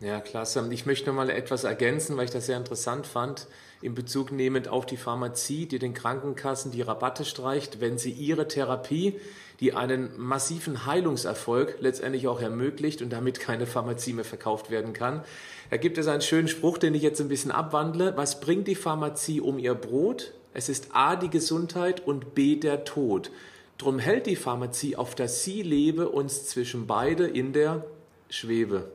Ja, 0.00 0.20
klasse. 0.20 0.66
Ich 0.70 0.86
möchte 0.86 1.08
noch 1.08 1.14
mal 1.14 1.30
etwas 1.30 1.64
ergänzen, 1.64 2.16
weil 2.16 2.24
ich 2.24 2.30
das 2.30 2.46
sehr 2.46 2.56
interessant 2.56 3.06
fand, 3.06 3.46
in 3.82 3.94
Bezug 3.94 4.32
nehmend 4.32 4.68
auf 4.68 4.86
die 4.86 4.96
Pharmazie, 4.96 5.66
die 5.66 5.78
den 5.78 5.94
Krankenkassen 5.94 6.72
die 6.72 6.82
Rabatte 6.82 7.24
streicht, 7.24 7.80
wenn 7.80 7.98
sie 7.98 8.10
ihre 8.10 8.48
Therapie, 8.48 9.20
die 9.60 9.74
einen 9.74 10.10
massiven 10.16 10.86
Heilungserfolg 10.86 11.76
letztendlich 11.80 12.26
auch 12.26 12.40
ermöglicht 12.40 13.02
und 13.02 13.10
damit 13.10 13.38
keine 13.38 13.66
Pharmazie 13.66 14.12
mehr 14.12 14.24
verkauft 14.24 14.70
werden 14.70 14.92
kann. 14.92 15.22
Da 15.70 15.76
gibt 15.76 15.98
es 15.98 16.08
einen 16.08 16.22
schönen 16.22 16.48
Spruch, 16.48 16.78
den 16.78 16.94
ich 16.94 17.02
jetzt 17.02 17.20
ein 17.20 17.28
bisschen 17.28 17.50
abwandle. 17.50 18.16
Was 18.16 18.40
bringt 18.40 18.68
die 18.68 18.74
Pharmazie 18.74 19.40
um 19.40 19.58
ihr 19.58 19.74
Brot? 19.74 20.32
Es 20.54 20.68
ist 20.68 20.88
A 20.92 21.16
die 21.16 21.30
Gesundheit 21.30 22.06
und 22.06 22.34
B 22.34 22.56
der 22.56 22.84
Tod. 22.84 23.30
Drum 23.78 23.98
hält 23.98 24.26
die 24.26 24.36
Pharmazie 24.36 24.96
auf, 24.96 25.14
dass 25.14 25.44
sie 25.44 25.62
lebe 25.62 26.08
uns 26.08 26.46
zwischen 26.46 26.86
beide 26.86 27.26
in 27.26 27.52
der 27.52 27.84
Schwebe. 28.28 28.90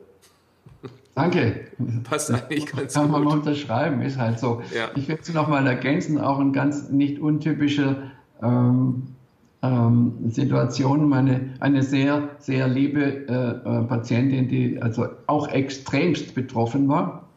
Danke. 1.14 1.66
Passt 2.04 2.30
eigentlich 2.30 2.66
ganz 2.66 2.94
kann 2.94 3.06
gut. 3.06 3.12
Kann 3.12 3.24
man 3.24 3.38
unterschreiben, 3.38 4.02
ist 4.02 4.18
halt 4.18 4.38
so. 4.38 4.62
Ja. 4.74 4.88
Ich 4.94 5.08
will 5.08 5.18
es 5.20 5.32
nochmal 5.34 5.66
ergänzen, 5.66 6.18
auch 6.18 6.38
ein 6.38 6.52
ganz 6.52 6.90
nicht 6.90 7.18
untypischer 7.18 8.12
ähm, 8.40 9.08
ähm, 9.62 10.12
Situation. 10.30 11.08
Meine, 11.08 11.54
eine 11.60 11.82
sehr, 11.82 12.28
sehr 12.38 12.68
liebe 12.68 13.02
äh, 13.02 13.32
äh, 13.32 13.84
Patientin, 13.84 14.48
die 14.48 14.80
also 14.80 15.08
auch 15.26 15.48
extremst 15.48 16.34
betroffen 16.34 16.88
war. 16.88 17.28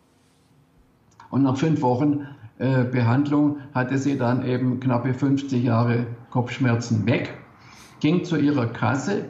Und 1.32 1.44
nach 1.44 1.58
fünf 1.58 1.82
Wochen 1.82 2.28
äh, 2.60 2.84
Behandlung 2.84 3.58
hatte 3.74 3.98
sie 3.98 4.18
dann 4.18 4.46
eben 4.46 4.80
knappe 4.80 5.16
50 5.16 5.64
Jahre 5.64 6.06
Kopfschmerzen 6.32 7.06
weg, 7.06 7.34
ging 8.00 8.26
zu 8.26 8.38
ihrer 8.38 8.66
Kasse, 8.68 9.26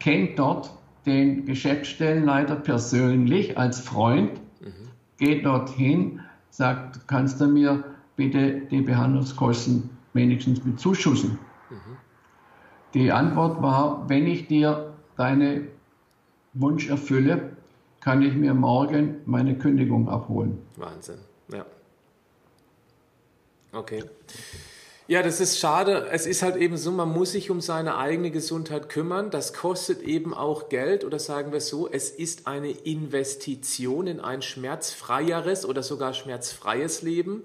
kennt 0.00 0.38
dort 0.38 0.70
den 1.06 1.46
Geschäftsstellenleiter 1.46 2.56
persönlich 2.56 3.56
als 3.56 3.80
Freund, 3.80 4.40
mhm. 4.60 4.88
geht 5.18 5.46
dorthin, 5.46 6.20
sagt, 6.50 7.06
kannst 7.06 7.40
du 7.40 7.46
mir 7.46 7.84
bitte 8.16 8.62
die 8.70 8.80
Behandlungskosten 8.80 9.88
wenigstens 10.12 10.60
bezuschussen? 10.60 11.38
Mhm. 11.70 11.96
Die 12.94 13.12
Antwort 13.12 13.62
war, 13.62 14.08
wenn 14.08 14.26
ich 14.26 14.48
dir 14.48 14.94
deine 15.16 15.68
Wunsch 16.54 16.88
erfülle, 16.88 17.56
kann 18.00 18.22
ich 18.22 18.34
mir 18.34 18.54
morgen 18.54 19.16
meine 19.26 19.56
Kündigung 19.56 20.08
abholen. 20.08 20.58
Wahnsinn, 20.76 21.18
ja. 21.52 21.64
Okay. 23.72 24.02
Ja, 25.10 25.24
das 25.24 25.40
ist 25.40 25.58
schade. 25.58 26.06
Es 26.12 26.24
ist 26.24 26.42
halt 26.42 26.54
eben 26.54 26.76
so, 26.76 26.92
man 26.92 27.08
muss 27.08 27.32
sich 27.32 27.50
um 27.50 27.60
seine 27.60 27.96
eigene 27.96 28.30
Gesundheit 28.30 28.88
kümmern. 28.88 29.32
Das 29.32 29.52
kostet 29.52 30.02
eben 30.02 30.32
auch 30.32 30.68
Geld 30.68 31.02
oder 31.02 31.18
sagen 31.18 31.52
wir 31.52 31.60
so, 31.60 31.90
es 31.90 32.10
ist 32.10 32.46
eine 32.46 32.70
Investition 32.70 34.06
in 34.06 34.20
ein 34.20 34.40
schmerzfreieres 34.40 35.66
oder 35.66 35.82
sogar 35.82 36.14
schmerzfreies 36.14 37.02
Leben. 37.02 37.42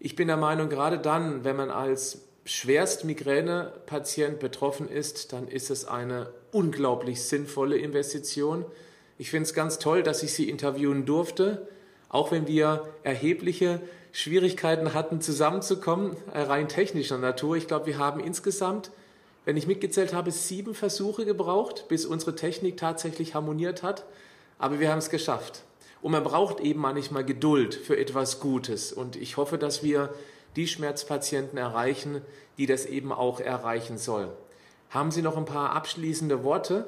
Ich 0.00 0.16
bin 0.16 0.26
der 0.26 0.38
Meinung, 0.38 0.68
gerade 0.68 0.98
dann, 0.98 1.44
wenn 1.44 1.54
man 1.54 1.70
als 1.70 2.22
schwerst 2.44 3.04
Migräne-Patient 3.04 4.40
betroffen 4.40 4.88
ist, 4.88 5.32
dann 5.32 5.46
ist 5.46 5.70
es 5.70 5.84
eine 5.84 6.30
unglaublich 6.50 7.22
sinnvolle 7.22 7.78
Investition. 7.78 8.64
Ich 9.18 9.30
finde 9.30 9.44
es 9.44 9.54
ganz 9.54 9.78
toll, 9.78 10.02
dass 10.02 10.24
ich 10.24 10.32
Sie 10.32 10.50
interviewen 10.50 11.06
durfte, 11.06 11.68
auch 12.08 12.32
wenn 12.32 12.48
wir 12.48 12.88
erhebliche 13.04 13.80
Schwierigkeiten 14.12 14.94
hatten, 14.94 15.20
zusammenzukommen, 15.20 16.16
äh, 16.32 16.40
rein 16.40 16.68
technischer 16.68 17.18
Natur. 17.18 17.56
Ich 17.56 17.68
glaube, 17.68 17.86
wir 17.86 17.98
haben 17.98 18.20
insgesamt, 18.20 18.90
wenn 19.44 19.56
ich 19.56 19.66
mitgezählt 19.66 20.12
habe, 20.12 20.30
sieben 20.30 20.74
Versuche 20.74 21.24
gebraucht, 21.24 21.86
bis 21.88 22.06
unsere 22.06 22.34
Technik 22.34 22.76
tatsächlich 22.76 23.34
harmoniert 23.34 23.82
hat. 23.82 24.04
Aber 24.58 24.80
wir 24.80 24.90
haben 24.90 24.98
es 24.98 25.10
geschafft. 25.10 25.62
Und 26.00 26.12
man 26.12 26.24
braucht 26.24 26.60
eben 26.60 26.80
manchmal 26.80 27.24
Geduld 27.24 27.74
für 27.74 27.96
etwas 27.96 28.40
Gutes. 28.40 28.92
Und 28.92 29.16
ich 29.16 29.36
hoffe, 29.36 29.58
dass 29.58 29.82
wir 29.82 30.12
die 30.56 30.66
Schmerzpatienten 30.66 31.58
erreichen, 31.58 32.22
die 32.56 32.66
das 32.66 32.86
eben 32.86 33.12
auch 33.12 33.40
erreichen 33.40 33.98
soll. 33.98 34.28
Haben 34.90 35.10
Sie 35.10 35.22
noch 35.22 35.36
ein 35.36 35.44
paar 35.44 35.72
abschließende 35.72 36.44
Worte? 36.44 36.86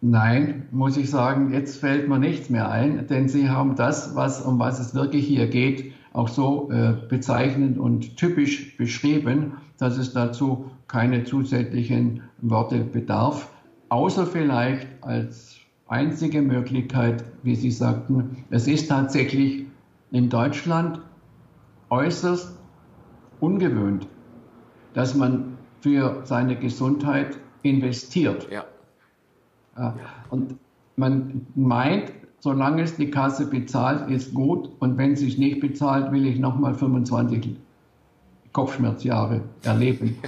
Nein, 0.00 0.68
muss 0.70 0.96
ich 0.96 1.10
sagen, 1.10 1.52
jetzt 1.52 1.80
fällt 1.80 2.08
mir 2.08 2.20
nichts 2.20 2.50
mehr 2.50 2.70
ein, 2.70 3.06
denn 3.08 3.28
Sie 3.28 3.48
haben 3.50 3.74
das, 3.74 4.14
was, 4.14 4.40
um 4.40 4.58
was 4.58 4.78
es 4.78 4.94
wirklich 4.94 5.26
hier 5.26 5.48
geht, 5.48 5.92
auch 6.12 6.28
so 6.28 6.70
äh, 6.70 6.94
bezeichnend 7.08 7.78
und 7.78 8.16
typisch 8.16 8.76
beschrieben, 8.76 9.54
dass 9.78 9.98
es 9.98 10.12
dazu 10.12 10.70
keine 10.86 11.24
zusätzlichen 11.24 12.22
Worte 12.40 12.78
bedarf, 12.78 13.50
außer 13.88 14.26
vielleicht 14.26 14.86
als 15.00 15.56
einzige 15.88 16.42
Möglichkeit, 16.42 17.24
wie 17.42 17.56
Sie 17.56 17.70
sagten, 17.70 18.44
es 18.50 18.68
ist 18.68 18.88
tatsächlich 18.88 19.66
in 20.12 20.28
Deutschland 20.28 21.00
äußerst 21.90 22.56
ungewöhnt, 23.40 24.06
dass 24.94 25.14
man 25.14 25.58
für 25.80 26.22
seine 26.24 26.56
Gesundheit 26.56 27.38
investiert. 27.62 28.48
Ja. 28.50 28.64
Ja. 29.78 29.94
Und 30.30 30.56
man 30.96 31.46
meint, 31.54 32.12
solange 32.40 32.82
es 32.82 32.96
die 32.96 33.10
Kasse 33.10 33.46
bezahlt, 33.46 34.10
ist 34.10 34.34
gut. 34.34 34.70
Und 34.80 34.98
wenn 34.98 35.12
es 35.12 35.38
nicht 35.38 35.60
bezahlt, 35.60 36.12
will 36.12 36.26
ich 36.26 36.38
nochmal 36.38 36.74
25 36.74 37.56
Kopfschmerzjahre 38.52 39.42
erleben. 39.62 40.18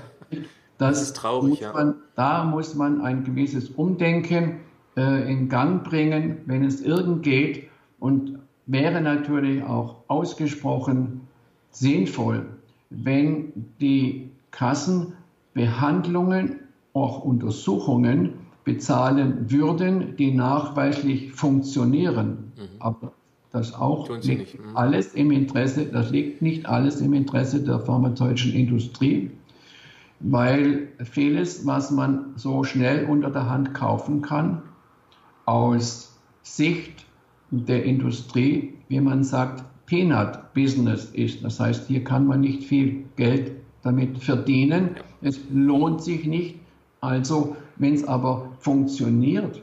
Das, 0.79 0.99
das 0.99 1.03
ist 1.03 1.17
traurig. 1.17 1.61
Muss 1.61 1.75
man, 1.75 1.95
Da 2.15 2.45
muss 2.45 2.75
man 2.75 3.01
ein 3.03 3.25
gewisses 3.25 3.71
Umdenken 3.71 4.61
äh, 4.97 5.31
in 5.31 5.49
Gang 5.49 5.85
bringen, 5.85 6.39
wenn 6.47 6.65
es 6.65 6.81
irgend 6.81 7.23
geht. 7.23 7.69
Und 7.99 8.39
wäre 8.67 9.01
natürlich 9.01 9.63
auch 9.65 9.97
ausgesprochen 10.09 11.23
sinnvoll, 11.71 12.47
wenn 12.91 13.53
die 13.81 14.31
Kassen 14.51 15.15
Behandlungen, 15.55 16.61
auch 16.93 17.25
Untersuchungen 17.25 18.40
bezahlen 18.65 19.51
würden, 19.51 20.17
die 20.17 20.33
nachweislich 20.33 21.33
funktionieren. 21.33 22.53
Mhm. 22.57 22.69
Aber 22.79 23.13
das 23.51 23.75
auch 23.75 24.09
liegt 24.23 24.59
mhm. 24.59 24.77
alles 24.77 25.15
im 25.15 25.31
Interesse, 25.33 25.87
das 25.87 26.11
liegt 26.11 26.41
nicht 26.41 26.67
alles 26.67 27.01
im 27.01 27.13
Interesse 27.15 27.63
der 27.63 27.81
pharmazeutischen 27.81 28.53
Industrie, 28.53 29.31
weil 30.21 30.89
vieles, 31.03 31.67
was 31.67 31.91
man 31.91 32.27
so 32.37 32.63
schnell 32.63 33.07
unter 33.07 33.31
der 33.31 33.49
Hand 33.49 33.75
kaufen 33.75 34.23
kann, 34.23 34.63
aus 35.47 36.17
Sicht 36.43 37.07
der 37.51 37.85
Industrie, 37.85 38.75
wie 38.89 39.01
man 39.01 39.25
sagt, 39.25 39.65
Peanut 39.87 40.55
Business 40.55 41.07
ist. 41.07 41.43
Das 41.43 41.59
heißt, 41.59 41.89
hier 41.89 42.05
kann 42.05 42.27
man 42.27 42.43
nicht 42.43 42.63
viel 42.63 43.05
Geld 43.17 43.53
damit 43.83 44.19
verdienen. 44.19 44.91
Es 45.21 45.41
lohnt 45.53 46.03
sich 46.03 46.27
nicht. 46.27 46.57
Also 47.01 47.57
wenn 47.81 47.95
es 47.95 48.05
aber 48.07 48.53
funktioniert, 48.59 49.63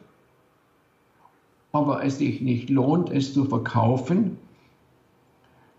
aber 1.72 2.04
es 2.04 2.18
sich 2.18 2.42
nicht 2.42 2.70
lohnt, 2.70 3.12
es 3.12 3.34
zu 3.34 3.46
verkaufen, 3.46 4.38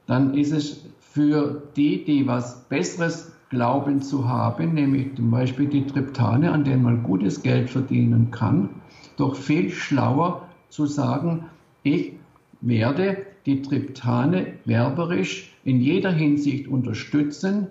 dann 0.06 0.34
ist 0.34 0.52
es 0.52 0.84
für 1.00 1.62
die, 1.76 2.04
die 2.04 2.26
was 2.28 2.62
Besseres 2.68 3.32
glauben 3.50 4.02
zu 4.02 4.28
haben, 4.28 4.74
nämlich 4.74 5.16
zum 5.16 5.30
Beispiel 5.32 5.66
die 5.66 5.86
Triptane, 5.86 6.52
an 6.52 6.62
denen 6.62 6.84
man 6.84 7.02
gutes 7.02 7.42
Geld 7.42 7.70
verdienen 7.70 8.30
kann, 8.30 8.70
doch 9.16 9.34
viel 9.34 9.70
schlauer 9.70 10.48
zu 10.68 10.86
sagen, 10.86 11.46
ich 11.82 12.12
werde 12.60 13.26
die 13.46 13.62
Triptane 13.62 14.54
werberisch 14.64 15.56
in 15.64 15.80
jeder 15.80 16.12
Hinsicht 16.12 16.68
unterstützen 16.68 17.68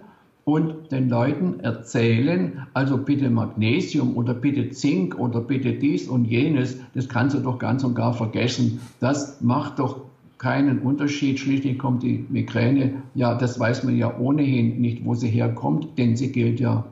und 0.47 0.93
den 0.93 1.09
Leuten 1.09 1.59
erzählen, 1.59 2.65
also 2.73 2.97
bitte 2.97 3.29
Magnesium 3.29 4.15
oder 4.15 4.33
bitte 4.33 4.69
Zink 4.69 5.19
oder 5.19 5.41
bitte 5.41 5.73
dies 5.73 6.07
und 6.07 6.23
jenes, 6.23 6.77
das 6.93 7.09
kannst 7.09 7.35
du 7.35 7.41
doch 7.41 7.59
ganz 7.59 7.83
und 7.83 7.95
gar 7.95 8.13
vergessen. 8.13 8.79
Das 9.01 9.41
macht 9.41 9.77
doch 9.77 10.05
keinen 10.37 10.79
Unterschied. 10.79 11.37
Schließlich 11.37 11.77
kommt 11.77 12.01
die 12.01 12.25
Migräne, 12.29 12.93
ja, 13.13 13.35
das 13.35 13.59
weiß 13.59 13.83
man 13.83 13.97
ja 13.97 14.17
ohnehin 14.17 14.79
nicht, 14.79 15.03
wo 15.03 15.15
sie 15.15 15.27
herkommt, 15.27 15.97
denn 15.97 16.15
sie 16.15 16.31
gilt 16.31 16.61
ja 16.61 16.85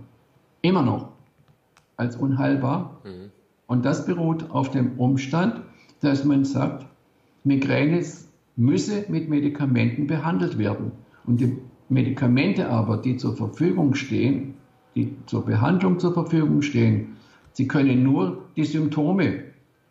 immer 0.62 0.82
noch 0.82 1.08
als 1.96 2.18
unheilbar. 2.18 3.00
Mhm. 3.06 3.32
Und 3.68 3.86
das 3.86 4.06
beruht 4.06 4.52
auf 4.52 4.70
dem 4.70 5.00
Umstand, 5.00 5.62
dass 6.02 6.26
man 6.26 6.44
sagt, 6.44 6.86
Migräne 7.46 8.04
müsse 8.58 9.06
mit 9.08 9.30
Medikamenten 9.30 10.08
behandelt 10.08 10.58
werden. 10.58 10.92
Und 11.26 11.40
die 11.40 11.58
Medikamente 11.90 12.70
aber, 12.70 12.98
die 12.98 13.18
zur 13.18 13.36
Verfügung 13.36 13.96
stehen, 13.96 14.56
die 14.96 15.16
zur 15.26 15.46
Behandlung 15.46 16.00
zur 16.00 16.14
Verfügung 16.14 16.62
stehen, 16.62 17.18
sie 17.54 17.68
können 17.68 18.04
nur 18.04 18.44
die 18.56 18.66
Symptome 18.66 19.44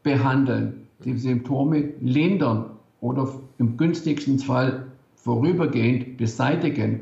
behandeln, 0.03 0.87
die 1.05 1.17
Symptome 1.19 1.95
lindern 2.01 2.67
oder 3.01 3.29
im 3.59 3.77
günstigsten 3.77 4.39
Fall 4.39 4.87
vorübergehend 5.17 6.17
beseitigen, 6.17 7.01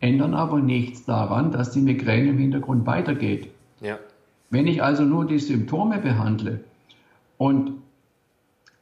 ändern 0.00 0.34
aber 0.34 0.60
nichts 0.60 1.04
daran, 1.04 1.52
dass 1.52 1.72
die 1.72 1.80
Migräne 1.80 2.30
im 2.30 2.38
Hintergrund 2.38 2.86
weitergeht. 2.86 3.50
Ja. 3.80 3.98
Wenn 4.50 4.66
ich 4.66 4.82
also 4.82 5.04
nur 5.04 5.26
die 5.26 5.38
Symptome 5.38 5.98
behandle 5.98 6.64
und 7.38 7.74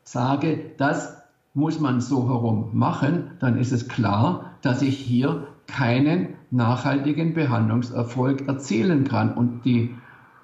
sage, 0.05 0.59
das 0.79 1.23
muss 1.53 1.81
man 1.81 2.01
so 2.01 2.29
herum 2.29 2.71
machen, 2.73 3.33
dann 3.41 3.59
ist 3.59 3.73
es 3.73 3.89
klar, 3.89 4.48
dass 4.63 4.83
ich 4.83 4.97
hier 4.97 5.49
keinen 5.67 6.35
nachhaltigen 6.51 7.35
Behandlungserfolg 7.35 8.49
erzielen 8.49 9.05
kann. 9.05 9.35
Und 9.35 9.65
die 9.65 9.95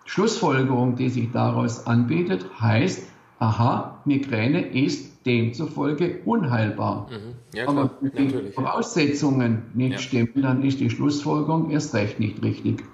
Schlussfolgerung, 0.05 0.97
die 0.97 1.09
sich 1.09 1.31
daraus 1.33 1.87
anbietet, 1.87 2.47
heißt, 2.61 3.09
aha, 3.39 4.03
Migräne 4.05 4.67
ist 4.69 5.27
demzufolge 5.27 6.21
unheilbar. 6.25 7.09
Mhm. 7.11 7.57
Ja, 7.57 7.69
Aber 7.69 7.91
wenn 8.01 8.13
die 8.13 8.25
Natürlich. 8.25 8.55
Voraussetzungen 8.55 9.63
nicht 9.75 9.93
ja. 9.93 9.99
stimmen, 9.99 10.43
dann 10.43 10.63
ist 10.63 10.81
die 10.81 10.91
Schlussfolgerung 10.91 11.71
erst 11.71 11.95
recht 11.95 12.21
nicht 12.21 12.43
richtig. 12.43 12.85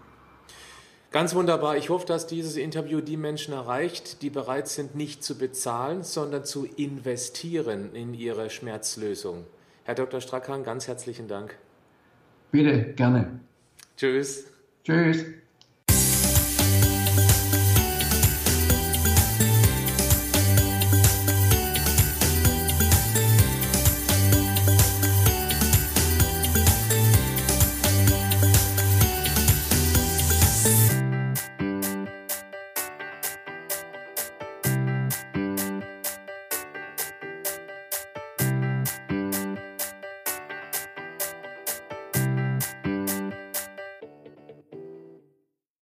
Ganz 1.10 1.34
wunderbar. 1.34 1.76
Ich 1.76 1.90
hoffe, 1.90 2.06
dass 2.06 2.28
dieses 2.28 2.56
Interview 2.56 3.00
die 3.00 3.16
Menschen 3.16 3.52
erreicht, 3.52 4.22
die 4.22 4.30
bereit 4.30 4.68
sind, 4.68 4.94
nicht 4.94 5.24
zu 5.24 5.36
bezahlen, 5.36 6.04
sondern 6.04 6.44
zu 6.44 6.64
investieren 6.76 7.92
in 7.94 8.14
ihre 8.14 8.48
Schmerzlösung. 8.48 9.44
Herr 9.84 9.94
Dr. 9.94 10.20
Strackhahn, 10.20 10.64
ganz 10.64 10.88
herzlichen 10.88 11.28
Dank. 11.28 11.56
Bitte, 12.52 12.92
gerne. 12.94 13.40
Tschüss. 13.96 14.52
Tschüss. 14.84 15.24